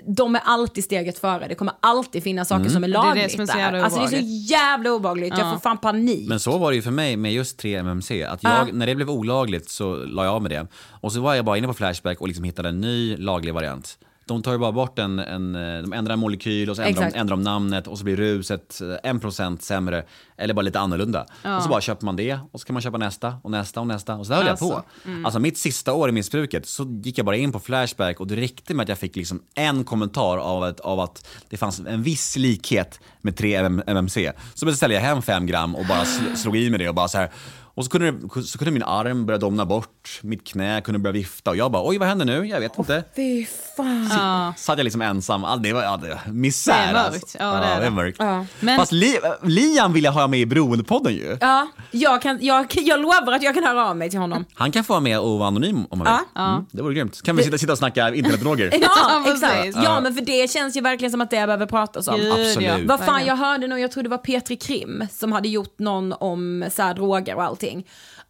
de 0.06 0.34
är 0.34 0.40
alltid 0.44 0.84
steget 0.84 1.18
före, 1.18 1.48
det 1.48 1.54
kommer 1.54 1.74
alltid 1.80 2.22
finnas 2.22 2.48
saker 2.48 2.68
som 2.70 2.84
är 2.84 2.88
Det 2.88 2.94
är 2.96 3.00
det 3.02 3.06
lagligt 3.06 3.32
som 3.32 3.40
är 3.40 3.46
så 3.46 3.52
där. 3.52 3.60
jävla 3.60 3.84
Alltså 3.84 4.00
det 4.00 4.06
är 4.06 4.20
så 4.20 4.26
jävla 4.54 4.90
obehagligt, 4.92 5.38
jag 5.38 5.52
får 5.52 5.58
fan 5.60 5.78
panik. 5.78 6.28
Men 6.28 6.40
så 6.40 6.58
var 6.58 6.70
det 6.70 6.76
ju 6.76 6.82
för 6.82 6.90
mig 6.90 7.16
med 7.16 7.32
just 7.32 7.62
3MMC. 7.62 8.28
Att 8.28 8.42
jag, 8.42 8.72
När 8.74 8.86
det 8.86 8.94
blev 8.94 9.10
olagligt 9.10 9.70
så 9.70 9.94
la 9.94 10.24
jag 10.24 10.34
av 10.34 10.42
med 10.42 10.50
det. 10.50 10.66
Och 11.00 11.12
så 11.12 11.20
var 11.20 11.34
jag 11.34 11.44
bara 11.44 11.58
inne 11.58 11.66
på 11.66 11.74
Flashback 11.74 12.20
och 12.20 12.28
liksom 12.28 12.44
hittade 12.44 12.68
en 12.68 12.80
ny 12.80 13.16
laglig 13.16 13.54
variant. 13.54 13.98
De 14.28 14.42
tar 14.42 14.52
ju 14.52 14.58
bara 14.58 14.72
bort 14.72 14.98
en, 14.98 15.18
en 15.18 15.52
de 15.52 15.92
ändrar 15.92 16.12
en 16.12 16.18
molekyl 16.18 16.70
och 16.70 16.76
så 16.76 16.82
ändrar 16.82 17.02
de, 17.12 17.18
ändrar 17.20 17.36
de 17.36 17.42
namnet 17.42 17.86
och 17.86 17.98
så 17.98 18.04
blir 18.04 18.16
ruset 18.16 18.80
eh, 19.04 19.10
1% 19.12 19.58
sämre 19.60 20.04
eller 20.36 20.54
bara 20.54 20.62
lite 20.62 20.80
annorlunda. 20.80 21.26
Och 21.56 21.62
så 21.62 21.68
bara 21.68 21.80
köper 21.80 22.04
man 22.04 22.16
det 22.16 22.38
och 22.52 22.60
så 22.60 22.66
kan 22.66 22.74
man 22.74 22.82
köpa 22.82 22.98
nästa 22.98 23.34
och 23.42 23.50
nästa 23.50 23.80
och 23.80 23.86
nästa 23.86 24.14
och 24.14 24.26
så 24.26 24.32
där 24.32 24.36
höll 24.38 24.46
jag 24.46 24.58
på. 24.58 24.82
Alltså 25.24 25.40
mitt 25.40 25.58
sista 25.58 25.92
år 25.92 26.08
i 26.08 26.12
missbruket 26.12 26.66
så 26.66 27.00
gick 27.04 27.18
jag 27.18 27.26
bara 27.26 27.36
in 27.36 27.52
på 27.52 27.60
Flashback 27.60 28.20
och 28.20 28.26
det 28.26 28.36
räckte 28.36 28.74
med 28.74 28.82
att 28.82 28.88
jag 28.88 28.98
fick 28.98 29.16
liksom 29.16 29.42
en 29.54 29.84
kommentar 29.84 30.38
av 30.38 30.62
att, 30.62 30.80
av 30.80 31.00
att 31.00 31.26
det 31.48 31.56
fanns 31.56 31.80
en 31.80 32.02
viss 32.02 32.36
likhet 32.36 33.00
med 33.20 33.34
3MMC. 33.34 34.32
Så 34.54 34.66
beställde 34.66 34.94
jag 34.94 35.02
hem 35.02 35.22
5 35.22 35.46
gram 35.46 35.74
och 35.76 35.86
bara 35.86 36.02
sl- 36.04 36.34
slog 36.36 36.56
i 36.56 36.70
med 36.70 36.80
det 36.80 36.88
och 36.88 36.94
bara 36.94 37.08
så 37.08 37.18
här 37.18 37.30
och 37.78 37.84
så 37.84 37.90
kunde, 37.90 38.10
det, 38.10 38.42
så 38.42 38.58
kunde 38.58 38.70
min 38.70 38.82
arm 38.82 39.26
börja 39.26 39.38
domna 39.38 39.66
bort, 39.66 40.20
mitt 40.22 40.46
knä 40.46 40.80
kunde 40.80 40.98
börja 40.98 41.12
vifta 41.12 41.50
och 41.50 41.56
jag 41.56 41.70
bara 41.72 41.88
oj 41.88 41.98
vad 41.98 42.08
händer 42.08 42.26
nu? 42.26 42.44
Jag 42.46 42.60
vet 42.60 42.78
inte. 42.78 43.04
Fy 43.16 43.46
fan. 43.76 44.08
Ja. 44.10 44.54
Satt 44.56 44.78
jag 44.78 44.84
liksom 44.84 45.02
ensam, 45.02 45.44
All- 45.44 45.62
det 45.62 45.72
var 45.72 45.82
ja, 45.82 45.96
det, 45.96 46.18
misär 46.32 46.72
Det 46.72 46.78
är 46.78 46.92
mörkt. 46.92 47.14
alltså. 47.14 47.38
Ja, 47.40 47.44
det 47.52 47.56
är 47.56 47.60
det 47.60 47.66
är 47.76 47.80
det. 47.80 47.90
mörkt. 47.90 48.16
Ja. 48.20 48.46
Men- 48.60 48.78
Fast 48.78 48.92
Li, 48.92 49.18
Liam 49.42 49.92
vill 49.92 50.04
jag 50.04 50.12
ha 50.12 50.26
med 50.26 50.40
i 50.40 50.46
Beroendepodden 50.46 51.12
ju. 51.14 51.38
Ja, 51.40 51.68
jag, 51.90 52.22
kan, 52.22 52.38
jag, 52.40 52.66
jag 52.76 53.00
lovar 53.00 53.32
att 53.32 53.42
jag 53.42 53.54
kan 53.54 53.64
höra 53.64 53.88
av 53.88 53.96
mig 53.96 54.10
till 54.10 54.18
honom. 54.18 54.44
Han 54.54 54.72
kan 54.72 54.84
få 54.84 54.92
vara 54.92 55.00
med 55.00 55.20
och 55.20 55.38
vara 55.38 55.48
anonym 55.48 55.84
om 55.90 56.00
han 56.00 56.18
vill. 56.34 56.42
Mm, 56.42 56.64
det 56.72 56.82
vore 56.82 56.94
grymt. 56.94 57.22
Kan 57.22 57.36
vi 57.36 57.42
sitta, 57.44 57.58
sitta 57.58 57.72
och 57.72 57.78
snacka 57.78 58.14
internetdroger? 58.14 58.70
Ja, 58.82 58.88
Ja, 59.26 59.32
exakt. 59.32 59.84
Ja, 59.84 60.00
men 60.00 60.14
för 60.14 60.22
det 60.24 60.50
känns 60.50 60.76
ju 60.76 60.80
verkligen 60.80 61.10
som 61.10 61.20
att 61.20 61.30
det 61.30 61.46
behöver 61.46 61.66
pratas 61.66 62.08
om. 62.08 62.14
Absolut. 62.14 62.60
ja. 62.60 62.76
Vad 62.84 63.00
fan, 63.00 63.24
jag 63.26 63.36
hörde 63.36 63.66
nog, 63.66 63.78
jag 63.80 63.90
tror 63.92 64.02
det 64.02 64.08
var 64.08 64.18
Petri 64.18 64.56
Krim 64.56 65.06
som 65.12 65.32
hade 65.32 65.48
gjort 65.48 65.78
någon 65.78 66.12
om 66.12 66.64
så 66.74 66.82
här, 66.82 66.94
droger 66.94 67.34
och 67.34 67.42
allting. 67.44 67.67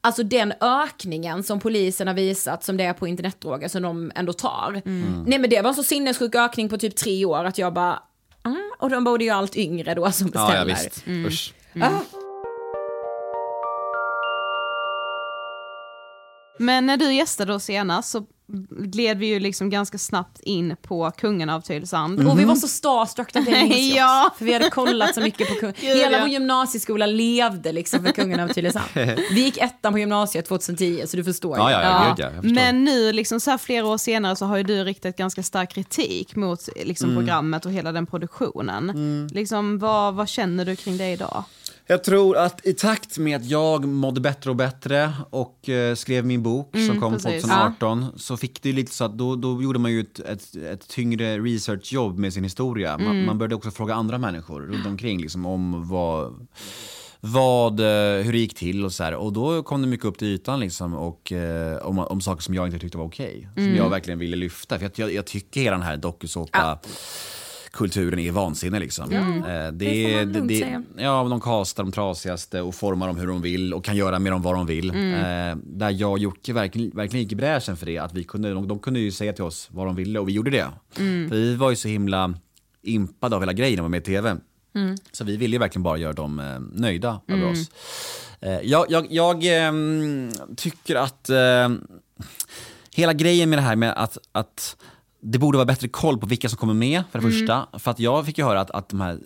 Alltså 0.00 0.22
den 0.22 0.52
ökningen 0.60 1.42
som 1.42 1.60
polisen 1.60 2.06
har 2.06 2.14
visat 2.14 2.64
som 2.64 2.76
det 2.76 2.84
är 2.84 2.92
på 2.92 3.06
internetdroger 3.06 3.68
som 3.68 3.82
de 3.82 4.12
ändå 4.14 4.32
tar. 4.32 4.82
Nej 5.28 5.38
men 5.38 5.50
det 5.50 5.60
var 5.62 5.68
en 5.68 5.74
så 5.74 5.82
sinnessjuk 5.82 6.34
ökning 6.34 6.68
på 6.68 6.78
typ 6.78 6.96
tre 6.96 7.24
år 7.24 7.44
att 7.44 7.58
jag 7.58 7.72
bara, 7.74 8.02
mm, 8.44 8.70
och 8.78 8.90
de 8.90 9.04
borde 9.04 9.24
ju 9.24 9.30
allt 9.30 9.56
yngre 9.56 9.94
då 9.94 10.12
som 10.12 10.30
Ja, 10.34 10.46
beställer. 10.46 10.70
ja 10.70 10.74
visst. 10.84 11.04
Usch. 11.08 11.54
Ah. 11.82 12.00
Men 16.58 16.86
när 16.86 16.96
du 16.96 17.12
gästade 17.14 17.54
oss 17.54 17.64
senast 17.64 18.10
så 18.10 18.24
gled 18.70 19.18
vi 19.18 19.26
ju 19.26 19.40
liksom 19.40 19.70
ganska 19.70 19.98
snabbt 19.98 20.40
in 20.40 20.76
på 20.82 21.10
kungen 21.10 21.50
av 21.50 21.60
Tylösand. 21.60 22.28
Och 22.28 22.38
vi 22.40 22.44
var 22.44 22.54
så 22.54 22.68
starstruck 22.68 23.34
minns 23.34 23.48
jag. 23.48 23.96
Ja. 23.96 24.34
För 24.38 24.44
vi 24.44 24.52
hade 24.52 24.70
kollat 24.70 25.14
så 25.14 25.20
mycket 25.20 25.48
på 25.48 25.54
kungen. 25.54 25.74
Hela 25.80 26.12
ja. 26.12 26.18
vår 26.20 26.28
gymnasieskola 26.28 27.06
levde 27.06 27.72
liksom 27.72 28.04
för 28.04 28.12
kungen 28.12 28.40
av 28.40 28.48
Tylösand. 28.48 28.84
Vi 29.30 29.44
gick 29.44 29.56
ettan 29.58 29.92
på 29.92 29.98
gymnasiet 29.98 30.46
2010 30.46 31.02
så 31.06 31.16
du 31.16 31.24
förstår. 31.24 31.58
Ja, 31.58 31.70
ja, 31.70 31.82
ja, 31.82 32.14
Ja, 32.18 32.30
gud, 32.42 32.52
men 32.54 32.84
nu, 32.84 33.12
liksom 33.12 33.40
så 33.40 33.50
här 33.50 33.58
flera 33.58 33.86
år 33.86 33.98
senare, 33.98 34.36
så 34.36 34.46
har 34.46 34.56
ju 34.56 34.62
du 34.62 34.84
riktat 34.84 35.16
ganska 35.16 35.42
stark 35.42 35.72
kritik 35.74 36.36
mot 36.36 36.68
liksom, 36.76 37.10
Mm. 37.10 37.22
programmet 37.22 37.66
och 37.66 37.72
hela 37.72 37.92
den 37.92 38.06
produktionen. 38.06 39.28
Liksom, 39.32 39.78
vad, 39.78 40.14
vad 40.14 40.28
känner 40.28 40.64
du 40.64 40.76
kring 40.76 40.96
det 40.96 41.10
idag? 41.12 41.44
Jag 41.90 42.04
tror 42.04 42.36
att 42.36 42.66
i 42.66 42.74
takt 42.74 43.18
med 43.18 43.36
att 43.36 43.44
jag 43.44 43.84
mådde 43.84 44.20
bättre 44.20 44.50
och 44.50 44.56
bättre 44.56 45.12
och 45.30 45.68
eh, 45.68 45.94
skrev 45.94 46.26
min 46.26 46.42
bok 46.42 46.76
som 46.88 47.00
kom 47.00 47.12
precis. 47.12 47.42
2018 47.42 48.06
så 48.16 48.36
fick 48.36 48.62
det 48.62 48.72
lite 48.72 48.94
så 48.94 49.04
att 49.04 49.18
då, 49.18 49.36
då 49.36 49.62
gjorde 49.62 49.78
man 49.78 49.92
ju 49.92 50.00
ett, 50.00 50.20
ett, 50.20 50.56
ett 50.56 50.88
tyngre 50.88 51.38
researchjobb 51.38 52.18
med 52.18 52.32
sin 52.32 52.44
historia. 52.44 52.98
Man, 52.98 53.24
man 53.24 53.38
började 53.38 53.54
också 53.54 53.70
fråga 53.70 53.94
andra 53.94 54.18
människor 54.18 54.60
runt 54.60 54.86
omkring 54.86 55.20
liksom, 55.20 55.46
om 55.46 55.88
vad, 55.88 56.46
vad, 57.20 57.80
eh, 57.80 58.24
hur 58.24 58.32
det 58.32 58.38
gick 58.38 58.54
till 58.54 58.84
och 58.84 58.92
så 58.92 59.04
här. 59.04 59.14
Och 59.14 59.32
då 59.32 59.62
kom 59.62 59.82
det 59.82 59.88
mycket 59.88 60.06
upp 60.06 60.18
till 60.18 60.28
ytan 60.28 60.60
liksom 60.60 60.94
och 60.94 61.32
eh, 61.32 61.76
om, 61.86 61.98
om 61.98 62.20
saker 62.20 62.42
som 62.42 62.54
jag 62.54 62.66
inte 62.66 62.78
tyckte 62.78 62.98
var 62.98 63.04
okej. 63.04 63.48
Som 63.54 63.76
jag 63.76 63.90
verkligen 63.90 64.18
ville 64.18 64.36
lyfta. 64.36 64.78
För 64.78 64.86
att 64.86 64.98
jag, 64.98 65.12
jag 65.12 65.26
tycker 65.26 65.60
hela 65.60 65.76
den 65.76 65.86
här 65.86 65.96
dokusåpa 65.96 66.78
kulturen 67.70 68.18
är 68.18 68.32
vansinne 68.32 68.78
liksom. 68.78 69.12
Eh, 69.12 69.22
det, 69.42 69.70
det 69.70 70.10
får 70.10 70.24
man 70.24 70.32
lugnt 70.32 70.48
det, 70.48 70.58
säga. 70.58 70.82
Ja, 70.96 71.26
de 71.30 71.40
kastar 71.40 71.84
de 71.84 71.92
trasigaste 71.92 72.60
och 72.60 72.74
formar 72.74 73.06
dem 73.06 73.16
hur 73.16 73.26
de 73.26 73.42
vill 73.42 73.74
och 73.74 73.84
kan 73.84 73.96
göra 73.96 74.18
med 74.18 74.32
dem 74.32 74.42
vad 74.42 74.54
de 74.54 74.66
vill. 74.66 74.90
Eh, 74.90 75.56
där 75.64 75.90
jag 75.90 76.12
och 76.12 76.18
Jocke 76.18 76.52
verkligen, 76.52 76.90
verkligen 76.90 77.22
gick 77.22 77.32
i 77.32 77.36
bräschen 77.36 77.76
för 77.76 77.86
det. 77.86 77.98
Att 77.98 78.14
vi 78.14 78.24
kunde, 78.24 78.54
de, 78.54 78.68
de 78.68 78.78
kunde 78.78 79.00
ju 79.00 79.12
säga 79.12 79.32
till 79.32 79.44
oss 79.44 79.68
vad 79.70 79.86
de 79.86 79.96
ville 79.96 80.18
och 80.18 80.28
vi 80.28 80.32
gjorde 80.32 80.50
det. 80.50 80.66
För 81.28 81.34
vi 81.34 81.54
var 81.54 81.70
ju 81.70 81.76
så 81.76 81.88
himla 81.88 82.34
impade 82.82 83.36
av 83.36 83.42
hela 83.42 83.52
grejen 83.52 83.90
med 83.90 84.00
i 84.00 84.04
TV. 84.04 84.36
Så 85.12 85.24
vi 85.24 85.36
ville 85.36 85.52
ju 85.52 85.58
verkligen 85.58 85.82
bara 85.82 85.96
göra 85.96 86.12
dem 86.12 86.38
eh, 86.38 86.80
nöjda 86.80 87.20
över 87.28 87.50
oss. 87.50 87.70
Eh, 88.40 88.60
jag 88.62 88.86
jag, 88.88 89.06
jag 89.10 89.44
ehm, 89.44 90.30
tycker 90.56 90.96
att 90.96 91.30
hela 92.98 93.12
grejen 93.12 93.50
med 93.50 93.58
det 93.58 93.62
här 93.62 93.76
med 93.76 93.92
att, 93.96 94.18
att 94.32 94.76
det 95.20 95.38
borde 95.38 95.58
vara 95.58 95.66
bättre 95.66 95.88
koll 95.88 96.18
på 96.18 96.26
vilka 96.26 96.48
som 96.48 96.58
kommer 96.58 96.74
med 96.74 97.02
för 97.12 97.18
det 97.18 97.30
första. 97.30 97.66
För 97.78 97.90
att 97.90 97.98
jag 97.98 98.26
fick 98.26 98.38
ju 98.38 98.44
höra 98.44 98.60
att, 98.60 98.70
att 98.70 98.88
de 98.88 99.00
här 99.00 99.18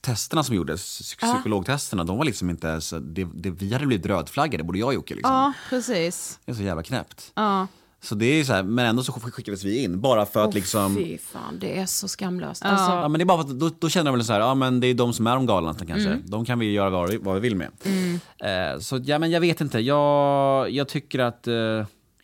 testerna 0.00 0.42
som 0.42 0.54
gjordes, 0.56 1.00
psyk- 1.00 1.34
psykologtesterna, 1.34 2.04
de 2.04 2.18
var 2.18 2.24
liksom 2.24 2.50
inte 2.50 2.66
ens, 2.66 2.90
det, 2.90 3.28
det, 3.34 3.50
vi 3.50 3.72
hade 3.72 3.86
blivit 3.86 4.06
rödflaggade, 4.06 4.64
både 4.64 4.78
jag 4.78 4.94
Jocke. 4.94 5.14
Liksom. 5.14 5.34
Ja, 5.34 5.52
precis. 5.70 6.38
Det 6.44 6.52
är 6.52 6.56
så 6.56 6.62
jävla 6.62 6.82
knäppt. 6.82 7.32
Ja. 7.34 7.66
Så 8.00 8.14
det 8.14 8.26
är 8.26 8.44
så 8.44 8.52
här, 8.52 8.62
men 8.62 8.86
ändå 8.86 9.02
så 9.02 9.12
skickades 9.12 9.64
vi 9.64 9.82
in 9.82 10.00
bara 10.00 10.26
för 10.26 10.40
att 10.40 10.48
Åh, 10.48 10.54
liksom... 10.54 10.96
Fy 10.96 11.18
fan, 11.18 11.58
det 11.60 11.78
är 11.78 11.86
så 11.86 12.08
skamlöst. 12.08 12.62
Ja. 12.64 12.70
Alltså, 12.70 12.92
Ja 12.92 13.08
men 13.08 13.18
det 13.18 13.22
är 13.22 13.26
bara 13.26 13.42
för 13.42 13.50
att 13.50 13.60
då, 13.60 13.70
då 13.78 13.88
känner 13.88 14.10
jag 14.10 14.16
väl 14.16 14.24
så 14.24 14.32
här, 14.32 14.40
ja 14.40 14.54
men 14.54 14.80
det 14.80 14.86
är 14.86 14.94
de 14.94 15.12
som 15.12 15.26
är 15.26 15.34
de 15.34 15.46
galnaste 15.46 15.86
kanske. 15.86 16.08
Mm. 16.08 16.22
De 16.26 16.44
kan 16.44 16.58
vi 16.58 16.72
göra 16.72 16.90
vad 16.90 17.10
vi, 17.10 17.16
vad 17.16 17.34
vi 17.34 17.40
vill 17.40 17.56
med. 17.56 17.68
Eh, 18.38 18.80
så 18.80 19.00
ja 19.04 19.18
men 19.18 19.30
jag 19.30 19.40
vet 19.40 19.60
inte, 19.60 19.78
jag, 19.78 20.70
jag 20.70 20.88
tycker 20.88 21.18
att 21.18 21.46
eh, 21.46 21.54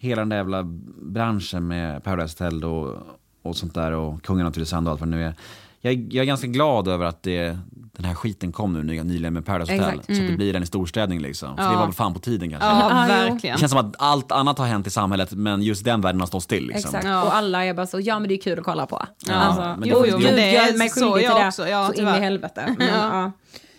hela 0.05 0.21
den 0.23 0.29
där 0.29 0.37
jävla 0.37 0.63
branschen 1.03 1.67
med 1.67 2.05
Paradise 2.05 2.45
Hotel 2.45 2.65
och, 2.65 2.97
och 3.43 3.57
sånt 3.57 3.75
där 3.75 3.93
och 3.93 4.23
Kungen 4.23 4.47
av 4.47 4.51
Tylösand 4.51 4.87
och 4.89 4.93
allt 4.93 5.01
vad 5.01 5.11
det 5.11 5.17
nu 5.17 5.25
är. 5.25 5.35
Jag, 5.81 5.95
jag 5.95 6.23
är 6.23 6.27
ganska 6.27 6.47
glad 6.47 6.89
över 6.89 7.05
att 7.07 7.23
det, 7.23 7.59
den 7.97 8.05
här 8.05 8.15
skiten 8.15 8.53
kom 8.53 8.73
nu 8.73 8.83
ny- 8.83 9.03
nyligen 9.03 9.35
med 9.35 9.47
Paradise 9.47 9.73
Hotel. 9.73 9.89
Exakt. 9.89 10.07
Så 10.17 10.23
att 10.23 10.29
det 10.29 10.37
blir 10.37 10.57
en 10.57 10.67
storstädning 10.67 11.21
liksom. 11.21 11.57
För 11.57 11.63
Ja. 11.65 11.71
det 11.71 11.77
var 11.77 11.85
väl 11.85 11.93
fan 11.95 12.15
på 12.15 12.21
tiden 12.21 12.51
kanske. 12.51 12.69
Ja, 12.69 12.89
verkligen. 13.09 13.55
Det 13.57 13.61
känns 13.61 13.73
som 13.73 13.81
att 13.91 13.95
allt 13.99 14.33
annat 14.33 14.59
har 14.59 14.67
hänt 14.67 14.87
i 14.87 14.91
samhället 14.91 15.33
men 15.33 15.63
just 15.63 15.85
den 15.85 16.01
världen 16.01 16.21
har 16.21 16.27
stått 16.27 16.43
still. 16.43 16.67
Liksom. 16.67 16.89
Exakt, 16.89 17.05
Ja. 17.05 17.23
och 17.25 17.35
alla 17.35 17.65
är 17.65 17.75
bara 17.75 17.87
så, 17.87 18.01
ja 18.01 18.19
men 18.19 18.29
det 18.29 18.35
är 18.35 18.41
kul 18.41 18.59
att 18.59 18.65
kolla 18.65 18.87
på. 18.87 19.03
Ja, 19.27 19.35
alltså, 19.35 19.63
men 19.63 19.81
det 19.81 19.89
jo, 19.89 20.05
jo, 20.09 20.19
Gud, 20.19 20.27
det 20.35 20.53
jag 20.53 20.69
är 20.69 20.89
så 20.89 21.19
jag 21.23 21.37
det. 21.41 21.47
också, 21.47 21.69
ja, 21.69 21.91
så 21.95 22.01
in 22.03 22.09
i 22.09 22.11
helvete. 22.11 22.75
Men, 22.79 22.89
Ja. 22.89 23.33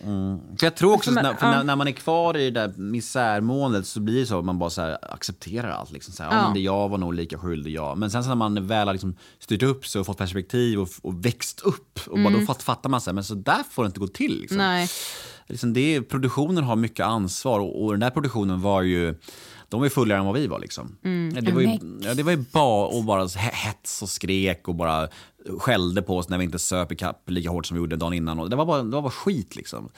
Ja. 0.06 0.56
För 0.58 0.66
jag 0.66 0.76
tror 0.76 0.94
också, 0.94 1.10
Men, 1.10 1.24
när, 1.24 1.36
ja. 1.40 1.50
när, 1.50 1.64
när 1.64 1.76
man 1.76 1.88
är 1.88 1.92
kvar 1.92 2.36
i 2.36 2.50
det 2.50 2.60
där 2.60 2.74
misärmåendet 2.76 3.86
så 3.86 4.00
blir 4.00 4.20
det 4.20 4.26
så 4.26 4.38
att 4.38 4.44
man 4.44 4.58
bara 4.58 4.70
så 4.70 4.82
här 4.82 4.98
accepterar 5.14 5.70
allt. 5.70 5.92
Liksom. 5.92 6.14
Så 6.14 6.22
här, 6.22 6.32
ja. 6.32 6.50
Det 6.54 6.60
jag 6.60 6.88
var 6.88 6.98
nog 6.98 7.14
lika 7.14 7.38
skyldig 7.38 7.72
jag. 7.72 7.98
Men 7.98 8.10
sen 8.10 8.22
så 8.22 8.28
när 8.28 8.36
man 8.36 8.66
väl 8.66 8.86
har 8.86 8.94
liksom 8.94 9.16
styrt 9.38 9.62
upp 9.62 9.86
sig 9.86 10.00
och 10.00 10.06
fått 10.06 10.18
perspektiv 10.18 10.80
och, 10.80 10.88
och 11.02 11.24
växt 11.24 11.60
upp, 11.60 12.00
och 12.06 12.18
bara, 12.18 12.30
då 12.30 12.40
fatt, 12.40 12.62
fattar 12.62 12.90
man 12.90 13.00
så 13.00 13.10
här, 13.10 13.14
men 13.14 13.24
så 13.24 13.34
där 13.34 13.62
får 13.70 13.82
det 13.82 13.86
inte 13.86 14.00
gå 14.00 14.08
till. 14.08 14.40
Liksom. 14.40 14.58
Nej. 14.58 14.88
Liksom 15.46 15.72
det, 15.72 16.02
produktionen 16.02 16.64
har 16.64 16.76
mycket 16.76 17.06
ansvar 17.06 17.60
och, 17.60 17.84
och 17.84 17.90
den 17.90 18.00
där 18.00 18.10
produktionen 18.10 18.60
var 18.60 18.82
ju 18.82 19.14
de 19.68 19.80
var 19.80 19.86
ju 19.86 19.90
fullare 19.90 20.18
än 20.18 20.24
vad 20.24 20.34
vi 20.34 20.46
var. 20.46 20.58
Liksom. 20.58 20.96
Ja, 21.34 21.40
det, 21.40 21.52
var 21.52 21.60
ju, 21.60 21.78
ja, 22.00 22.14
det 22.14 22.22
var 22.22 22.32
ju 22.32 22.44
bara, 22.52 22.86
och 22.86 23.04
bara 23.04 23.26
hets 23.36 24.02
och 24.02 24.08
skrek 24.08 24.68
och 24.68 24.74
bara 24.74 25.08
skällde 25.58 26.02
på 26.02 26.16
oss 26.18 26.28
när 26.28 26.38
vi 26.38 26.44
inte 26.44 26.58
söp 26.58 26.92
i 26.92 26.96
kapp 26.96 27.22
lika 27.30 27.50
hårt 27.50 27.66
som 27.66 27.74
vi 27.74 27.78
gjorde 27.80 27.96
dagen 27.96 28.12
innan. 28.12 28.38
Och 28.38 28.50
det, 28.50 28.56
var 28.56 28.66
bara, 28.66 28.82
det 28.82 28.90
var 28.94 29.02
bara 29.02 29.10
skit 29.10 29.56
liksom. 29.56 29.88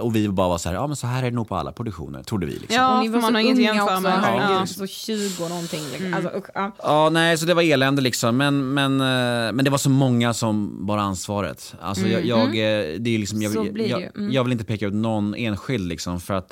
Och 0.00 0.16
vi 0.16 0.28
bara 0.28 0.48
var 0.48 0.58
så 0.58 0.68
här, 0.68 0.76
ja 0.76 0.86
men 0.86 0.96
så 0.96 1.06
här 1.06 1.22
är 1.22 1.30
det 1.30 1.36
nog 1.36 1.48
på 1.48 1.56
alla 1.56 1.72
produktioner, 1.72 2.22
trodde 2.22 2.46
vi. 2.46 2.52
Liksom. 2.52 2.74
Ja, 2.76 2.96
Och 2.96 3.02
ni 3.04 3.08
var 3.08 3.20
man 3.20 3.34
har 3.34 3.40
inget 3.42 3.56
att 3.70 3.76
jämföra 3.76 4.00
med. 4.00 4.12
herregud, 4.12 4.56
Ja. 4.60 4.66
så 4.66 4.86
20 4.86 5.44
och 5.44 5.50
någonting. 5.50 5.80
Liksom. 5.92 6.14
Alltså, 6.14 6.30
usch, 6.38 6.44
ja. 6.54 6.72
Ja, 6.82 7.08
nej, 7.12 7.38
så 7.38 7.46
det 7.46 7.54
var 7.54 7.62
elände 7.62 8.02
liksom. 8.02 8.36
Men, 8.36 8.74
men, 8.74 8.92
eh, 9.00 9.52
men 9.52 9.64
det 9.64 9.70
var 9.70 9.78
så 9.78 9.90
många 9.90 10.34
som 10.34 10.86
bar 10.86 10.98
ansvaret. 10.98 11.74
Alltså 11.80 12.06
jag, 12.06 12.24
jag, 12.26 12.46
eh, 12.46 12.98
det 12.98 13.14
är 13.14 13.18
liksom, 13.18 13.42
jag, 13.42 13.52
Så 13.52 13.62
blir 13.72 13.84
det 13.84 13.90
jag, 13.90 14.00
ju. 14.00 14.08
Mm. 14.16 14.32
jag 14.32 14.44
vill 14.44 14.52
inte 14.52 14.64
peka 14.64 14.86
ut 14.86 14.94
någon 14.94 15.34
enskild 15.34 15.88
liksom, 15.88 16.20
för 16.20 16.34
att 16.34 16.50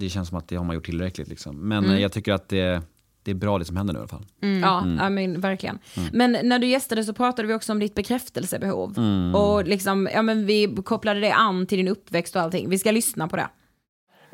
det 0.00 0.08
känns 0.08 0.28
som 0.28 0.38
att 0.38 0.48
det 0.48 0.56
har 0.56 0.64
man 0.64 0.74
gjort 0.76 0.86
tillräckligt. 0.86 1.28
Liksom. 1.28 1.56
Men 1.68 1.90
eh, 1.90 2.00
jag 2.00 2.12
tycker 2.12 2.32
att 2.32 2.48
det, 2.48 2.82
det 3.24 3.30
är 3.30 3.34
bra 3.34 3.58
det 3.58 3.64
som 3.64 3.76
händer 3.76 3.94
nu 3.94 3.98
i 3.98 4.00
alla 4.00 4.08
fall. 4.08 4.26
Ja, 4.40 4.84
ja 4.98 5.10
men, 5.10 5.40
verkligen. 5.40 5.78
Men 6.12 6.38
när 6.42 6.58
du 6.58 6.66
gästade 6.66 7.04
så 7.04 7.12
pratade 7.12 7.48
vi 7.48 7.54
också 7.54 7.72
om 7.72 7.78
ditt 7.78 7.94
bekräftelsebehov. 7.94 8.98
Och 9.34 9.64
liksom, 9.64 10.08
ja, 10.14 10.22
men 10.22 10.46
vi 10.46 10.76
kopplade 10.84 11.20
det 11.20 11.32
an 11.32 11.66
till 11.66 11.78
din 11.78 11.88
uppväxt 11.88 12.36
och 12.36 12.42
allting. 12.42 12.68
Vi 12.68 12.78
ska 12.78 12.90
lyssna 12.90 13.28
på 13.28 13.36
det. 13.36 13.48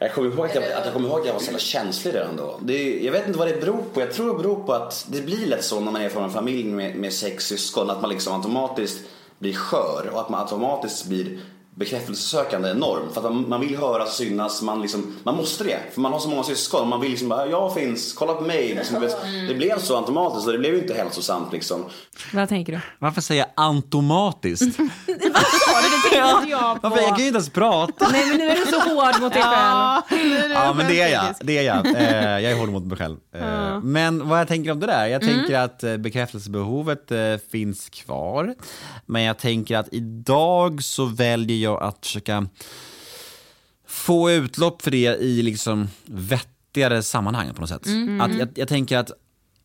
Jag 0.02 0.14
kommer 0.14 0.30
ihåg 0.30 0.46
att 0.46 0.54
jag, 0.54 0.64
att 0.64 0.84
jag, 0.84 0.92
kommer 0.92 1.08
ihåg 1.08 1.20
att 1.20 1.26
jag 1.26 1.32
var 1.32 1.40
så 1.40 1.46
jävla 1.46 1.58
känslig 1.58 2.14
redan 2.14 2.36
då. 2.36 2.60
Det 2.62 2.72
är, 2.72 3.04
jag 3.04 3.12
vet 3.12 3.26
inte 3.26 3.38
vad 3.38 3.48
det 3.48 3.60
beror 3.60 3.82
på. 3.94 4.00
Jag 4.00 4.12
tror 4.12 4.32
det 4.32 4.42
beror 4.42 4.66
på 4.66 4.72
att 4.72 5.06
det 5.10 5.22
blir 5.22 5.46
lätt 5.46 5.64
så 5.64 5.80
när 5.80 5.92
man 5.92 6.02
är 6.02 6.08
från 6.08 6.24
en 6.24 6.30
familj 6.30 6.64
med, 6.64 6.96
med 6.96 7.12
sex 7.12 7.46
syskon 7.46 7.90
att 7.90 8.00
man 8.00 8.10
liksom 8.10 8.34
automatiskt 8.34 9.00
blir 9.38 9.54
skör 9.54 10.10
och 10.12 10.20
att 10.20 10.28
man 10.28 10.40
automatiskt 10.40 11.06
blir 11.06 11.38
bekräftelsesökande 11.74 12.70
enorm. 12.70 13.12
För 13.12 13.20
att 13.20 13.32
man, 13.34 13.48
man 13.48 13.60
vill 13.60 13.76
höras, 13.76 14.16
synas, 14.16 14.62
man, 14.62 14.82
liksom, 14.82 15.16
man 15.22 15.36
måste 15.36 15.64
det. 15.64 15.78
För 15.94 16.00
man 16.00 16.12
har 16.12 16.18
så 16.20 16.28
många 16.28 16.42
syskon. 16.42 16.88
Man 16.88 17.00
vill 17.00 17.10
liksom 17.10 17.28
bara, 17.28 17.46
jag 17.46 17.74
finns, 17.74 18.12
kolla 18.12 18.34
på 18.34 18.42
mig. 18.42 18.74
Liksom, 18.74 19.00
vet, 19.00 19.16
det 19.48 19.54
blev 19.54 19.78
så 19.78 19.96
automatiskt 19.96 20.46
och 20.46 20.52
det 20.52 20.58
blev 20.58 20.74
ju 20.74 20.80
inte 20.80 20.94
hälsosamt 20.94 21.52
liksom. 21.52 21.84
Vad 22.32 22.48
tänker 22.48 22.72
du? 22.72 22.80
Varför 22.98 23.20
säger 23.20 23.40
jag 23.56 23.66
automatiskt? 23.66 24.78
Det 25.06 26.16
tänkte 26.16 26.50
jag 26.50 26.82
på. 26.82 26.88
Varför? 26.88 27.02
Jag 27.02 27.08
kan 27.08 27.18
ju 27.18 27.26
inte 27.26 27.36
ens 27.36 27.50
prata. 27.50 28.08
Nej 28.12 28.26
men 28.26 28.38
nu 28.38 28.44
är 28.48 28.56
du 28.56 28.66
så 28.72 28.80
hård 28.80 29.20
mot 29.20 29.32
dig 29.32 29.42
själv. 29.42 29.54
Ja, 29.54 30.02
nu 30.10 30.36
är 30.36 30.48
du 30.48 30.54
Ja 30.54 30.72
men 30.74 30.86
det 30.86 31.00
är 31.00 31.08
jag, 31.12 31.34
det 31.40 31.58
är 31.58 31.62
jag. 31.62 31.86
Eh, 31.86 32.40
jag 32.40 32.52
är 32.52 32.58
hård 32.58 32.68
mot 32.68 32.82
mig 32.84 32.98
själv. 32.98 33.16
Eh, 33.34 33.80
Men 33.82 34.28
vad 34.28 34.40
jag 34.40 34.48
tänker 34.48 34.70
om 34.70 34.80
det 34.80 34.86
där, 34.86 35.06
jag 35.06 35.22
tänker 35.22 35.58
att 35.58 35.82
eh, 35.82 35.96
bekräftelsebehovet 35.96 37.10
eh, 37.10 37.18
finns 37.52 37.88
kvar. 37.88 38.54
Men 39.06 39.22
jag 39.22 39.38
tänker 39.38 39.76
att 39.76 39.88
idag 39.92 40.82
så 40.82 41.04
väljer 41.04 41.56
jag 41.60 41.82
att 41.82 42.06
försöka 42.06 42.46
få 43.86 44.30
utlopp 44.30 44.82
för 44.82 44.90
det 44.90 45.16
i 45.20 45.42
liksom 45.42 45.88
vettigare 46.04 47.02
sammanhang 47.02 47.54
på 47.54 47.60
något 47.60 47.70
sätt. 47.70 47.86
Att 48.20 48.38
jag, 48.38 48.48
jag 48.54 48.68
tänker 48.68 48.98
att 48.98 49.10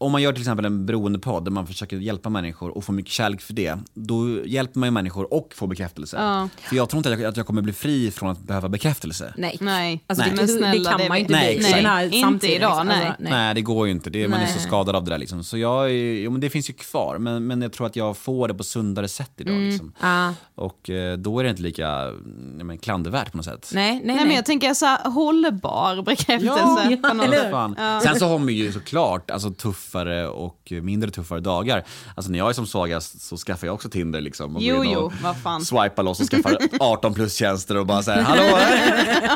om 0.06 0.12
man 0.12 0.22
gör 0.22 0.34
till 0.34 0.42
exempel 0.42 0.66
en 0.66 0.86
beroendepodd 0.86 1.46
där 1.46 1.52
man 1.52 1.68
försöker 1.68 1.98
hjälpa 1.98 2.30
människor 2.30 2.78
och 2.78 2.84
få 2.84 2.92
mycket 2.92 3.12
kärlek 3.12 3.42
för 3.42 3.54
det, 3.54 3.78
då 3.94 4.46
hjälper 4.46 4.80
man 4.80 4.88
ju 4.88 4.92
människor 4.92 5.34
och 5.34 5.54
får 5.56 5.68
bekräftelse. 5.68 6.18
Ja. 6.18 6.50
För 6.62 6.76
jag 6.76 6.90
tror 6.90 6.98
inte 6.98 7.14
att 7.14 7.20
jag, 7.20 7.30
att 7.30 7.38
jag 7.38 7.46
kommer 7.46 7.62
bli 7.62 7.74
fri 7.74 8.12
från 8.12 8.30
att 8.30 8.40
behöva 8.40 8.70
bekräftelse. 8.70 9.34
Nej. 9.38 9.58
Nej. 9.62 10.04
Alltså, 10.08 10.26
Nej. 10.26 10.32
Det, 10.32 10.36
Men 10.36 10.48
det, 10.48 10.54
snälla, 10.54 10.90
kan 10.92 11.00
det 11.00 11.08
man 11.10 11.18
ju 11.18 11.22
inte 11.22 11.34
Nej, 11.34 11.58
bli 11.58 11.66
här 11.72 12.14
inte 12.14 12.48
idag, 12.56 12.70
liksom. 12.70 12.88
nej. 12.88 13.08
Alltså, 13.08 13.24
Nej. 13.24 13.56
det 13.56 13.62
går 13.62 13.86
ju 13.88 13.92
inte. 13.92 14.10
Det, 14.10 14.28
man 14.28 14.40
är 14.40 14.46
så 14.48 14.56
Nej. 14.56 14.68
skadad 14.68 14.96
av 14.96 15.04
det 15.04 15.12
där. 15.12 15.18
Liksom. 15.18 15.44
Så 15.44 15.58
jag, 15.58 15.86
är- 15.90 16.14
jo, 16.24 16.32
men 16.32 16.42
det 16.42 16.50
finns 16.50 16.70
ju 16.70 16.74
kvar, 16.74 17.18
men, 17.18 17.48
men 17.48 17.62
jag 17.62 17.74
tror 17.74 17.88
att 17.88 17.96
jag 17.96 18.18
får 18.18 18.48
det 18.48 18.54
på 18.54 18.64
sundare 18.64 19.08
sätt 19.08 19.32
idag. 19.38 19.56
Liksom. 19.56 19.94
Ja. 20.02 20.34
Och 20.56 20.90
eh, 20.90 21.18
då 21.18 21.40
är 21.40 21.44
det 21.44 21.50
inte 21.50 21.62
lika 21.62 21.88
mm, 21.90 22.68
men, 22.68 22.78
klandervärt 22.78 23.32
på 23.32 23.38
något 23.38 23.46
sätt. 23.46 23.72
Nej, 23.74 23.92
nej, 23.92 24.02
Nej, 24.06 24.16
nej. 24.16 24.26
men 24.26 24.36
jag 24.36 24.46
tänker 24.46 24.74
så 24.74 24.86
här, 24.86 25.10
hållbar 25.10 26.02
bekräftelse. 26.02 26.88
Ja, 27.02 27.10
på 27.10 27.14
något 27.16 27.26
eller 27.26 27.38
sätt. 27.38 27.46
hur? 27.46 27.52
Fan. 27.52 28.02
Sen 28.02 28.20
så 28.20 28.28
har 28.28 28.40
man 28.40 28.50
ju 28.54 28.72
såklart 28.72 29.32
alltså, 29.32 29.52
tuffare 29.96 30.28
och 30.28 30.72
mindre 30.82 31.12
tuffare 31.12 31.40
dagar. 31.40 31.84
Alltså 32.16 32.32
när 32.32 32.40
jag 32.40 32.50
är 32.50 32.54
som 32.54 32.68
svagast 32.68 33.22
så 33.22 33.38
skaffar 33.38 33.68
jag 33.68 33.74
också 33.74 33.90
Tinder 33.90 34.22
liksom. 34.22 34.56
Och 34.56 34.62
Jo, 34.62 34.84
jo, 34.86 35.00
och 35.00 35.14
vad 35.24 35.38
fan. 35.38 35.66
Swipar 35.66 36.04
loss 36.04 36.20
och 36.20 36.28
skaffar 36.30 36.58
18 36.80 37.14
plus-tjänster 37.14 37.78
och 37.78 37.86
bara 37.86 38.04
säger 38.04 38.22
hallå? 38.22 38.44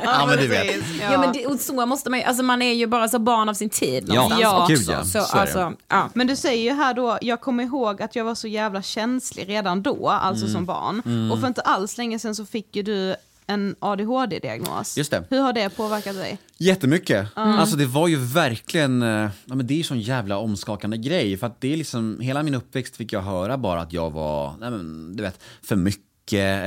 ja 0.04 0.26
men 0.28 0.38
du 0.38 0.48
vet. 0.48 0.62
Precis, 0.68 1.02
Ja, 1.12 1.20
men 1.20 1.34
det, 1.34 1.46
och 1.48 1.60
så 1.60 1.86
måste 1.86 2.10
man 2.10 2.20
ju, 2.20 2.26
alltså 2.26 2.44
man 2.44 2.62
är 2.62 2.74
ju 2.74 2.88
bara 2.88 3.08
så 3.08 3.20
barn 3.20 3.50
av 3.50 3.54
sin 3.54 3.70
tid 3.70 4.06
Ja, 4.08 4.14
någonstans 4.14 4.42
Ja. 4.42 4.62
också. 4.64 4.74
gud 4.74 4.90
ja. 4.90 5.04
Så, 5.04 5.22
Så 5.32 5.38
alltså, 5.38 5.74
ja. 5.88 6.10
Men 6.14 6.28
du 6.28 6.36
säger 6.36 6.64
ju 6.64 6.72
här 6.78 6.94
då, 6.94 7.18
jag 7.22 7.42
kommer 7.42 7.64
ihåg 7.64 8.02
att 8.02 8.16
jag 8.16 8.24
var 8.26 8.36
så 8.36 8.48
jävla 8.48 8.82
känslig 8.82 9.50
redan 9.50 9.82
då, 9.84 10.10
alltså 10.10 10.46
Mm. 10.46 10.54
som 10.56 10.66
barn. 10.66 11.32
Och 11.32 11.40
för 11.40 11.48
inte 11.48 11.62
alls 11.62 11.98
länge 11.98 12.20
sedan 12.20 12.36
så 12.36 12.46
fick 12.46 12.76
ju 12.76 12.84
du 12.84 13.16
en 13.50 13.76
ADHD-diagnos. 13.80 14.98
Just 14.98 15.12
det. 15.12 15.24
Hur 15.30 15.40
har 15.42 15.54
det 15.54 15.70
påverkat 15.70 16.16
dig? 16.16 16.38
Jättemycket. 16.58 17.28
Alltså 17.36 17.76
det 17.76 17.86
var 17.86 18.08
ju 18.08 18.16
verkligen, 18.16 19.02
eh, 19.02 19.30
ja 19.46 19.56
men 19.56 19.68
det 19.68 19.74
är 19.74 19.78
ju 19.78 19.84
sån 19.84 20.00
jävla 20.00 20.38
omskakande 20.38 20.98
grej. 20.98 21.38
För 21.38 21.48
att 21.48 21.62
det 21.62 21.74
är 21.74 21.78
liksom, 21.78 22.20
hela 22.20 22.44
min 22.44 22.56
uppväxt 22.56 22.96
fick 22.98 23.14
jag 23.14 23.22
höra 23.22 23.58
bara 23.58 23.82
att 23.82 23.94
jag 23.94 24.10
var, 24.12 24.54
nej 24.60 24.72
men, 24.72 25.16
du 25.16 25.24
vet, 25.24 25.40
för 25.64 25.76
mycket 25.76 26.06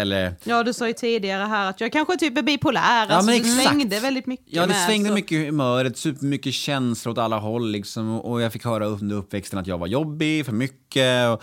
eller 0.00 0.34
Ja, 0.44 0.62
du 0.62 0.72
sa 0.72 0.86
ju 0.88 0.92
tidigare 0.92 1.42
här 1.44 1.70
att 1.70 1.80
jag 1.80 1.92
kanske 1.92 2.16
typ 2.16 2.38
är 2.38 2.42
bipolär, 2.42 3.06
Ja, 3.08 3.14
alltså 3.14 3.26
men 3.30 3.40
exakt. 3.40 3.62
svängde 3.68 4.00
väldigt 4.00 4.26
mycket 4.26 4.46
Ja, 4.50 4.62
det 4.62 4.68
med, 4.68 4.86
svängde 4.86 5.08
så- 5.08 5.14
mycket 5.14 5.32
i 5.32 5.46
humöret, 5.46 5.96
supermycket 5.98 6.54
känslor 6.54 7.12
åt 7.12 7.18
alla 7.18 7.38
håll 7.38 7.70
liksom. 7.70 8.20
Och 8.20 8.40
jag 8.42 8.52
fick 8.52 8.64
höra 8.64 8.86
under 8.86 9.16
uppväxten 9.16 9.58
att 9.58 9.66
jag 9.66 9.78
var 9.78 9.86
jobbig, 9.86 10.46
för 10.46 10.52
mycket. 10.52 11.28
Och, 11.28 11.42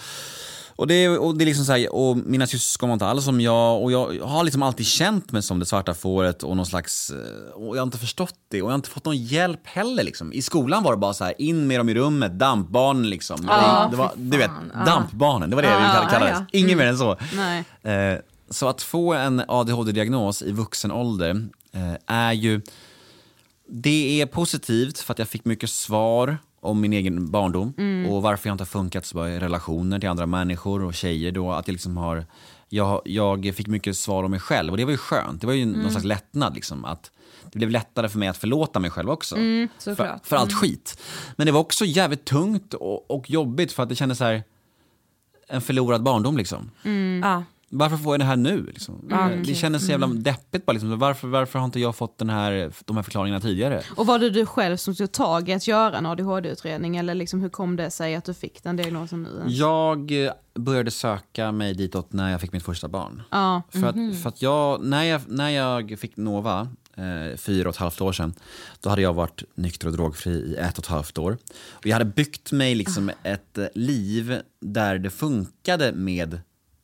och, 0.80 0.88
det, 0.88 1.10
och, 1.10 1.38
det 1.38 1.44
är 1.44 1.46
liksom 1.46 1.66
så 1.66 1.72
här, 1.72 1.94
och 1.96 2.18
mina 2.18 2.48
syskon 2.48 2.90
var 2.90 2.94
inte 2.94 3.06
alls 3.06 3.26
som 3.26 3.42
jag. 3.42 3.84
Och 3.84 3.92
jag 3.92 4.20
har 4.24 4.44
liksom 4.44 4.64
alltid 4.64 4.86
känt 4.86 5.32
mig 5.32 5.42
som 5.44 5.60
det 5.60 5.66
svarta 5.66 5.94
fåret 5.94 6.44
och 6.44 6.58
någon 6.58 6.66
slags... 6.66 7.10
eh, 7.10 7.52
Och 7.54 7.76
jag 7.78 7.82
har 7.82 7.86
inte 7.86 7.98
förstått 7.98 8.36
det 8.50 8.62
och 8.62 8.66
jag 8.68 8.72
har 8.72 8.76
inte 8.76 8.90
fått 8.90 9.06
någon 9.06 9.18
hjälp 9.18 9.68
heller. 9.68 10.04
Liksom. 10.04 10.34
I 10.34 10.42
skolan 10.42 10.84
var 10.84 10.92
det 10.92 10.98
bara 10.98 11.14
så 11.14 11.24
här, 11.24 11.42
in 11.42 11.68
med 11.68 11.80
dem 11.80 11.90
i 11.90 11.94
rummet, 11.94 12.40
dampbarnen 12.40 13.10
liksom. 13.10 13.46
Ja, 13.48 13.88
det, 13.92 13.98
var, 13.98 14.12
du 14.16 14.38
vet. 14.38 14.52
Ja. 14.74 14.86
dampbarnen, 14.86 15.50
det 15.50 15.56
var 15.56 15.64
det 15.64 15.68
vi 15.70 15.74
Ja, 15.84 16.08
kallades. 16.12 16.38
ja. 16.40 16.60
Inget 16.60 16.78
mer 16.78 16.86
än 16.86 16.98
så. 16.98 17.18
Nej. 17.36 17.64
Eh, 18.14 18.20
så 18.50 18.68
att 18.68 18.82
få 18.82 19.14
en 19.14 19.44
ADHD-diagnos 19.48 20.42
i 20.42 20.52
vuxen 20.52 20.92
ålder 20.92 21.48
eh, 21.74 21.94
är 22.16 22.34
ju... 22.34 22.62
Det 23.72 24.22
är 24.22 24.26
positivt 24.26 25.00
för 25.00 25.14
att 25.14 25.20
jag 25.20 25.28
fick 25.28 25.46
mycket 25.46 25.70
svar 25.70 26.38
om 26.60 26.82
min 26.82 26.94
egen 26.94 27.32
barndom 27.32 27.74
och 28.10 28.22
varför 28.22 28.50
jag 28.50 28.54
inte 28.54 28.62
har 28.62 28.66
funkat 28.66 29.06
så 29.06 29.18
bra 29.18 29.30
i 29.30 29.40
relationer 29.40 30.00
till 30.00 30.10
andra 30.10 30.26
människor 30.26 30.84
och 30.84 30.94
tjejer 30.94 31.32
då. 31.32 31.52
Att 31.52 31.68
jag 31.68 31.74
liksom 31.74 31.98
har... 31.98 32.26
Jag, 32.72 33.02
jag 33.06 33.56
fick 33.56 33.68
mycket 33.68 33.98
svar 33.98 34.24
om 34.24 34.32
mig 34.32 34.40
själv 34.40 34.72
och 34.72 34.78
det 34.78 34.86
var 34.86 34.92
ju 34.92 34.98
skönt. 34.98 35.42
Det 35.42 35.48
var 35.48 35.54
ju 35.54 35.66
någon 35.66 35.92
slags 35.92 36.06
lättnad 36.06 36.56
liksom. 36.56 36.86
Att 36.86 37.12
det 37.52 37.58
blev 37.58 37.70
lättare 37.70 38.10
för 38.10 38.20
mig 38.20 38.28
att 38.28 38.38
förlåta 38.38 38.80
mig 38.80 38.92
själv 38.92 39.10
också. 39.10 39.36
för, 39.36 39.70
såklart. 39.78 40.28
för 40.28 40.36
allt 40.36 40.54
skit. 40.54 41.02
Men 41.36 41.46
det 41.46 41.52
var 41.52 41.60
också 41.60 41.86
jävligt 41.86 42.26
tungt 42.26 42.74
och, 42.74 43.12
och 43.12 43.30
jobbigt 43.30 43.72
för 43.72 43.84
att 43.84 43.90
det 43.90 43.96
kändes 43.96 44.18
så 44.18 44.24
här 44.24 44.44
en 45.48 45.62
förlorad 45.62 46.04
barndom 46.04 46.38
liksom. 46.38 46.72
Ja. 47.24 47.44
Varför 47.70 47.98
får 47.98 48.14
jag 48.14 48.20
det 48.20 48.26
här 48.26 48.36
nu? 48.36 48.66
Liksom? 48.66 49.10
Det 49.46 49.56
kändes 49.56 49.86
så 49.86 49.92
jävla 49.92 50.08
deppigt 50.08 50.66
bara. 50.66 50.74
Liksom. 50.74 51.00
Varför, 51.00 51.28
varför 51.28 51.60
har 51.60 51.66
inte 51.66 51.80
jag 51.80 51.96
fått 51.96 52.18
den 52.18 52.30
här, 52.30 52.72
de 52.86 52.96
här 52.96 53.04
förklaringarna 53.04 53.42
tidigare? 53.42 53.82
Och 53.96 54.08
var 54.08 54.20
det 54.20 54.30
du 54.30 54.46
själv 54.46 54.78
som 54.78 54.96
tog 54.96 55.12
tag 55.12 55.50
i 55.50 55.54
att 55.54 55.68
göra 55.68 55.98
en 55.98 56.06
ADHD-utredning 56.06 56.98
eller 56.98 57.14
liksom 57.16 57.42
hur 57.42 57.50
kom 57.50 57.76
det 57.76 57.92
sig 57.92 58.16
att 58.16 58.26
du 58.26 58.34
fick 58.34 58.64
den 58.64 58.76
diagnosen 58.76 59.24
nu? 59.24 59.44
Jag 59.48 60.26
eh, 60.26 60.32
började 60.56 60.92
söka 60.92 61.52
mig 61.52 61.74
ditåt 61.74 62.14
när 62.14 62.32
jag 62.32 62.42
fick 62.42 62.52
mitt 62.52 62.64
första 62.64 62.88
barn. 62.88 63.22
Ja, 63.32 63.62
För, 63.70 63.88
att, 63.88 64.22
för 64.22 64.30
att 64.30 64.42
jag, 64.42 64.84
när 64.84 65.04
jag, 65.04 65.22
när 65.28 65.50
jag 65.50 66.00
fick 66.00 66.18
Nova, 66.18 66.68
eh, 67.00 67.38
fyra 67.38 67.70
och 67.70 67.76
ett 67.76 67.80
halvt 67.80 68.02
år 68.02 68.12
sedan. 68.14 68.34
Då 68.82 68.90
hade 68.90 69.02
jag 69.02 69.14
varit 69.14 69.44
nykter 69.56 69.88
och 69.88 69.94
drogfri 69.94 70.32
i 70.32 70.56
ett 70.56 70.78
och 70.78 70.84
ett 70.84 70.90
halvt 70.90 71.18
år. 71.18 71.38
Och 71.72 71.86
jag 71.86 71.94
hade 71.94 72.06
byggt 72.06 72.52
mig 72.52 72.76
liksom 72.76 73.12
ett 73.24 73.58
eh, 73.58 73.66
liv 73.74 74.42
där 74.62 74.98
det 75.00 75.10
funkade 75.10 75.92
med, 75.92 76.42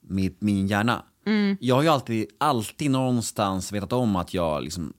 med 0.08 0.36
min 0.40 0.68
hjärna. 0.68 1.04
Jag 1.60 1.76
har 1.76 1.84
ju 1.84 1.90
alltid, 1.90 2.26
alltid 2.38 2.92
någonstans 2.92 3.72
vetat 3.72 3.94
om 3.94 4.16
att 4.16 4.34
jag 4.34 4.64
liksom 4.64 4.94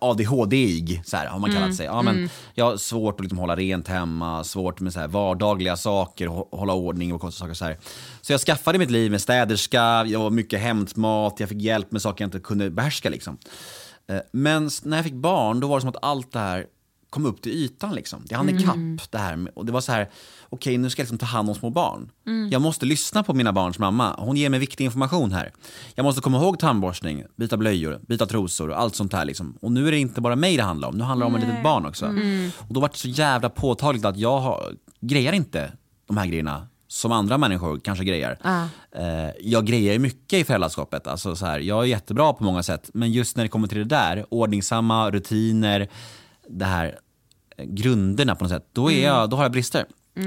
ADHD-ig, 0.00 1.02
så 1.04 1.16
här, 1.16 1.26
har 1.26 1.38
man 1.38 1.50
kallat 1.52 1.74
sig. 1.74 1.86
Ja, 1.86 2.02
men 2.02 2.28
Jag 2.54 2.64
har 2.64 2.76
svårt 2.76 3.14
att 3.14 3.20
liksom 3.20 3.38
hålla 3.38 3.56
rent 3.56 3.88
hemma, 3.88 4.44
svårt 4.44 4.80
med 4.80 4.92
så 4.92 5.00
här 5.00 5.08
vardagliga 5.08 5.76
saker, 5.76 6.26
hå- 6.28 6.48
hålla 6.56 6.72
ordning 6.74 7.12
och 7.14 7.20
konstiga 7.20 7.44
saker. 7.46 7.54
Så, 7.54 7.64
här. 7.64 7.78
så 8.20 8.32
jag 8.32 8.40
skaffade 8.40 8.78
mitt 8.78 8.90
liv 8.90 9.10
med 9.10 9.20
städerska, 9.20 10.04
jag 10.06 10.18
var 10.20 10.30
mycket 10.30 10.60
hämtmat, 10.60 11.40
jag 11.40 11.48
fick 11.48 11.62
hjälp 11.62 11.92
med 11.92 12.02
saker 12.02 12.24
jag 12.24 12.26
inte 12.26 12.40
kunde 12.40 12.70
behärska. 12.70 13.10
Liksom. 13.10 13.38
Eh, 14.08 14.18
Men 14.32 14.70
när 14.82 14.96
jag 14.96 15.04
fick 15.04 15.14
barn, 15.14 15.60
då 15.60 15.66
var 15.68 15.76
det 15.76 15.80
som 15.80 15.90
att 15.90 16.04
allt 16.04 16.32
det 16.32 16.38
här 16.38 16.66
kom 17.10 17.26
upp 17.26 17.42
till 17.42 17.52
ytan. 17.52 17.94
Liksom. 17.94 18.22
Det 18.24 18.34
hann 18.34 18.48
ikapp 18.48 19.10
det 19.10 19.18
här. 19.18 19.36
med- 19.36 19.52
Och 19.56 19.66
det 19.66 19.72
var 19.72 19.80
så 19.80 19.92
här, 19.92 20.10
okej 20.48 20.78
nu 20.78 20.90
ska 20.90 21.00
jag 21.00 21.04
liksom 21.04 21.18
ta 21.18 21.26
hand 21.26 21.48
om 21.48 21.54
små 21.54 21.70
barn. 21.70 22.10
Jag 22.50 22.62
måste 22.62 22.86
lyssna 22.86 23.22
på 23.22 23.34
mina 23.34 23.52
barns 23.52 23.78
mamma. 23.78 24.14
Hon 24.18 24.36
ger 24.36 24.48
mig 24.50 24.60
viktig 24.60 24.84
information 24.84 25.32
här. 25.32 25.52
Jag 25.94 26.04
måste 26.04 26.20
komma 26.20 26.38
ihåg 26.38 26.58
tandborstning, 26.58 27.24
byta 27.36 27.56
blöjor, 27.56 28.00
byta 28.08 28.26
trosor 28.26 28.70
och 28.70 28.80
allt 28.80 28.94
sånt 28.94 29.12
här. 29.12 29.24
Liksom. 29.24 29.56
Och 29.62 29.72
nu 29.72 29.88
är 29.88 29.92
det 29.92 29.98
inte 29.98 30.20
bara 30.20 30.36
mig 30.36 30.56
det 30.56 30.62
handlar 30.62 30.88
om, 30.88 30.98
nu 30.98 31.04
handlar 31.04 31.26
det 31.26 31.34
om 31.34 31.40
ett 31.40 31.48
litet 31.48 31.62
barn 31.62 31.86
också. 31.86 32.06
Och 32.68 32.74
då 32.74 32.80
var 32.80 32.88
det 32.88 32.96
så 32.96 33.08
jävla 33.08 33.48
påtagligt 33.48 34.04
att 34.04 34.16
jag 34.16 34.38
har, 34.40 34.72
grejar 35.00 35.32
inte 35.32 35.72
de 36.08 36.16
här 36.16 36.26
grejerna 36.26 36.66
som 36.88 37.12
andra 37.12 37.38
människor 37.38 37.80
kanske 37.84 38.04
grejar. 38.04 38.38
Eh, 38.96 39.30
jag 39.40 39.66
grejer 39.66 39.98
mycket 39.98 40.38
i 40.40 40.44
föräldraskapet. 40.44 41.06
Alltså 41.06 41.36
så 41.36 41.46
här, 41.46 41.58
jag 41.58 41.82
är 41.82 41.86
jättebra 41.86 42.32
på 42.32 42.44
många 42.44 42.62
sätt, 42.62 42.90
men 42.94 43.12
just 43.12 43.36
när 43.36 43.44
det 43.44 43.48
kommer 43.48 43.68
till 43.68 43.78
det 43.78 43.84
där, 43.84 44.24
ordningsamma 44.30 45.10
rutiner, 45.10 45.88
det 46.50 46.64
här 46.64 46.98
eh, 47.56 47.64
grunderna 47.64 48.34
på 48.34 48.44
något 48.44 48.52
sätt, 48.52 48.68
då, 48.72 48.90
är 48.90 49.04
jag, 49.04 49.30
då 49.30 49.36
har 49.36 49.44
jag 49.44 49.52
brister. 49.52 49.86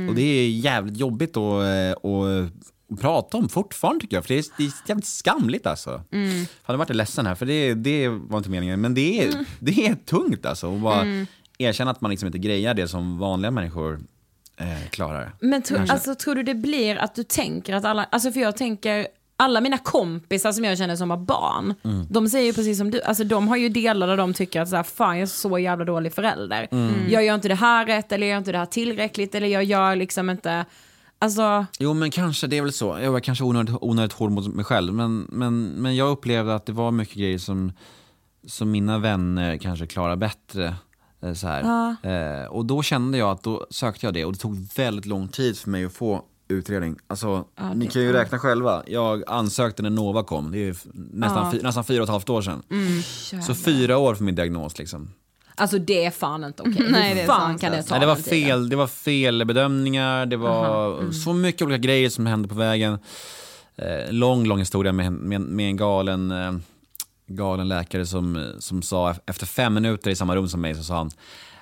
Och 0.09 0.15
det 0.15 0.21
är 0.21 0.49
jävligt 0.49 0.97
jobbigt 0.97 1.37
att, 1.37 1.63
eh, 1.63 1.91
att, 1.91 2.51
att 2.91 2.99
prata 2.99 3.37
om 3.37 3.49
fortfarande 3.49 4.01
tycker 4.01 4.17
jag, 4.17 4.25
för 4.25 4.33
det 4.33 4.39
är, 4.39 4.45
det 4.57 4.63
är 4.63 4.71
jävligt 4.87 5.05
skamligt 5.05 5.67
alltså. 5.67 6.01
Mm. 6.11 6.45
Hade 6.63 6.77
varit 6.77 6.95
ledsen 6.95 7.25
här, 7.25 7.35
för 7.35 7.45
det, 7.45 7.73
det 7.73 8.09
var 8.09 8.37
inte 8.37 8.49
meningen, 8.49 8.81
men 8.81 8.93
det 8.93 9.23
är, 9.23 9.33
det 9.59 9.87
är 9.87 9.95
tungt 9.95 10.45
alltså. 10.45 10.75
att 10.75 10.81
bara 10.81 11.25
erkänna 11.57 11.91
att 11.91 12.01
man 12.01 12.11
liksom 12.11 12.27
inte 12.27 12.37
grejar 12.39 12.73
det 12.73 12.87
som 12.87 13.17
vanliga 13.17 13.51
människor 13.51 13.99
eh, 14.57 14.89
klarar. 14.89 15.35
Men 15.39 15.61
tro, 15.61 15.77
alltså, 15.89 16.15
tror 16.15 16.35
du 16.35 16.43
det 16.43 16.55
blir 16.55 16.95
att 16.95 17.15
du 17.15 17.23
tänker 17.23 17.73
att 17.73 17.85
alla, 17.85 18.03
alltså 18.03 18.31
för 18.31 18.39
jag 18.39 18.57
tänker, 18.57 19.07
alla 19.35 19.61
mina 19.61 19.77
kompisar 19.77 20.51
som 20.51 20.63
jag 20.63 20.77
känner 20.77 20.95
som 20.95 21.09
har 21.09 21.17
barn, 21.17 21.73
Mm. 21.83 22.05
de 22.09 22.29
säger 22.29 22.45
ju 22.45 22.53
precis 22.53 22.77
som 22.77 22.91
du, 22.91 23.01
alltså 23.01 23.23
de 23.23 23.47
har 23.47 23.57
ju 23.57 23.69
delar 23.69 24.07
där 24.07 24.17
de 24.17 24.33
tycker 24.33 24.61
att 24.61 24.69
så 24.69 24.75
här, 24.75 24.83
fan 24.83 25.15
jag 25.17 25.21
är 25.21 25.25
så 25.25 25.59
jävla 25.59 25.85
dålig 25.85 26.13
förälder. 26.13 26.67
Mm. 26.71 26.93
Jag 27.09 27.25
gör 27.25 27.35
inte 27.35 27.47
det 27.47 27.55
här 27.55 27.85
rätt 27.85 28.11
eller 28.11 28.27
jag 28.27 28.31
gör 28.31 28.37
inte 28.37 28.51
det 28.51 28.57
här 28.57 28.65
tillräckligt 28.65 29.35
eller 29.35 29.47
jag 29.47 29.63
gör 29.63 29.95
liksom 29.95 30.29
inte, 30.29 30.65
alltså, 31.19 31.65
Jo 31.79 31.93
men 31.93 32.11
kanske, 32.11 32.47
det 32.47 32.57
är 32.57 32.61
väl 32.61 32.73
så. 32.73 32.99
Jag 33.01 33.11
var 33.11 33.19
kanske 33.19 33.43
onödigt, 33.43 33.75
onödigt 33.81 34.13
hård 34.13 34.31
mot 34.31 34.47
mig 34.53 34.65
själv. 34.65 34.93
Men, 34.93 35.27
men, 35.29 35.63
men 35.67 35.95
jag 35.95 36.09
upplevde 36.11 36.55
att 36.55 36.65
det 36.65 36.73
var 36.73 36.91
mycket 36.91 37.15
grejer 37.15 37.37
som, 37.37 37.71
som 38.47 38.71
mina 38.71 38.97
vänner 38.99 39.57
kanske 39.57 39.87
klarar 39.87 40.15
bättre. 40.15 40.75
eh, 41.21 41.33
Så 41.33 41.47
här. 41.47 41.95
Eh, 42.03 42.45
och 42.47 42.65
då 42.65 42.83
kände 42.83 43.17
jag 43.17 43.29
att 43.31 43.43
då 43.43 43.67
sökte 43.69 44.05
jag 44.05 44.13
det 44.13 44.25
och 44.25 44.33
det 44.33 44.39
tog 44.39 44.57
väldigt 44.75 45.05
lång 45.05 45.27
tid 45.27 45.57
för 45.57 45.69
mig 45.69 45.85
att 45.85 45.93
få 45.93 46.21
utredning. 46.47 46.95
Alltså, 47.07 47.45
ni 47.75 47.87
kan 47.87 48.01
ju 48.01 48.13
räkna 48.13 48.39
själva. 48.39 48.83
Jag 48.87 49.23
ansökte 49.27 49.83
när 49.83 49.89
Nova 49.89 50.23
kom, 50.23 50.51
det 50.51 50.57
är 50.69 50.75
nästan, 50.93 51.51
fy, 51.51 51.61
nästan 51.61 51.83
fyra 51.83 52.01
och 52.01 52.03
ett 52.03 52.11
halvt 52.11 52.29
år 52.29 52.41
sedan. 52.41 52.63
Så 53.43 53.55
fyra 53.55 53.97
år 53.97 54.15
för 54.15 54.23
min 54.23 54.35
diagnos 54.35 54.77
liksom. 54.77 55.09
alltså 55.55 55.79
det 55.79 56.05
är 56.05 56.11
fan 56.11 56.43
inte 56.43 56.63
okej. 56.63 56.87
Nej, 56.91 57.15
Hur 57.15 57.25
fan 57.25 57.49
sant, 57.49 57.61
kan 57.61 57.71
det 57.71 57.83
ta 57.83 57.93
Nej, 57.93 57.99
det 57.99 58.05
var 58.05 58.15
fel, 58.15 58.69
det 58.69 58.75
var 58.75 58.87
fel 58.87 59.45
bedömningar, 59.45 60.25
det 60.25 60.37
var 60.37 61.11
så 61.11 61.33
mycket 61.33 61.61
olika 61.61 61.77
grejer 61.77 62.09
som 62.09 62.25
hände 62.25 62.47
på 62.47 62.55
vägen. 62.55 62.99
Eh, 63.75 64.11
lång, 64.11 64.45
lång 64.45 64.59
historia 64.59 64.91
med, 64.91 65.11
med, 65.11 65.41
med 65.41 65.67
en 65.67 65.77
galen, 65.77 66.31
eh, 66.31 66.53
galen 67.27 67.67
läkare 67.67 68.05
som, 68.05 68.53
som 68.59 68.81
sa 68.81 69.15
efter 69.25 69.45
fem 69.45 69.73
minuter 69.73 70.11
i 70.11 70.15
samma 70.15 70.35
rum 70.35 70.47
som 70.47 70.61
mig 70.61 70.75
så 70.75 70.83
sa 70.83 70.97
han 70.97 71.11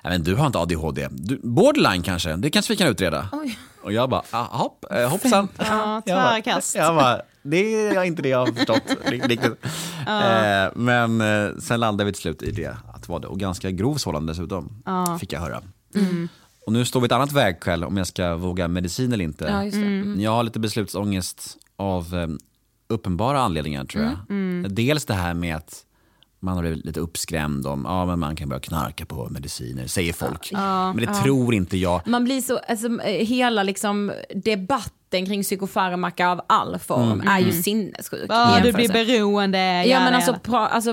"Nej, 0.02 0.12
men 0.12 0.22
du 0.22 0.34
har 0.34 0.46
inte 0.46 0.58
ADHD, 0.58 1.08
du, 1.10 1.40
borderline 1.42 2.02
kanske, 2.02 2.36
det 2.36 2.50
kanske 2.50 2.72
vi 2.72 2.76
kan 2.76 2.86
utreda. 2.88 3.28
Och 3.82 3.92
jag 3.92 4.10
bara, 4.10 4.22
ah, 4.30 4.56
hopp, 4.58 4.84
eh, 4.90 5.08
hoppsan. 5.08 5.48
Ja, 5.58 6.02
Jag 6.06 6.16
bara-. 6.16 6.32
Jag 6.74 6.94
bara, 6.96 7.20
det 7.42 7.56
är 7.56 8.02
inte 8.04 8.22
det 8.22 8.28
jag 8.28 8.38
har 8.46 8.52
förstått 8.52 8.82
ri- 9.04 9.28
riktigt. 9.28 9.52
Eh, 10.06 10.72
men 10.74 11.20
eh, 11.20 11.56
sen 11.60 11.80
landade 11.80 12.04
vi 12.04 12.12
till 12.12 12.22
slut 12.22 12.42
i 12.42 12.50
det, 12.50 12.76
att 12.94 13.02
det 13.02 13.08
var 13.12 13.20
det. 13.20 13.26
Och 13.26 13.40
ganska 13.40 13.70
grov 13.70 13.96
sådan 13.96 14.26
dessutom, 14.26 14.82
fick 15.20 15.32
jag 15.32 15.40
höra. 15.40 15.62
Och 16.66 16.72
nu 16.72 16.84
står 16.84 17.00
vi 17.00 17.06
ett 17.06 17.12
annat 17.12 17.32
vägskäl 17.32 17.84
om 17.84 17.96
jag 17.96 18.06
ska 18.06 18.36
våga 18.36 18.68
medicin 18.68 19.12
eller 19.12 19.24
inte. 19.24 19.44
Ja, 19.44 19.64
just 19.64 19.76
det. 19.76 19.82
Mm. 19.86 20.20
Jag 20.20 20.30
har 20.30 20.42
lite 20.42 20.60
beslutsångest 20.60 21.56
av 21.76 22.36
uppenbara 22.88 23.40
anledningar 23.40 23.84
tror 23.84 24.04
jag. 24.04 24.12
Mm, 24.30 24.74
Dels 24.74 25.04
det 25.04 25.14
här 25.14 25.34
med 25.34 25.56
att 25.56 25.84
man 26.42 26.54
har 26.54 26.62
blivit 26.62 26.84
lite 26.84 27.00
uppskrämd 27.00 27.66
om 27.66 27.82
ja, 27.84 28.06
men 28.06 28.18
man 28.18 28.36
kan 28.36 28.48
börja 28.48 28.60
knarka 28.60 29.06
på 29.06 29.28
mediciner, 29.30 29.86
säger 29.86 30.12
folk. 30.12 30.50
men 30.52 30.96
det 30.96 31.14
tror 31.14 31.54
inte 31.54 31.76
jag. 31.76 32.02
Man 32.06 32.24
blir 32.24 32.40
så, 32.40 32.58
alltså, 32.58 32.98
hela 33.04 33.62
liksom 33.62 34.12
debatten 34.34 35.01
kring 35.26 35.42
psykofarmaka 35.42 36.28
av 36.28 36.40
all 36.46 36.78
form 36.78 37.02
Mm. 37.12 37.28
är 37.28 37.38
ju 37.40 37.52
sinnessjuk. 37.52 38.22
i 38.22 38.26
Ja, 38.28 38.60
du 38.62 38.72
blir 38.72 38.88
beroende. 38.88 39.84
Ja 39.86 40.00
men 40.00 40.14
alltså, 40.14 40.34
pra, 40.42 40.58
alltså 40.68 40.92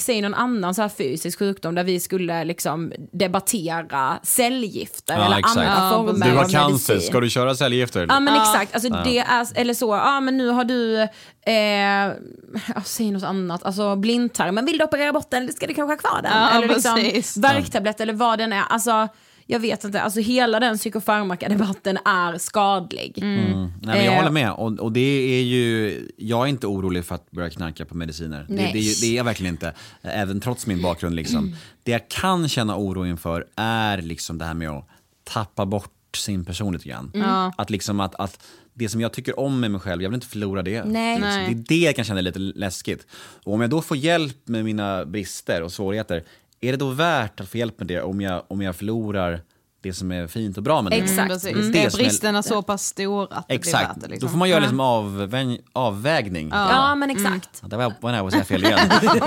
säg 0.00 0.20
någon 0.22 0.34
annan 0.34 0.74
så 0.74 0.82
här 0.82 0.88
fysisk 0.88 1.38
sjukdom 1.38 1.74
där 1.74 1.84
vi 1.84 2.00
skulle 2.00 2.44
liksom 2.44 2.92
debattera 3.12 4.18
cellgifter 4.22 5.14
Ja, 5.18 5.26
eller 5.26 5.38
exakt. 5.38 5.56
andra 5.56 5.72
Ja, 5.72 5.90
former 6.06 6.26
Du 6.26 6.32
har 6.32 6.44
av 6.44 6.48
cancer, 6.48 6.92
medicin. 6.94 7.10
ska 7.10 7.20
du 7.20 7.30
köra 7.30 7.54
cellgifter? 7.54 8.06
Ja 8.08 8.20
men 8.20 8.34
exakt, 8.40 8.74
alltså 8.74 8.88
det 8.90 9.18
är, 9.18 9.46
eller 9.54 9.74
så, 9.74 9.94
ja 9.94 10.20
men 10.20 10.36
nu 10.36 10.48
har 10.48 10.64
du, 10.64 11.00
eh, 11.02 12.78
säg 12.84 13.10
något 13.10 13.22
annat, 13.22 13.64
alltså 13.64 13.96
blindtarm, 13.96 14.54
men 14.54 14.64
vill 14.66 14.78
du 14.78 14.84
operera 14.84 15.12
bort 15.12 15.30
den, 15.30 15.42
eller 15.42 15.52
ska 15.52 15.66
du 15.66 15.74
kanske 15.74 15.92
ha 15.92 15.98
kvar 16.10 16.22
den? 16.22 16.32
Ja, 16.34 16.50
eller 16.50 16.68
liksom 16.68 17.42
värktablett 17.42 18.00
eller 18.00 18.12
vad 18.12 18.38
den 18.38 18.52
är, 18.52 18.62
alltså 18.68 19.08
jag 19.50 19.60
vet 19.60 19.84
inte, 19.84 20.00
alltså 20.00 20.20
hela 20.20 20.60
den 20.60 20.76
psykofarmaka-debatten 20.78 21.98
är 22.04 22.38
skadlig. 22.38 23.12
Nej, 23.16 23.70
men 23.82 24.04
jag 24.04 24.06
Eh, 24.06 24.16
håller 24.16 24.30
med. 24.30 24.52
Och, 24.52 24.78
och 24.78 24.92
det 24.92 25.00
är 25.38 25.42
ju, 25.42 26.08
jag 26.16 26.42
är 26.42 26.46
inte 26.46 26.66
orolig 26.66 27.04
för 27.04 27.14
att 27.14 27.30
börja 27.30 27.50
knarka 27.50 27.84
på 27.84 27.96
mediciner. 27.96 28.46
Det, 28.48 28.54
Nej. 28.54 28.70
det, 28.72 29.00
det 29.00 29.06
är 29.12 29.16
jag 29.16 29.24
verkligen 29.24 29.54
inte. 29.54 29.72
Även 30.02 30.40
trots 30.40 30.66
min 30.66 30.82
bakgrund. 30.82 31.14
Liksom. 31.16 31.56
Det 31.82 31.90
jag 31.92 32.08
kan 32.08 32.48
känna 32.48 32.76
oro 32.76 33.06
inför 33.06 33.46
är 33.56 34.02
liksom 34.02 34.38
det 34.38 34.44
här 34.44 34.54
med 34.54 34.70
att 34.70 34.88
tappa 35.24 35.66
bort 35.66 36.16
sin 36.16 36.44
person 36.44 36.72
lite 36.72 36.88
grann. 36.88 37.12
Att, 37.56 37.70
liksom 37.70 38.00
att, 38.00 38.14
att 38.14 38.46
det 38.74 38.88
som 38.88 39.00
jag 39.00 39.12
tycker 39.12 39.40
om 39.40 39.60
med 39.60 39.70
mig 39.70 39.80
själv, 39.80 40.02
jag 40.02 40.10
vill 40.10 40.14
inte 40.14 40.26
förlora 40.26 40.62
det. 40.62 40.84
Nej. 40.84 41.14
Liksom. 41.16 41.30
Nej. 41.30 41.54
Det 41.54 41.74
är 41.74 41.78
det 41.78 41.84
jag 41.84 41.96
kan 41.96 42.04
känna 42.04 42.18
är 42.18 42.22
lite 42.22 42.38
läskigt. 42.38 43.06
Och 43.44 43.54
om 43.54 43.60
jag 43.60 43.70
då 43.70 43.82
får 43.82 43.96
hjälp 43.96 44.48
med 44.48 44.64
mina 44.64 45.04
brister 45.04 45.62
och 45.62 45.72
svårigheter, 45.72 46.24
är 46.60 46.72
det 46.72 46.78
då 46.78 46.88
värt 46.88 47.40
att 47.40 47.48
få 47.48 47.58
hjälp 47.58 47.78
med 47.78 47.88
det 47.88 48.00
om 48.02 48.20
jag, 48.20 48.42
om 48.48 48.62
jag 48.62 48.76
förlorar 48.76 49.40
det 49.82 49.92
som 49.92 50.12
är 50.12 50.26
fint 50.26 50.56
och 50.56 50.62
bra 50.62 50.82
med 50.82 50.92
det? 50.92 50.96
Exakt. 50.96 51.44
Mm. 51.44 51.58
Mm. 51.58 51.72
Det 51.72 51.78
är 51.84 51.90
Det 51.90 51.96
bristerna 51.96 52.42
så 52.42 52.62
pass 52.62 52.84
stora 52.84 53.36
att 53.36 53.48
det 53.48 53.54
Exakt, 53.54 53.84
blir 53.84 53.88
värt 53.94 54.02
det. 54.02 54.08
Liksom. 54.08 54.26
då 54.26 54.30
får 54.30 54.38
man 54.38 54.48
göra 54.48 54.60
liksom 54.60 54.80
avvä- 54.80 55.58
avvägning. 55.72 56.48
Ja 56.52 56.94
men 56.94 57.10
exakt. 57.10 57.48
Ja, 57.62 57.68
Där 57.68 57.76
var 57.76 57.84
jag 58.02 58.12
nära 58.12 58.26
att 58.26 58.32
säga 58.32 58.44
fel 58.44 58.64
igen. 58.64 58.78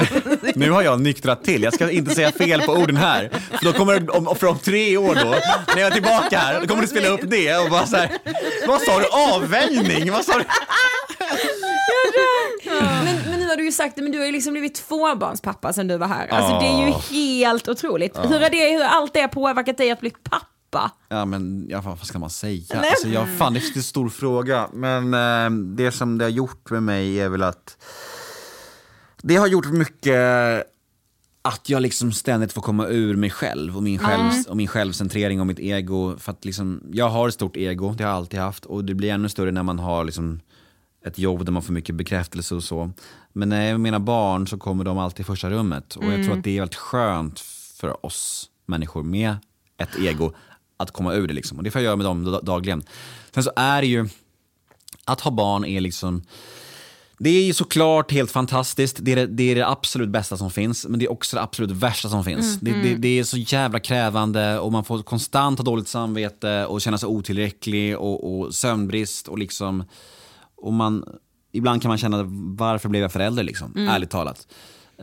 nu 0.56 0.72
har 0.72 0.82
jag 0.82 1.02
nyktrat 1.02 1.44
till, 1.44 1.64
jag 1.64 1.74
ska 1.74 1.92
inte 1.92 2.16
säga 2.16 2.32
fel 2.32 2.62
på 2.62 2.72
orden 2.72 2.98
här. 2.98 3.30
För 3.58 3.66
då 3.66 3.74
kommer 3.74 4.00
det, 4.00 4.12
om, 4.12 4.36
för 4.36 4.48
om 4.48 4.58
tre 4.60 4.98
år 4.98 5.16
då, 5.16 5.30
när 5.76 5.82
jag 5.82 5.88
är 5.88 5.92
tillbaka 5.92 6.38
här, 6.40 6.62
då 6.62 6.68
kommer 6.68 6.82
du 6.82 6.88
spela 6.88 7.08
upp 7.10 7.22
det 7.24 7.58
och 7.58 7.70
bara 7.70 7.86
så 7.86 7.98
här, 7.98 8.12
vad 8.68 8.82
sa 8.82 9.00
du, 9.00 9.06
avvänjning? 9.36 10.12
Vad 10.12 10.26
sa 10.26 10.38
du? 10.38 10.44
Men, 13.04 13.31
ju 13.72 13.76
sagt 13.76 13.96
det, 13.96 14.02
men 14.02 14.12
du 14.12 14.18
har 14.20 14.26
ju 14.26 14.32
liksom 14.32 14.54
blivit 14.54 14.76
tvåbarnspappa 14.76 15.74
sen 15.74 15.88
du 15.88 15.98
var 15.98 16.08
här. 16.08 16.28
Alltså 16.28 16.60
det 16.60 16.68
är 16.68 16.88
ju 16.88 16.94
helt 16.94 17.68
otroligt. 17.68 18.18
Hur 18.18 18.40
har 18.40 18.50
det, 18.50 18.74
hur 18.74 18.84
allt 18.84 19.14
det 19.14 19.28
påverkat 19.28 19.78
dig 19.78 19.92
att 19.92 20.00
bli 20.00 20.10
pappa? 20.10 20.92
Ja 21.10 21.26
men 21.26 21.66
ja, 21.70 21.82
vad 21.82 22.06
ska 22.06 22.20
man 22.20 22.30
säga? 22.30 22.80
Alltså, 22.80 23.08
jag, 23.08 23.38
fan, 23.38 23.54
det 23.54 23.60
är 23.60 23.78
en 23.78 23.84
stor 23.84 24.10
fråga. 24.10 24.70
Men 24.74 25.14
eh, 25.14 25.50
det 25.76 25.92
som 25.92 26.18
det 26.18 26.26
har 26.26 26.30
gjort 26.30 26.70
med 26.70 26.84
mig 26.84 27.20
är 27.20 27.30
väl 27.30 27.44
att 27.44 27.78
det 29.22 29.36
har 29.36 29.48
gjort 29.48 29.72
mycket 29.72 30.68
att 31.42 31.70
jag 31.70 31.82
liksom 31.82 32.12
ständigt 32.12 32.54
får 32.54 32.62
komma 32.62 32.88
ur 32.88 33.16
mig 33.16 33.30
själv 33.30 33.78
och 33.78 33.84
min, 33.84 34.00
själv, 34.00 34.32
och 34.48 34.58
min 34.58 34.68
självcentrering 34.68 35.42
och 35.42 35.48
mitt 35.48 35.60
ego. 35.60 36.18
För 36.18 36.32
att 36.32 36.46
liksom, 36.46 36.84
jag 36.92 37.10
har 37.10 37.28
ett 37.28 37.34
stort 37.34 37.58
ego, 37.58 37.94
det 37.94 38.04
har 38.04 38.12
jag 38.12 38.18
alltid 38.18 38.40
haft. 38.40 38.66
Och 38.66 38.86
det 38.86 38.94
blir 38.94 39.10
ännu 39.10 39.30
större 39.30 39.52
när 39.52 39.64
man 39.64 39.80
har 39.80 40.04
liksom 40.06 40.40
ett 41.06 41.20
jobb 41.20 41.46
där 41.46 41.52
man 41.52 41.62
får 41.62 41.74
mycket 41.74 41.96
bekräftelse 41.96 42.56
och 42.56 42.64
så. 42.64 42.92
Men 43.34 43.50
när 43.50 43.58
jag 43.62 43.68
är 43.68 43.72
med 43.74 43.80
mina 43.80 44.00
barn 44.00 44.48
så 44.48 44.58
kommer 44.58 44.84
de 44.84 44.98
alltid 44.98 45.20
i 45.20 45.24
första 45.24 45.50
rummet. 45.50 45.96
Och 45.96 46.04
jag 46.06 46.24
tror 46.26 46.38
att 46.38 46.44
det 46.44 46.58
är 46.58 46.60
väldigt 46.62 46.76
skönt 46.76 47.40
för 47.76 48.06
oss 48.06 48.50
människor 48.66 49.04
med 49.04 49.36
ett 49.78 50.00
ego 50.00 50.34
att 50.78 50.92
komma 50.92 51.14
ur 51.14 51.28
det. 51.28 51.34
Liksom. 51.34 51.58
Och 51.58 51.64
det 51.64 51.72
får 51.72 51.82
jag 51.82 51.86
göra 51.86 51.96
med 51.96 52.06
dem 52.06 52.24
da- 52.32 52.42
dagligen. 52.42 52.84
Sen 53.34 53.44
så 53.44 53.52
är 53.56 53.82
det 53.82 53.88
ju, 53.88 54.10
att 55.06 55.22
ha 55.22 55.32
barn 55.32 55.66
är 55.66 55.82
liksom 55.82 56.22
Det 57.18 57.30
är 57.30 57.44
ju 57.44 57.54
såklart 57.54 58.12
helt 58.12 58.32
fantastiskt. 58.32 58.98
Det 59.02 59.12
är 59.12 59.16
det, 59.16 59.26
det 59.26 59.52
är 59.52 59.56
det 59.56 59.68
absolut 59.68 60.10
bästa 60.10 60.38
som 60.38 60.52
finns, 60.52 60.88
men 60.88 61.00
det 61.00 61.06
är 61.06 61.12
också 61.12 61.36
det 61.36 61.42
absolut 61.44 61.72
värsta 61.72 62.10
som 62.10 62.24
finns. 62.24 62.60
Det, 62.60 62.72
det, 62.72 62.96
det 62.96 63.20
är 63.20 63.24
så 63.24 63.38
jävla 63.38 63.80
krävande 63.80 64.60
och 64.60 64.72
man 64.72 64.84
får 64.84 65.04
konstant 65.04 65.60
ha 65.60 65.64
dåligt 65.64 65.88
samvete 65.88 66.66
och 66.66 66.82
känna 66.82 66.98
sig 66.98 67.08
otillräcklig 67.08 67.98
och, 67.98 68.40
och 68.40 68.56
sömnbrist 68.56 69.28
och 69.28 69.40
liksom... 69.40 69.84
Och 70.56 70.74
man, 70.74 71.06
ibland 71.52 71.82
kan 71.82 71.90
man 71.90 71.98
känna, 71.98 72.24
varför 72.58 72.90
blev 72.90 73.02
jag 73.02 73.12
förälder 73.12 73.44
liksom? 73.44 73.74
Ärligt 73.90 74.10
talat. 74.10 74.48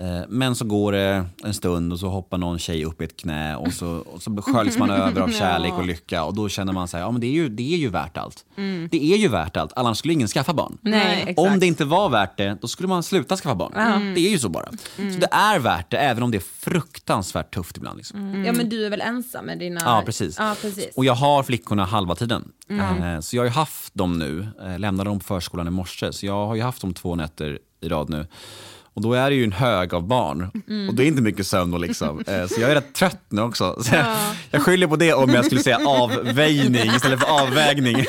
Eh, 0.01 0.21
Men 0.29 0.55
så 0.55 0.65
går 0.65 0.93
det 0.93 1.27
en 1.45 1.55
stund 1.55 1.93
och 1.93 1.99
så 2.01 2.09
hoppar 2.09 2.39
någon 2.39 2.59
tjej 2.59 2.85
upp 2.85 3.01
i 3.01 3.05
ett 3.05 3.17
knä 3.17 3.57
och 3.57 3.73
så, 3.73 3.89
och 3.89 4.23
så 4.23 4.43
sköljs 4.43 4.79
man 4.79 4.91
över 4.91 5.21
av 5.21 5.29
kärlek 5.39 5.73
och 5.73 5.87
lycka 5.87 6.25
och 6.25 6.35
då 6.35 6.49
känner 6.49 6.73
man 6.73 6.89
sig, 6.89 7.01
ja 7.01 7.11
men 7.11 7.21
det 7.21 7.27
är 7.27 7.33
ju, 7.33 7.49
det 7.49 7.75
är 7.75 7.77
ju 7.77 7.89
värt 7.89 8.17
allt. 8.17 8.45
Det 8.91 9.13
är 9.13 9.17
ju 9.17 9.29
värt 9.29 9.57
allt, 9.57 9.73
annars 9.77 9.99
skulle 9.99 10.15
ingen 10.15 10.29
skaffa 10.29 10.53
barn. 10.55 10.79
Nej. 10.81 11.35
Om 11.37 11.61
det 11.61 11.67
inte 11.67 11.85
var 11.85 12.09
värt 12.09 12.37
det, 12.37 12.59
då 12.61 12.69
skulle 12.69 12.89
man 12.89 13.03
sluta 13.03 13.37
skaffa 13.37 13.55
barn. 13.55 13.73
Det 14.15 14.21
är 14.21 14.31
ju 14.31 14.39
så 14.39 14.49
bara. 14.49 14.71
Så 14.97 15.19
det 15.21 15.29
är 15.31 15.59
värt 15.59 15.91
det, 15.91 15.97
även 15.97 16.23
om 16.23 16.31
det 16.31 16.39
är 16.39 16.71
fruktansvärt 16.71 17.55
tufft 17.55 17.77
ibland. 17.77 17.97
Liksom. 17.97 18.45
Ja 18.45 18.53
men 18.53 18.69
du 18.69 18.87
är 18.87 18.91
väl 18.91 19.01
ensam 19.01 19.45
med 19.47 19.59
dina... 19.59 19.81
Ja, 19.85 20.03
precis. 20.07 20.37
Ja, 20.39 20.55
precis. 20.63 20.89
Och 20.97 21.05
jag 21.05 21.15
har 21.15 21.43
flickorna 21.43 21.85
halva 21.85 22.15
tiden. 22.15 22.53
Eh, 22.71 23.21
Så 23.21 23.37
jag 23.37 23.41
har 23.43 23.47
ju 23.47 23.53
haft 23.53 23.95
dem 23.95 24.19
nu, 24.19 24.47
eh, 24.67 24.79
lämnade 24.79 25.11
dem 25.11 25.19
på 25.19 25.25
förskolan 25.25 25.67
i 25.67 25.71
morse, 25.71 26.13
så 26.13 26.27
jag 26.27 26.47
har 26.47 26.55
ju 26.55 26.63
haft 26.63 26.81
dem 26.81 26.95
två 26.95 27.15
nätter 27.15 27.59
i 27.81 27.89
rad 27.89 28.11
nu. 28.11 28.27
Och 28.99 29.03
då 29.03 29.13
är 29.15 29.31
det 29.31 29.37
ju 29.37 29.45
en 29.45 29.53
hög 29.53 29.95
av 29.95 30.07
barn. 30.07 30.51
Och 30.89 30.95
det 30.95 31.05
är 31.05 31.07
inte 31.07 31.23
mycket 31.23 31.47
sömn 31.47 31.71
då 31.71 31.79
liksom. 31.79 32.21
Eh, 32.27 32.47
Så 32.47 32.61
jag 32.61 32.71
är 32.71 32.75
rätt 32.75 32.93
trött 32.95 33.23
nu 33.29 33.43
också. 33.43 33.77
Så 33.83 33.95
jag, 33.95 34.07
jag 34.51 34.63
skyller 34.63 34.87
på 34.87 34.97
det 34.97 35.13
om 35.13 35.31
jag 35.31 35.45
skulle 35.45 35.63
säga 35.63 35.79
avvägning 35.89 36.91
istället 36.97 37.21
för 37.21 37.43
avvägning. 37.43 37.97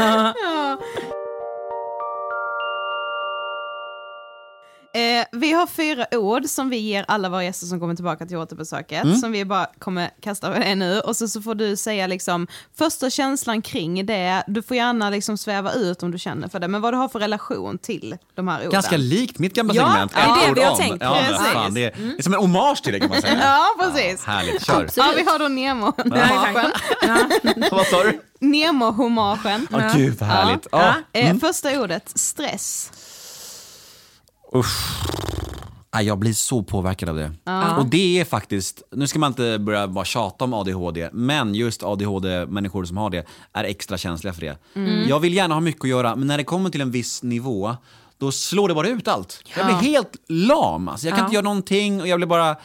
Eh, 4.93 5.25
vi 5.31 5.51
har 5.51 5.67
fyra 5.67 6.05
ord 6.11 6.45
som 6.45 6.69
vi 6.69 6.77
ger 6.77 7.05
alla 7.07 7.29
våra 7.29 7.43
gäster 7.43 7.65
som 7.67 7.79
kommer 7.79 7.95
tillbaka 7.95 8.25
till 8.25 8.37
återbesöket, 8.37 9.19
som 9.19 9.31
vi 9.31 9.45
bara 9.45 9.67
kommer 9.79 10.09
kasta 10.21 10.47
över 10.47 10.59
dig 10.59 10.75
nu. 10.75 10.99
Och 10.99 11.15
så, 11.15 11.27
så 11.27 11.41
får 11.41 11.55
du 11.55 11.75
säga 11.75 12.07
liksom 12.07 12.47
första 12.77 13.09
känslan 13.09 13.61
kring 13.61 14.05
det, 14.05 14.43
du 14.47 14.61
får 14.61 14.77
gärna 14.77 15.09
liksom 15.09 15.37
sväva 15.37 15.73
ut 15.73 16.03
om 16.03 16.11
du 16.11 16.17
känner 16.19 16.47
för 16.47 16.59
det, 16.59 16.67
men 16.67 16.81
vad 16.81 16.93
du 16.93 16.97
har 16.97 17.07
för 17.09 17.19
relation 17.19 17.77
till 17.77 18.15
de 18.35 18.47
här 18.47 18.57
orden. 18.59 18.71
Ganska 18.71 18.97
likt 18.97 19.39
mitt 19.39 19.53
gamla 19.53 19.73
Ja, 19.73 19.83
segment. 19.91 20.11
det 20.13 20.19
är 20.19 20.29
Ett 20.31 20.43
det 20.45 20.51
ord 20.51 20.57
vi 20.57 20.63
har 20.63 20.71
om. 20.71 20.77
tänkt. 20.77 20.97
Ja, 21.03 21.13
men 21.21 21.25
Precis. 21.25 21.53
fan, 21.53 21.73
det, 21.73 21.83
är, 21.85 21.91
det 21.97 22.19
är 22.19 22.23
som 22.23 22.33
en 22.33 22.39
hommage 22.39 22.83
till 22.83 22.93
det 22.93 22.99
kan 22.99 23.09
man 23.09 23.21
säga. 23.21 23.39
Ja, 23.41 23.65
precis. 23.79 24.25
Härligt, 24.25 24.65
kör. 24.65 24.89
Ja, 24.95 25.13
vi 25.17 25.23
har 25.23 25.39
då 25.39 25.47
Nemo-hommagen. 25.47 26.71
Vad 27.71 27.85
sa 27.85 28.03
du? 28.03 28.21
Nemo-hommagen. 28.39 29.67
Åh 29.73 29.95
gud 29.97 30.17
vad 30.19 30.29
härligt. 30.29 30.67
Ja. 30.71 30.93
Eh, 31.13 31.37
Första 31.37 31.81
ordet, 31.81 32.11
stress. 32.19 32.91
Usch. 34.56 35.00
Jag 36.02 36.20
blir 36.20 36.34
så 36.34 36.64
påverkad 36.64 37.10
av 37.10 37.16
det. 37.16 37.32
Och 37.78 37.86
det 37.86 38.20
är 38.20 38.26
faktiskt, 38.26 38.82
nu 38.91 39.08
ska 39.08 39.20
man 39.20 39.32
inte 39.32 39.60
börja 39.60 39.88
bara 39.88 40.06
tjata 40.06 40.45
om 40.45 40.54
ADHD, 40.54 41.10
men 41.14 41.56
just 41.56 41.84
ADHD-människor 41.84 42.86
som 42.86 42.97
har 42.97 43.10
det 43.10 43.26
är 43.54 43.64
extra 43.64 43.97
känsliga 43.97 44.34
för 44.34 44.41
det. 44.41 44.58
Jag 45.10 45.20
vill 45.20 45.34
gärna 45.34 45.54
ha 45.54 45.62
mycket 45.62 45.84
att 45.84 45.89
göra, 45.89 46.16
men 46.16 46.28
när 46.28 46.38
det 46.38 46.43
kommer 46.43 46.70
till 46.70 46.82
en 46.82 46.91
viss 46.91 47.24
nivå, 47.24 47.76
då 48.18 48.32
slår 48.32 48.68
det 48.68 48.74
bara 48.74 48.88
ut 48.88 49.08
allt. 49.08 49.43
Jag 49.58 49.66
blir 49.66 49.76
helt 49.76 50.16
lam. 50.28 50.88
Alltså, 50.88 51.08
jag 51.08 51.16
kan 51.16 51.26
inte 51.26 51.36
göra 51.36 51.43
någonting 51.43 52.02
och 52.02 52.08
jag 52.08 52.20
blir 52.20 52.28
bara 52.28 52.56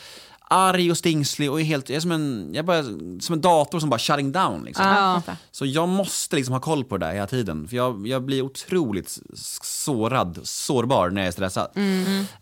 arg 0.50 0.90
och 0.90 0.98
stingslig 0.98 1.50
och 1.50 1.60
är 1.60 1.64
helt, 1.64 1.88
jag 1.88 1.96
är 1.96 2.00
som 2.00 2.12
en, 2.12 2.50
jag 2.54 2.64
bara, 2.64 2.82
som 3.20 3.32
en 3.32 3.40
dator 3.40 3.80
som 3.80 3.90
bara 3.90 3.98
shutting 3.98 4.32
down. 4.32 4.64
Liksom. 4.64 4.86
Ja. 4.86 5.22
Så 5.50 5.66
jag 5.66 5.88
måste 5.88 6.36
liksom 6.36 6.52
ha 6.52 6.60
koll 6.60 6.84
på 6.84 6.96
det 6.98 7.06
där 7.06 7.12
hela 7.12 7.26
tiden. 7.26 7.68
För 7.68 7.76
jag, 7.76 8.06
jag 8.06 8.24
blir 8.24 8.42
otroligt 8.42 9.18
sårad, 9.62 10.40
sårbar 10.42 11.10
när 11.10 11.20
jag 11.20 11.28
är 11.28 11.32
stressad. 11.32 11.70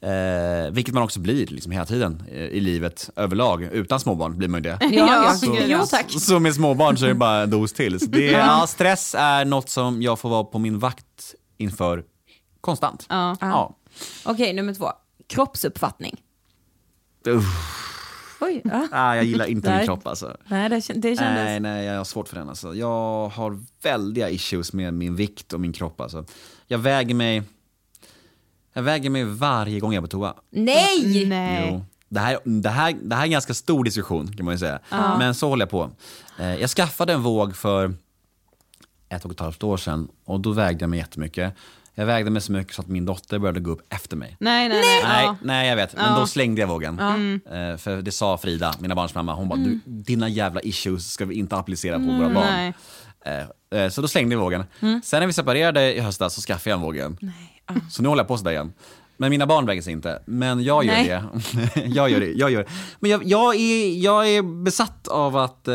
Eh, 0.01 0.73
vilket 0.73 0.95
man 0.95 1.03
också 1.03 1.21
blir 1.21 1.47
liksom 1.47 1.73
hela 1.73 1.87
tiden 1.87 2.23
eh, 2.33 2.41
i 2.43 2.61
livet 2.61 3.11
överlag. 3.17 3.63
Utan 3.63 4.01
småbarn 4.01 4.39
blir 4.39 4.49
man 4.49 4.63
ju 4.65 4.71
det. 4.71 4.79
Ja, 4.91 5.25
ja. 5.25 5.35
Så, 5.35 5.57
Jo 5.67 5.87
tack. 5.91 6.07
så 6.21 6.39
med 6.39 6.55
småbarn 6.55 6.97
så 6.97 7.05
är 7.05 7.09
det 7.09 7.15
bara 7.15 7.43
en 7.43 7.51
dos 7.51 7.73
till. 7.73 8.01
Så 8.01 8.07
det, 8.07 8.27
ja, 8.31 8.67
stress 8.69 9.15
är 9.19 9.45
något 9.45 9.69
som 9.69 10.03
jag 10.03 10.19
får 10.19 10.29
vara 10.29 10.45
på 10.45 10.59
min 10.59 10.79
vakt 10.79 11.35
inför 11.59 12.05
konstant. 12.61 13.07
Ja. 13.09 13.37
Ja. 13.41 13.77
Okej, 14.25 14.53
nummer 14.53 14.75
två. 14.75 14.93
Kroppsuppfattning. 15.29 16.21
Uff. 17.27 17.45
Oj, 18.43 18.61
ja. 18.65 18.89
Ah, 18.93 19.15
jag 19.15 19.25
gillar 19.25 19.47
inte 19.47 19.77
min 19.77 19.87
kropp 19.87 20.07
alltså. 20.07 20.37
Nej, 20.47 20.69
det, 20.69 20.77
det 20.77 20.83
kändes... 20.85 21.19
Nej, 21.19 21.61
nej, 21.61 21.85
jag 21.87 21.97
har 21.99 22.05
svårt 22.05 22.29
för 22.29 22.37
den. 22.37 22.49
Alltså. 22.49 22.75
Jag 22.75 23.29
har 23.29 23.61
väldiga 23.83 24.31
issues 24.31 24.73
med 24.73 24.95
min 24.95 25.17
vikt 25.17 25.53
och 25.53 25.61
min 25.61 25.73
kropp. 25.73 26.01
Alltså. 26.01 26.25
Jag 26.67 26.79
väger 26.79 27.15
mig 27.15 27.43
jag 28.73 28.83
väger 28.83 29.11
mig 29.11 29.25
varje 29.25 29.81
gång 29.81 29.93
jag 29.93 30.01
är 30.01 30.07
på 30.07 30.09
toa. 30.09 30.35
Nej! 30.51 31.27
Nej. 31.27 31.69
Jo. 31.73 31.85
Det 32.09 32.21
här, 32.21 32.39
det, 32.45 32.69
här, 32.69 32.97
det 33.03 33.15
här 33.15 33.23
är 33.23 33.27
en 33.27 33.31
ganska 33.31 33.55
stor 33.55 33.85
diskussion 33.85 34.37
kan 34.37 34.45
man 34.45 34.55
ju 34.55 34.59
säga. 34.59 34.79
Men 35.19 35.35
så 35.35 35.49
håller 35.49 35.63
jag 35.63 35.71
på. 35.71 35.91
Eh, 36.39 36.55
Jag 36.55 36.71
skaffade 36.71 37.13
en 37.13 37.23
våg 37.23 37.57
för 37.57 37.95
ett 39.09 39.25
och 39.25 39.31
ett 39.33 39.41
halvt 39.41 39.63
år 39.63 39.77
sedan 39.77 40.09
och 40.25 40.41
då 40.41 40.53
vägde 40.53 40.83
jag 40.83 40.91
mig 40.91 40.99
jättemycket. 40.99 41.55
Jag 41.95 42.07
vägde 42.07 42.31
mig 42.31 42.43
så 42.43 42.53
mycket 42.53 42.75
så 42.75 42.83
att 42.83 42.89
min 42.89 43.05
dotter 43.05 43.39
började 43.39 43.61
gå 43.61 43.71
upp 43.71 43.93
efter 43.95 44.17
mig. 44.17 44.37
Nej, 44.41 44.69
nej, 44.69 44.81
nej. 44.81 45.03
Nej, 45.05 45.25
Ja. 45.25 45.37
nej 45.43 45.69
jag 45.69 45.77
vet. 45.77 45.97
Men 45.97 46.21
då 46.21 46.27
slängde 46.27 46.61
jag 46.61 46.69
vågen. 46.69 46.99
Eh, 46.99 47.77
för 47.77 48.03
det 48.03 48.13
sa 48.13 48.39
Frida, 48.39 48.75
mina 48.79 48.95
barns 48.95 49.15
mamma, 49.15 49.35
hon 49.35 49.49
bara, 49.49 49.59
du, 49.59 49.81
dina 49.85 50.29
jävla 50.29 50.61
issues 50.61 51.13
ska 51.13 51.25
vi 51.25 51.35
inte 51.35 51.57
applicera 51.57 51.97
på 51.99 52.05
våra 52.05 52.29
barn. 52.31 52.47
Nej. 52.51 52.73
Eh, 53.71 53.81
eh, 53.83 53.89
så 53.91 54.03
då 54.03 54.09
slängde 54.09 54.35
jag 54.35 54.41
vågen. 54.41 54.65
Sen 55.05 55.21
när 55.21 55.27
vi 55.27 55.33
separerade 55.33 55.95
i 55.95 56.01
höstas 56.01 56.35
så 56.35 56.41
skaffade 56.41 56.71
jag 56.71 56.77
en 56.77 56.83
våg 56.83 56.97
igen. 56.97 57.19
Så 57.91 58.03
nu 58.03 58.09
håller 58.09 58.21
jag 58.23 58.29
på 58.29 58.39
sådär 58.39 58.51
igen. 58.51 58.73
Men 59.17 59.31
mina 59.31 59.47
barn 59.47 59.67
väger 59.67 59.83
sig 59.83 59.93
inte. 59.93 60.23
Men 60.27 60.63
jag 60.65 60.85
gör 60.85 60.93
Nej. 60.95 61.09
det. 61.09 61.83
jag 61.87 62.11
gör 62.11 62.21
det. 62.21 62.33
Jag 62.33 62.51
gör 62.51 62.63
det. 62.63 62.71
Men 63.01 63.11
jag, 63.11 63.25
jag, 63.25 63.55
är, 63.57 64.03
jag 64.05 64.29
är 64.29 64.63
besatt 64.63 65.09
av 65.09 65.37
att 65.37 65.69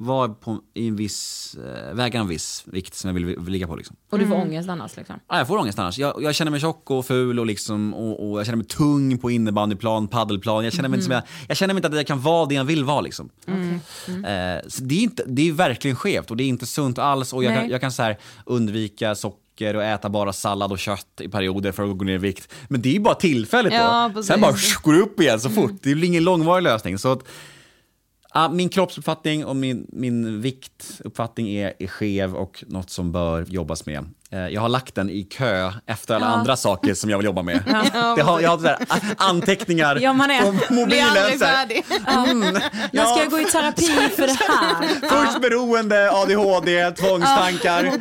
vara 0.00 0.28
på, 0.28 0.58
i 0.74 0.88
en 0.88 0.96
viss, 0.96 1.54
eh, 1.54 1.94
väga 1.94 2.20
en 2.20 2.28
viss 2.28 2.62
vikt 2.66 2.94
som 2.94 3.08
jag 3.08 3.14
vill, 3.14 3.24
vill 3.26 3.52
ligga 3.52 3.66
på. 3.66 3.76
Liksom. 3.76 3.96
Och 4.10 4.18
du 4.18 4.26
får 4.26 4.34
ångest 4.34 4.68
annars 4.68 4.96
liksom. 4.96 5.16
Ja, 5.28 5.38
jag 5.38 5.46
får 5.46 5.58
ångest 5.58 5.78
annars. 5.78 5.98
Jag, 5.98 6.22
jag 6.22 6.34
känner 6.34 6.50
mig 6.50 6.60
tjock 6.60 6.90
och 6.90 7.06
ful 7.06 7.38
och, 7.38 7.46
liksom, 7.46 7.94
och, 7.94 8.30
och 8.30 8.38
jag 8.38 8.46
känner 8.46 8.56
mig 8.56 8.66
tung 8.66 9.18
på 9.18 9.30
innebandyplan, 9.30 10.08
paddelplan. 10.08 10.64
Jag 10.64 10.72
känner 10.72 10.88
mig, 10.88 10.96
inte 10.96 11.04
som 11.04 11.12
jag, 11.14 11.22
jag 11.48 11.56
känner 11.56 11.74
mig 11.74 11.78
inte 11.78 11.88
att 11.88 11.94
jag 11.94 12.06
kan 12.06 12.20
vara 12.20 12.46
det 12.46 12.54
jag 12.54 12.64
vill 12.64 12.84
vara. 12.84 13.00
Liksom. 13.00 13.30
Eh, 13.46 14.68
så 14.68 14.84
det, 14.84 14.94
är 14.94 15.02
inte, 15.02 15.24
det 15.26 15.48
är 15.48 15.52
verkligen 15.52 15.96
skevt 15.96 16.30
och 16.30 16.36
det 16.36 16.44
är 16.44 16.48
inte 16.48 16.66
sunt 16.66 16.98
alls. 16.98 17.32
Och 17.32 17.44
jag 17.44 17.54
kan, 17.54 17.62
Nej. 17.62 17.70
jag 17.72 17.80
kan 17.80 17.92
så 17.92 18.02
här 18.02 18.18
undvika 18.46 19.14
socker 19.14 19.76
och 19.76 19.84
äta 19.84 20.08
bara 20.08 20.32
sallad 20.32 20.72
och 20.72 20.78
kött 20.78 21.20
i 21.20 21.28
perioder 21.28 21.72
för 21.72 21.90
att 21.90 21.98
gå 21.98 22.04
ner 22.04 22.14
i 22.14 22.18
vikt. 22.18 22.52
Men 22.68 22.82
det 22.82 22.88
är 22.88 22.92
ju 22.92 23.00
bara 23.00 23.14
tillfälligt 23.14 23.72
Ja, 23.72 24.08
då. 24.08 24.14
precis. 24.14 24.28
Sen 24.28 24.40
bara 24.40 24.54
går 24.82 24.92
det 24.92 25.00
upp 25.00 25.20
igen 25.20 25.40
så 25.40 25.50
fort. 25.50 25.72
Det 25.82 25.90
är 25.90 25.94
ju 25.94 26.06
ingen 26.06 26.24
långvarig 26.24 26.62
lösning. 26.62 26.98
Så 26.98 27.12
att, 27.12 27.22
Ah, 28.32 28.48
min 28.48 28.68
kroppsuppfattning 28.68 29.44
och 29.44 29.56
min, 29.56 29.86
min 29.92 30.40
viktuppfattning 30.40 31.48
är, 31.48 31.72
är 31.78 31.86
skev 31.86 32.34
och 32.34 32.64
något 32.66 32.90
som 32.90 33.12
bör 33.12 33.44
jobbas 33.48 33.86
med. 33.86 34.08
Eh, 34.32 34.48
Jag 34.48 34.60
har 34.60 34.68
lagt 34.68 34.94
den 34.94 35.10
i 35.10 35.22
kö 35.22 35.72
efter 35.86 36.14
alla 36.14 36.26
andra 36.26 36.56
saker 36.56 36.94
som 36.94 37.10
jag 37.10 37.18
vill 37.18 37.24
jobba 37.24 37.42
med. 37.42 37.62
Det 38.16 38.22
har, 38.22 38.40
jag 38.40 38.50
har 38.50 38.56
sådär, 38.56 38.78
anteckningar 39.16 39.96
Ja, 40.00 40.12
man 40.12 40.30
är- 40.30 40.42
på 40.42 40.50
Blir 40.50 40.70
mobilen. 40.80 41.06
aldrig 41.08 41.38
så 41.38 41.44
här. 41.44 41.56
färdig. 41.56 41.84
Jag 42.92 43.08
ska 43.18 43.28
gå 43.28 43.40
i 43.40 43.44
terapi 43.44 43.86
för 44.16 44.26
det 44.26 44.32
här. 44.48 45.08
Först 45.08 45.40
beroende, 45.40 46.10
ADHD, 46.12 46.90
tvångstankar 46.90 47.92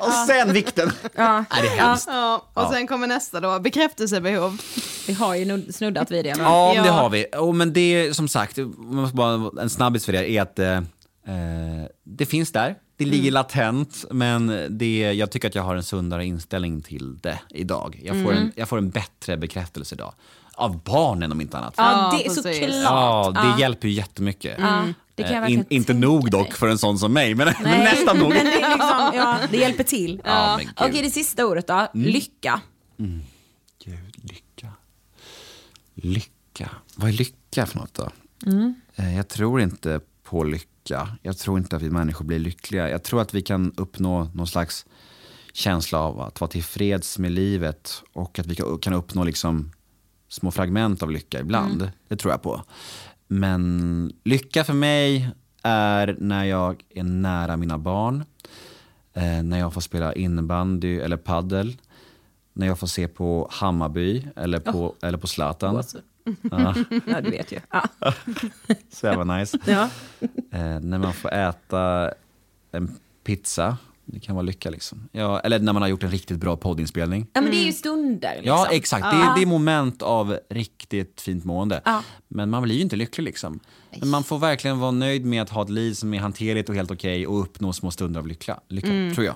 och 0.00 0.12
sen 0.26 0.52
vikten. 0.52 0.92
Ja. 1.16 1.38
Nej, 1.50 1.62
det 1.62 1.68
är 1.68 1.86
hemskt. 1.86 2.08
Ja, 2.12 2.36
och 2.54 2.62
Ja. 2.62 2.70
sen 2.72 2.86
kommer 2.86 3.06
nästa 3.06 3.40
då, 3.40 3.58
bekräftelsebehov. 3.60 4.60
Vi 5.06 5.12
har 5.12 5.34
ju 5.34 5.44
nud- 5.44 5.72
snuddat 5.72 6.10
vid 6.10 6.24
det. 6.24 6.34
Men... 6.36 6.44
Ja, 6.46 6.72
Ja. 6.74 6.82
det 6.82 6.88
har 6.90 7.10
vi. 7.10 7.26
Oh, 7.32 7.54
men 7.54 7.72
det 7.72 7.80
är 7.80 8.12
som 8.12 8.28
sagt, 8.28 8.56
man 8.56 8.94
måste 8.94 9.16
bara, 9.16 9.62
en 9.62 9.70
snabbis 9.70 10.04
för 10.04 10.12
det 10.12 10.30
är 10.30 10.42
att 10.42 10.58
eh, 10.58 10.72
eh, 10.76 10.82
det 12.04 12.26
finns 12.26 12.52
där. 12.52 12.74
Det 12.98 13.04
ligger 13.04 13.30
latent, 13.30 14.04
men 14.10 14.66
det, 14.70 14.98
jag 15.12 15.30
tycker 15.30 15.48
att 15.48 15.54
jag 15.54 15.62
har 15.62 15.76
en 15.76 15.82
sundare 15.82 16.24
inställning 16.26 16.82
till 16.82 17.18
det 17.18 17.40
idag. 17.50 18.00
Jag 18.04 18.24
får, 18.24 18.32
en, 18.32 18.52
jag 18.56 18.68
får 18.68 18.78
en 18.78 18.90
bättre 18.90 19.36
bekräftelse 19.36 19.94
idag. 19.94 20.14
Av 20.54 20.82
barnen 20.82 21.32
om 21.32 21.40
inte 21.40 21.58
annat. 21.58 21.74
Ja, 21.76 22.10
Ja, 22.12 22.18
det 22.18 22.26
är 22.26 22.30
såklart. 22.30 22.82
Ja, 22.84 23.30
det 23.34 23.48
Ja. 23.48 23.58
hjälper 23.60 23.88
ju 23.88 23.94
jättemycket. 23.94 24.56
Ja, 24.58 24.84
det 25.14 25.22
kan 25.22 25.32
jag 25.32 25.36
Eh, 25.36 25.40
verkligen 25.40 25.66
inte 25.68 25.94
nog 25.94 26.30
dock 26.30 26.52
för 26.54 26.68
en 26.68 26.78
sån 26.78 26.98
som 26.98 27.12
mig, 27.12 27.34
men, 27.34 27.54
men 27.62 27.80
nästan 27.84 28.18
nog. 28.18 28.28
Men 28.28 28.44
det, 28.44 28.52
är 28.60 28.68
liksom, 28.70 29.10
ja, 29.14 29.38
det 29.50 29.56
hjälper 29.56 29.84
till. 29.84 30.20
Ja, 30.24 30.56
gud. 30.60 30.68
Okej, 30.76 31.02
det 31.02 31.10
sista 31.10 31.46
ordet 31.46 31.66
då. 31.66 31.86
Lycka. 31.94 32.60
Gud, 33.84 34.14
lycka. 34.22 34.68
Lycka. 35.94 36.70
Vad 36.94 37.08
är 37.08 37.12
lycka 37.12 37.66
för 37.66 37.78
något 37.78 37.94
då? 37.94 38.08
Eh, 38.96 39.16
Jag 39.16 39.28
tror 39.28 39.60
inte 39.60 40.00
på 40.30 40.44
lycka. 40.44 41.08
Jag 41.22 41.38
tror 41.38 41.58
inte 41.58 41.76
att 41.76 41.82
vi 41.82 41.90
människor 41.90 42.24
blir 42.24 42.38
lyckliga. 42.38 42.90
Jag 42.90 43.02
tror 43.02 43.20
att 43.20 43.34
vi 43.34 43.42
kan 43.42 43.72
uppnå 43.76 44.24
någon 44.34 44.46
slags 44.46 44.86
känsla 45.52 45.98
av 45.98 46.20
att 46.20 46.40
vara 46.40 46.50
tillfreds 46.50 47.18
med 47.18 47.32
livet 47.32 48.02
och 48.12 48.38
att 48.38 48.46
vi 48.46 48.54
kan- 48.54 48.92
uppnå 48.94 49.24
liksom 49.24 49.70
små 50.28 50.50
fragment 50.50 51.02
av 51.02 51.10
lycka 51.10 51.40
ibland. 51.40 51.90
Det 52.08 52.16
tror 52.16 52.32
jag 52.32 52.42
på. 52.42 52.62
Men 53.28 54.12
lycka 54.24 54.64
för 54.64 54.74
mig 54.74 55.28
är 55.62 56.16
när 56.20 56.44
jag 56.44 56.82
är 56.94 57.02
nära 57.02 57.56
mina 57.56 57.78
barn, 57.78 58.24
eh, 59.14 59.42
när 59.42 59.58
jag 59.58 59.74
får 59.74 59.80
spela 59.80 60.14
innebandy 60.14 60.98
eller 61.00 61.16
paddel, 61.16 61.76
när 62.52 62.66
jag 62.66 62.78
får 62.78 62.86
se 62.86 63.08
på 63.08 63.48
Hammarby 63.52 64.26
eller 64.36 64.60
på, 64.60 64.94
eller 65.02 65.18
på 65.18 65.26
Zlatan. 65.26 65.74
Gåshud. 65.74 66.02
Ja, 66.50 66.74
Ja, 67.06 67.20
du 67.20 67.30
vet 67.30 67.52
ju. 67.52 67.60
Ja. 67.70 67.88
så 68.92 69.06
jävla 69.06 69.36
nice. 69.36 69.58
Ja. 69.66 69.88
Eh, 70.52 70.80
när 70.80 70.98
man 70.98 71.12
får 71.14 71.32
äta 71.32 72.12
en 72.72 72.96
pizza, 73.24 73.76
det 74.04 74.20
kan 74.20 74.34
vara 74.34 74.42
lycka 74.42 74.70
liksom. 74.70 75.08
Ja, 75.12 75.40
eller 75.40 75.58
när 75.58 75.72
man 75.72 75.82
har 75.82 75.88
gjort 75.88 76.02
en 76.02 76.10
riktigt 76.10 76.38
bra 76.38 76.56
poddinspelning. 76.56 77.26
ja, 77.32 77.40
men 77.40 77.50
det 77.50 77.56
är 77.56 77.64
ju 77.64 77.72
stunder. 77.72 78.34
Liksom. 78.34 78.48
Ja, 78.48 78.66
exakt. 78.70 79.02
Det, 79.02 79.16
är, 79.16 79.36
det 79.36 79.42
är 79.42 79.46
moment 79.46 80.02
av 80.02 80.38
riktigt 80.50 81.20
fint 81.20 81.44
mående. 81.44 81.80
Ja. 81.84 82.02
Men 82.28 82.50
man 82.50 82.62
blir 82.62 82.74
ju 82.74 82.80
inte 82.82 82.96
lycklig 82.96 83.24
liksom. 83.24 83.60
Men 84.00 84.08
man 84.08 84.24
får 84.24 84.38
verkligen 84.38 84.78
vara 84.78 84.90
nöjd 84.90 85.24
med 85.24 85.42
att 85.42 85.50
ha 85.50 85.62
ett 85.62 85.70
liv 85.70 85.92
som 85.92 86.14
är 86.14 86.18
hanterligt 86.18 86.68
och 86.68 86.74
helt 86.74 86.90
okej 86.90 87.26
och 87.26 87.40
uppnå 87.40 87.72
små 87.72 87.90
stunder 87.90 88.20
av 88.20 88.26
lycka, 88.26 88.60
lycka 88.68 89.14
tror 89.14 89.26
jag. 89.26 89.34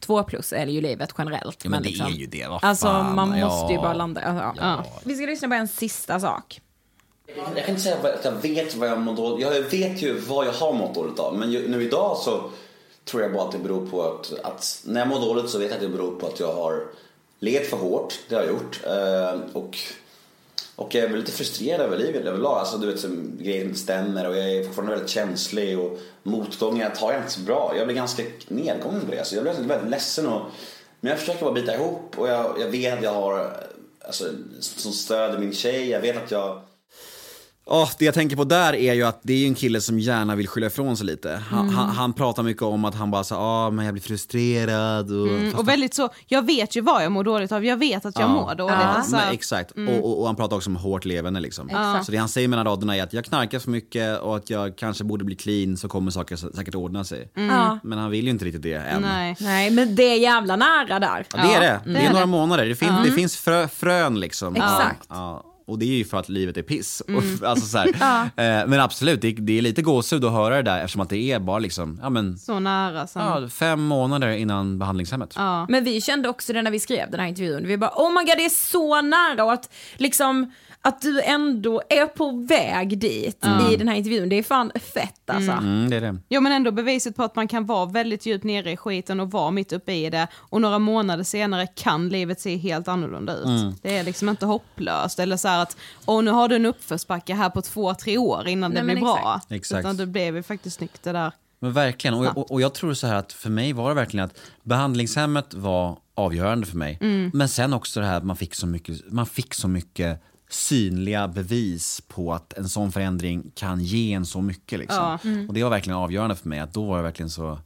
Två 0.00 0.22
plus 0.22 0.52
är 0.52 0.66
det 0.66 0.72
ju 0.72 0.80
livet 0.80 1.14
generellt. 1.18 1.64
Ja, 1.64 1.70
men 1.70 1.82
det 1.82 1.88
liksom. 1.88 2.06
är 2.06 2.10
ju 2.10 2.26
det, 2.26 2.46
vad 2.48 2.64
Alltså 2.64 2.86
fan, 2.86 3.14
man 3.14 3.38
ja. 3.38 3.48
måste 3.48 3.72
ju 3.72 3.78
bara 3.78 3.94
landa. 3.94 4.20
Alltså, 4.20 4.62
ja. 4.64 4.84
Vi 5.04 5.14
ska 5.14 5.26
lyssna 5.26 5.48
på 5.48 5.54
en 5.54 5.68
sista 5.68 6.20
sak. 6.20 6.60
Jag 7.54 7.64
kan 7.64 7.68
inte 7.68 7.80
säga 7.82 7.96
att 7.96 8.24
jag 8.24 8.32
vet 8.32 8.76
vad 8.76 8.88
jag 8.88 9.00
mår 9.00 9.16
dåligt 9.16 9.46
Jag 9.46 9.62
vet 9.62 10.02
ju 10.02 10.18
vad 10.18 10.46
jag 10.46 10.52
har 10.52 10.72
mått 10.72 10.94
dåligt 10.94 11.18
av. 11.18 11.38
Men 11.38 11.52
ju, 11.52 11.68
nu 11.68 11.82
idag 11.82 12.16
så 12.16 12.50
tror 13.04 13.22
jag 13.22 13.32
bara 13.32 13.44
att 13.44 13.52
det 13.52 13.58
beror 13.58 13.86
på 13.86 14.02
att, 14.02 14.32
att 14.44 14.82
när 14.86 15.00
jag 15.00 15.08
mår 15.08 15.20
dåligt 15.20 15.50
så 15.50 15.58
vet 15.58 15.68
jag 15.68 15.74
att 15.74 15.82
det 15.82 15.88
beror 15.88 16.20
på 16.20 16.26
att 16.26 16.40
jag 16.40 16.54
har 16.54 16.84
levt 17.38 17.66
för 17.70 17.76
hårt. 17.76 18.20
Det 18.28 18.34
har 18.34 18.42
jag 18.42 18.52
gjort. 18.52 18.80
Eh, 18.86 19.40
och, 19.56 19.78
och 20.76 20.94
jag 20.94 21.04
är 21.04 21.16
lite 21.16 21.32
frustrerad 21.32 21.80
över 21.80 21.98
livet 21.98 22.24
överlag. 22.24 22.58
Alltså 22.58 22.78
du 22.78 22.86
vet, 22.86 23.00
som 23.00 23.38
grejer 23.38 23.64
inte 23.64 23.78
stämmer 23.78 24.28
och 24.28 24.36
jag 24.36 24.52
är 24.52 24.64
fortfarande 24.64 24.92
väldigt 24.92 25.10
känslig 25.10 25.78
och 25.78 25.98
motgångar 26.22 26.90
tar 26.90 27.12
jag 27.12 27.20
inte 27.20 27.32
så 27.32 27.40
bra. 27.40 27.74
Jag 27.76 27.86
blir 27.86 27.96
ganska 27.96 28.22
nedgången 28.48 29.00
på 29.00 29.10
det. 29.10 29.18
Alltså, 29.18 29.34
jag 29.34 29.44
blir 29.44 29.52
väldigt 29.52 29.90
ledsen 29.90 30.26
och 30.26 30.42
men 31.00 31.10
jag 31.10 31.18
försöker 31.20 31.44
bara 31.44 31.54
bita 31.54 31.74
ihop 31.74 32.18
och 32.18 32.28
jag, 32.28 32.56
jag 32.60 32.68
vet 32.68 32.98
att 32.98 33.04
jag 33.04 33.14
har 33.14 33.40
eh, 33.40 33.46
alltså, 34.06 34.24
som 34.60 34.92
stöd 34.92 35.34
i 35.34 35.38
min 35.38 35.54
tjej. 35.54 35.88
Jag 35.88 36.00
vet 36.00 36.16
att 36.24 36.30
jag 36.30 36.60
Ja, 37.66 37.88
det 37.98 38.04
jag 38.04 38.14
tänker 38.14 38.36
på 38.36 38.44
där 38.44 38.74
är 38.74 38.94
ju 38.94 39.02
att 39.02 39.20
det 39.22 39.32
är 39.32 39.46
en 39.46 39.54
kille 39.54 39.80
som 39.80 39.98
gärna 39.98 40.34
vill 40.36 40.48
skylla 40.48 40.66
ifrån 40.66 40.96
sig 40.96 41.06
lite. 41.06 41.42
Han, 41.50 41.68
han, 41.68 41.88
han 41.90 42.12
pratar 42.12 42.42
mycket 42.42 42.62
om 42.62 42.84
att 42.84 42.94
han 42.94 43.10
bara 43.10 43.24
säger 43.24 43.40
ah, 43.42 43.70
men 43.70 43.84
jag 43.84 43.94
blir 43.94 44.02
frustrerad 44.02 45.10
och... 45.10 45.28
Mm, 45.28 45.54
och 45.54 45.68
väldigt 45.68 45.94
så, 45.94 46.08
jag 46.26 46.46
vet 46.46 46.76
ju 46.76 46.80
vad 46.80 47.04
jag 47.04 47.12
mår 47.12 47.24
dåligt 47.24 47.52
av, 47.52 47.64
jag 47.64 47.76
vet 47.76 48.04
att 48.06 48.18
jag 48.18 48.30
mår 48.30 48.54
dåligt. 48.54 48.76
Alltså, 48.76 49.16
Men 49.16 49.32
exakt, 49.34 49.70
och, 49.70 50.04
och, 50.04 50.20
och 50.20 50.26
han 50.26 50.36
pratar 50.36 50.56
också 50.56 50.70
om 50.70 50.76
hårt 50.76 51.04
levande 51.04 51.40
liksom. 51.40 51.70
Så 52.06 52.12
det 52.12 52.18
han 52.18 52.28
säger 52.28 52.48
mellan 52.48 52.66
raderna 52.66 52.96
är 52.96 53.02
att 53.02 53.12
jag 53.12 53.24
knarkar 53.24 53.58
för 53.58 53.70
mycket 53.70 54.20
och 54.20 54.36
att 54.36 54.50
jag 54.50 54.76
kanske 54.76 55.04
borde 55.04 55.24
bli 55.24 55.36
clean 55.36 55.76
så 55.76 55.88
kommer 55.88 56.10
saker 56.10 56.36
säkert 56.36 56.74
ordna 56.74 57.04
sig. 57.04 57.30
Ja. 57.34 57.78
Men 57.82 57.98
han 57.98 58.10
vill 58.10 58.24
ju 58.24 58.30
inte 58.30 58.44
riktigt 58.44 58.62
det 58.62 58.74
än. 58.74 59.02
nej. 59.02 59.36
Nej, 59.40 59.70
men 59.70 59.94
det 59.96 60.02
är 60.02 60.18
jävla 60.18 60.56
nära 60.56 60.98
där. 61.00 61.26
Ja, 61.34 61.42
det 61.42 61.54
är 61.54 61.60
det. 61.60 61.80
Det 61.84 61.92
det 61.92 61.98
är, 61.98 62.08
är 62.08 62.12
några 62.12 62.26
månader. 62.26 62.66
Det, 62.66 62.74
fin- 62.74 62.94
det 63.04 63.10
finns 63.12 63.36
frö, 63.36 63.68
frön 63.68 64.20
liksom. 64.20 64.56
Exakt. 64.56 65.06
Ja, 65.66 65.66
ja. 65.66 65.72
Och 65.72 65.78
det 65.78 65.84
är 65.84 65.96
ju 65.96 66.04
för 66.04 66.18
att 66.18 66.28
livet 66.28 66.56
är 66.56 66.62
piss. 66.62 67.00
Och, 67.00 67.22
alltså, 67.48 67.66
så 67.66 67.78
här. 67.78 68.22
eh, 68.24 68.66
men 68.66 68.80
absolut, 68.80 69.20
det, 69.20 69.32
det 69.32 69.58
är 69.58 69.62
lite 69.62 69.82
gåshud 69.82 70.24
att 70.24 70.32
höra 70.32 70.56
det 70.56 70.62
där 70.62 70.78
eftersom 70.78 71.00
att 71.00 71.10
det 71.10 71.32
är 71.32 71.40
bara 71.40 71.58
liksom, 71.58 71.98
ja, 72.02 72.10
men, 72.10 72.38
Så 72.38 72.60
nära 72.60 73.06
sen. 73.06 73.22
ja, 73.22 73.48
fem 73.48 73.82
månader 73.82 74.30
innan 74.30 74.78
behandlingshemmet. 74.78 75.34
Men 75.68 75.84
vi 75.84 76.00
kände 76.00 76.28
också 76.28 76.52
det 76.52 76.62
när 76.62 76.70
vi 76.70 76.80
skrev 76.80 77.10
den 77.10 77.20
här 77.20 77.26
intervjun. 77.26 77.66
Vi 77.66 77.78
bara 77.78 77.90
oh 77.96 78.10
my 78.10 78.24
god 78.24 78.36
det 78.36 78.44
är 78.44 78.48
så 78.48 79.02
nära 79.02 79.44
och 79.44 79.52
att 79.52 79.72
liksom 79.96 80.52
att 80.84 81.02
du 81.02 81.22
ändå 81.22 81.82
är 81.88 82.06
på 82.06 82.44
väg 82.48 82.98
dit 82.98 83.44
i 83.70 83.76
den 83.76 83.88
här 83.88 83.94
intervjun. 83.94 84.28
Det 84.28 84.36
är 84.36 84.42
fan 84.42 84.72
fett 84.94 85.30
alltså. 85.30 85.52
Mm, 85.52 85.90
det 85.90 85.96
är 85.96 86.00
det. 86.00 86.18
Jo 86.28 86.40
men 86.40 86.52
ändå 86.52 86.70
beviset 86.70 87.16
på 87.16 87.22
att 87.22 87.36
man 87.36 87.48
kan 87.48 87.66
vara 87.66 87.86
väldigt 87.86 88.26
djupt 88.26 88.44
nere 88.44 88.70
i 88.70 88.76
skiten 88.76 89.20
och 89.20 89.30
vara 89.30 89.50
mitt 89.50 89.72
uppe 89.72 89.92
i 89.92 90.10
det 90.10 90.28
och 90.34 90.60
några 90.60 90.78
månader 90.78 91.24
senare 91.24 91.66
kan 91.66 92.08
livet 92.08 92.40
se 92.40 92.56
helt 92.56 92.88
annorlunda 92.88 93.36
ut. 93.36 93.46
Mm. 93.46 93.74
Det 93.82 93.98
är 93.98 94.04
liksom 94.04 94.28
inte 94.28 94.46
hopplöst 94.46 95.18
eller 95.18 95.36
så 95.36 95.48
här 95.48 95.62
att 95.62 95.76
åh 96.06 96.22
nu 96.22 96.30
har 96.30 96.48
du 96.48 96.56
en 96.56 96.66
uppförsbacke 96.66 97.34
här 97.34 97.50
på 97.50 97.62
två, 97.62 97.94
tre 97.94 98.18
år 98.18 98.48
innan 98.48 98.70
Nej, 98.70 98.82
det 98.82 98.92
blir 98.92 99.00
bra. 99.00 99.40
exakt. 99.50 99.80
Utan 99.80 99.96
du 99.96 100.06
blev 100.06 100.36
ju 100.36 100.42
faktiskt 100.42 100.80
nykter 100.80 101.12
där. 101.12 101.32
Men 101.60 101.72
verkligen. 101.72 102.14
Och, 102.14 102.36
och, 102.36 102.50
och 102.52 102.60
jag 102.60 102.74
tror 102.74 102.94
så 102.94 103.06
här 103.06 103.14
att 103.14 103.32
för 103.32 103.50
mig 103.50 103.72
var 103.72 103.88
det 103.88 103.94
verkligen 103.94 104.26
att 104.26 104.38
behandlingshemmet 104.62 105.54
var 105.54 105.98
avgörande 106.14 106.66
för 106.66 106.76
mig. 106.76 106.98
Men 107.32 107.48
sen 107.48 107.72
också 107.72 108.00
det 108.00 108.06
här 108.06 108.16
att 108.16 108.24
man 108.24 108.36
fick 108.36 108.54
så 108.54 108.66
mycket, 108.66 109.12
man 109.12 109.26
fick 109.26 109.54
så 109.54 109.68
mycket 109.68 110.22
synliga 110.54 111.28
bevis 111.28 112.02
på 112.08 112.32
att 112.34 112.52
en 112.52 112.68
sån 112.68 112.92
förändring 112.92 113.50
kan 113.54 113.84
ge 113.84 114.12
en 114.12 114.26
så 114.26 114.40
mycket. 114.40 114.78
Liksom. 114.78 115.18
Och 115.48 115.54
det 115.54 115.62
var 115.62 115.70
verkligen 115.70 115.98
avgörande 115.98 116.36
för 116.36 116.48
mig. 116.48 116.58
Att 116.58 116.74
då 116.74 116.86
var 116.86 116.96
det 116.96 117.02
verkligen 117.02 117.30
så... 117.30 117.58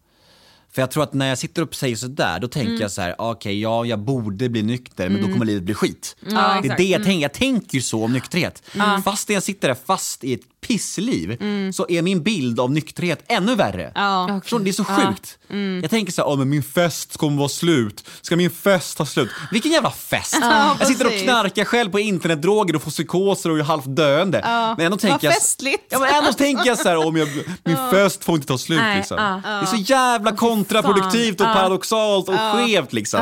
För 0.70 0.82
jag 0.82 0.90
tror 0.90 1.02
att 1.02 1.12
när 1.12 1.28
jag 1.28 1.38
sitter 1.38 1.62
upp 1.62 1.68
och 1.68 1.74
säger 1.74 1.96
sådär, 1.96 2.40
då 2.40 2.48
tänker 2.48 2.80
jag 2.80 2.90
så 2.90 3.02
här: 3.02 3.14
okej, 3.18 3.60
ja, 3.60 3.84
jag 3.84 3.98
borde 3.98 4.48
bli 4.48 4.62
nykter, 4.62 5.08
men 5.08 5.22
då 5.22 5.32
kommer 5.32 5.46
livet 5.46 5.62
bli 5.62 5.74
skit. 5.74 6.16
det 6.20 6.34
är 6.34 6.58
exakt. 6.58 6.76
det 6.78 6.84
jag 6.84 7.04
tänker. 7.04 7.22
Jag 7.22 7.32
tänker 7.32 7.74
ju 7.74 7.82
så 7.82 8.04
om 8.04 8.12
nykterhet. 8.12 8.62
Fast 9.04 9.30
jag 9.30 9.42
sitter 9.42 9.68
där 9.68 9.74
fast 9.74 10.24
i 10.24 10.34
ett 10.34 10.55
pissliv, 10.66 11.38
så 11.72 11.86
är 11.88 12.02
min 12.02 12.22
bild 12.22 12.60
av 12.60 12.72
nykterhet 12.72 13.24
ännu 13.28 13.54
värre. 13.54 13.92
Ja. 13.94 14.40
Förstår 14.42 14.58
du? 14.58 14.64
Det 14.64 14.70
är 14.70 14.72
så 14.72 14.84
sjukt. 14.84 15.38
Jag 15.82 15.90
tänker 15.90 16.12
så 16.12 16.22
här, 16.22 16.28
oh, 16.28 16.38
men 16.38 16.48
min 16.48 16.62
fest 16.62 17.16
kommer 17.16 17.38
vara 17.38 17.48
slut. 17.48 18.08
Ska 18.22 18.36
min 18.36 18.50
fest 18.50 18.98
ta 18.98 19.06
slut? 19.06 19.30
Vilken 19.52 19.72
jävla 19.72 19.90
fest! 19.90 20.36
jag 20.78 20.86
sitter 20.88 21.06
och 21.06 21.12
knarkar 21.12 21.64
själb 21.64 21.92
på 21.92 22.00
internetdroger 22.00 22.76
och 22.76 22.82
får 22.82 22.90
psykoser 22.90 23.50
och 23.50 23.58
är 23.58 23.62
halvt 23.62 23.96
döende. 23.96 24.40
Men 24.76 24.86
ändå 24.86 24.98
tänker 24.98 25.12
Vad 25.12 25.24
jag, 25.24 25.34
festligt. 25.34 25.84
Ja, 25.88 25.98
men 25.98 26.14
ändå 26.14 26.32
tänker 26.32 26.66
jag 26.66 26.78
så 26.78 26.88
här, 26.88 27.06
om 27.06 27.16
jag, 27.16 27.28
min 27.64 27.76
fest 27.90 28.24
får 28.24 28.34
inte 28.34 28.46
ta 28.46 28.58
slut 28.58 28.78
Nej, 28.78 28.96
liksom. 28.96 29.16
ja. 29.18 29.40
Det 29.44 29.50
är 29.50 29.64
så 29.64 29.76
jävla 29.76 30.32
kontraproduktivt 30.36 31.40
och 31.40 31.46
paradoxalt 31.46 32.28
och 32.28 32.34
skevt 32.38 32.92
liksom. 32.92 33.20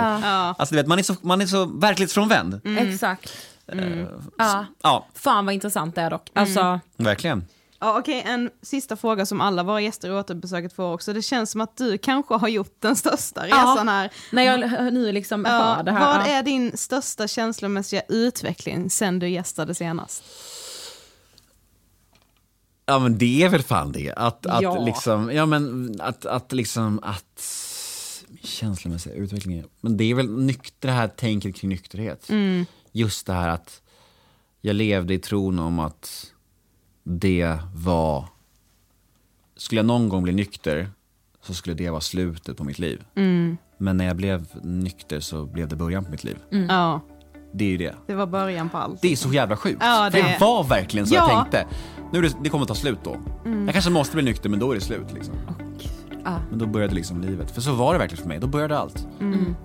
Alltså 0.58 0.74
du 0.74 0.80
vet, 0.80 0.86
man 0.86 0.98
är 0.98 1.02
så, 1.02 1.16
man 1.22 1.40
är 1.40 1.46
så 1.46 1.64
verklighetsfrånvänd. 1.64 2.60
Exakt. 2.78 3.32
Ja. 4.38 4.66
Ja, 4.82 5.06
Fan 5.14 5.46
vad 5.46 5.54
intressant 5.54 5.94
det 5.94 6.00
är 6.00 6.10
dock. 6.10 6.30
Alltså, 6.32 6.80
verkligen. 6.96 7.44
Ja, 7.80 7.98
Okej, 7.98 8.22
en 8.26 8.50
sista 8.62 8.96
fråga 8.96 9.26
som 9.26 9.40
alla 9.40 9.62
våra 9.62 9.80
gäster 9.80 10.08
i 10.08 10.12
återbesöket 10.12 10.72
får 10.72 10.92
också. 10.92 11.12
Det 11.12 11.22
känns 11.22 11.50
som 11.50 11.60
att 11.60 11.76
du 11.76 11.98
kanske 11.98 12.34
har 12.34 12.48
gjort 12.48 12.76
den 12.80 12.96
största 12.96 13.46
resan 13.46 13.88
här. 13.88 14.10
när 14.32 14.42
jag 14.42 14.92
nu 14.94 15.12
liksom 15.12 15.44
Ja, 15.44 15.50
hör 15.50 15.82
det 15.82 15.92
här. 15.92 16.00
vad 16.18 16.26
ja. 16.26 16.30
är 16.30 16.42
din 16.42 16.76
största 16.76 17.28
känslomässiga 17.28 18.02
utveckling 18.08 18.90
sen 18.90 19.18
du 19.18 19.28
gästade 19.28 19.74
senast? 19.74 20.24
Ja 22.86 22.98
men 22.98 23.18
det 23.18 23.42
är 23.42 23.48
väl 23.48 23.62
fan 23.62 23.92
det. 23.92 24.12
Att, 24.16 24.46
att 24.46 24.62
Ja. 24.62 24.84
liksom, 24.84 25.32
ja 25.32 25.46
men 25.46 25.94
att, 26.00 26.26
att 26.26 26.52
liksom, 26.52 27.00
att 27.02 27.42
känslomässiga 28.42 29.14
utvecklingen. 29.14 29.66
Men 29.80 29.96
det 29.96 30.04
är 30.04 30.14
väl 30.14 30.30
nykter, 30.38 30.88
det 30.88 30.94
här 30.94 31.08
tänket 31.08 31.56
kring 31.56 31.68
nykterhet. 31.70 32.28
Just 32.96 33.26
det 33.26 33.32
här 33.32 33.48
att 33.48 33.82
jag 34.60 34.76
levde 34.76 35.14
i 35.14 35.18
tron 35.18 35.58
om 35.58 35.78
att 35.78 36.32
det 37.02 37.58
var, 37.74 38.28
skulle 39.56 39.78
jag 39.78 39.86
någon 39.86 40.08
gång 40.08 40.22
bli 40.22 40.32
nykter 40.32 40.90
så 41.42 41.54
skulle 41.54 41.74
det 41.76 41.90
vara 41.90 42.00
slutet 42.00 42.56
på 42.56 42.64
mitt 42.64 42.78
liv. 42.78 43.04
Men 43.78 43.96
när 43.96 44.04
jag 44.04 44.16
blev 44.16 44.46
nykter 44.62 45.20
så 45.20 45.46
blev 45.46 45.68
det 45.68 45.76
början 45.76 46.04
på 46.04 46.10
mitt 46.10 46.24
liv. 46.24 46.38
Ja, 46.68 47.00
Det 47.52 47.64
är 47.64 47.68
ju 47.68 47.76
det. 47.76 47.94
det 48.06 48.14
var 48.14 48.26
början 48.26 48.70
på 48.70 48.78
allt. 48.78 49.02
Det 49.02 49.12
är 49.12 49.16
så 49.16 49.32
jävla 49.32 49.56
sjukt. 49.56 49.78
Ja, 49.80 50.08
För 50.12 50.18
det- 50.22 50.28
det 50.28 50.36
var 50.40 50.64
verkligen 50.64 51.06
så 51.06 51.14
Ja. 51.14 51.30
jag 51.30 51.50
tänkte. 51.52 51.76
Nu 52.12 52.22
det, 52.22 52.32
det 52.42 52.50
kommer 52.50 52.66
ta 52.66 52.74
slut 52.74 52.98
då. 53.04 53.16
Jag 53.44 53.72
kanske 53.72 53.90
måste 53.90 54.16
bli 54.16 54.24
nykter 54.24 54.48
men 54.50 54.58
då 54.58 54.70
är 54.70 54.74
det 54.74 54.80
slut. 54.80 55.12
Liksom. 55.14 55.34
Ja. 56.24 56.36
Men 56.50 56.58
då 56.58 56.66
började 56.66 56.94
liksom 56.94 57.20
livet. 57.20 57.50
För 57.50 57.60
så 57.60 57.72
var 57.72 57.92
det 57.92 57.98
verkligen 57.98 58.22
för 58.22 58.28
mig. 58.28 58.38
Då 58.38 58.46
började 58.46 58.78
allt. 58.78 59.06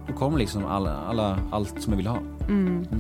Då 0.08 0.14
kom 0.14 0.38
liksom 0.38 0.66
alla, 0.66 0.96
alla, 1.10 1.40
allt 1.52 1.82
som 1.82 1.94
jag 1.94 1.98
ville 1.98 2.10
ha. 2.10 2.20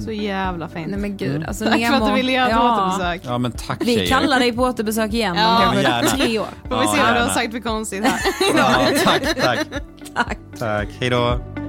Så 0.05 0.11
jävla 0.11 0.67
fint. 0.67 0.87
Nej 0.89 0.99
men 0.99 1.17
gud, 1.17 1.43
alltså 1.43 1.65
Tack 1.65 1.73
för 1.79 1.93
att 1.95 2.01
Nemo- 2.01 2.09
du 2.09 2.13
ville 2.15 2.31
göra 2.31 2.45
ett 2.47 2.51
ja. 2.51 2.87
återbesök. 2.89 3.21
Ja 3.25 3.37
men 3.37 3.51
tack 3.51 3.77
Vi 3.81 3.85
tjejer. 3.95 4.07
kallar 4.09 4.39
dig 4.39 4.53
på 4.53 4.63
återbesök 4.63 5.13
igen 5.13 5.35
Ja. 5.35 5.47
om 5.47 5.53
Ja, 5.53 5.61
kanske 5.63 5.81
gärna. 5.81 6.07
tre 6.25 6.39
år. 6.39 6.45
Får 6.69 6.77
vi 6.77 6.85
Ja, 6.85 6.93
se 6.95 7.01
vad 7.03 7.15
du 7.15 7.19
har 7.21 7.29
sagt 7.29 7.51
för 7.51 7.59
konstigt 7.59 8.03
här. 8.05 8.19
Ja, 8.57 8.87
tack, 9.05 9.35
tack. 9.41 9.59
Tack. 10.15 10.37
Tack, 10.59 10.87
hejdå. 10.99 11.39
Podplay. 11.55 11.68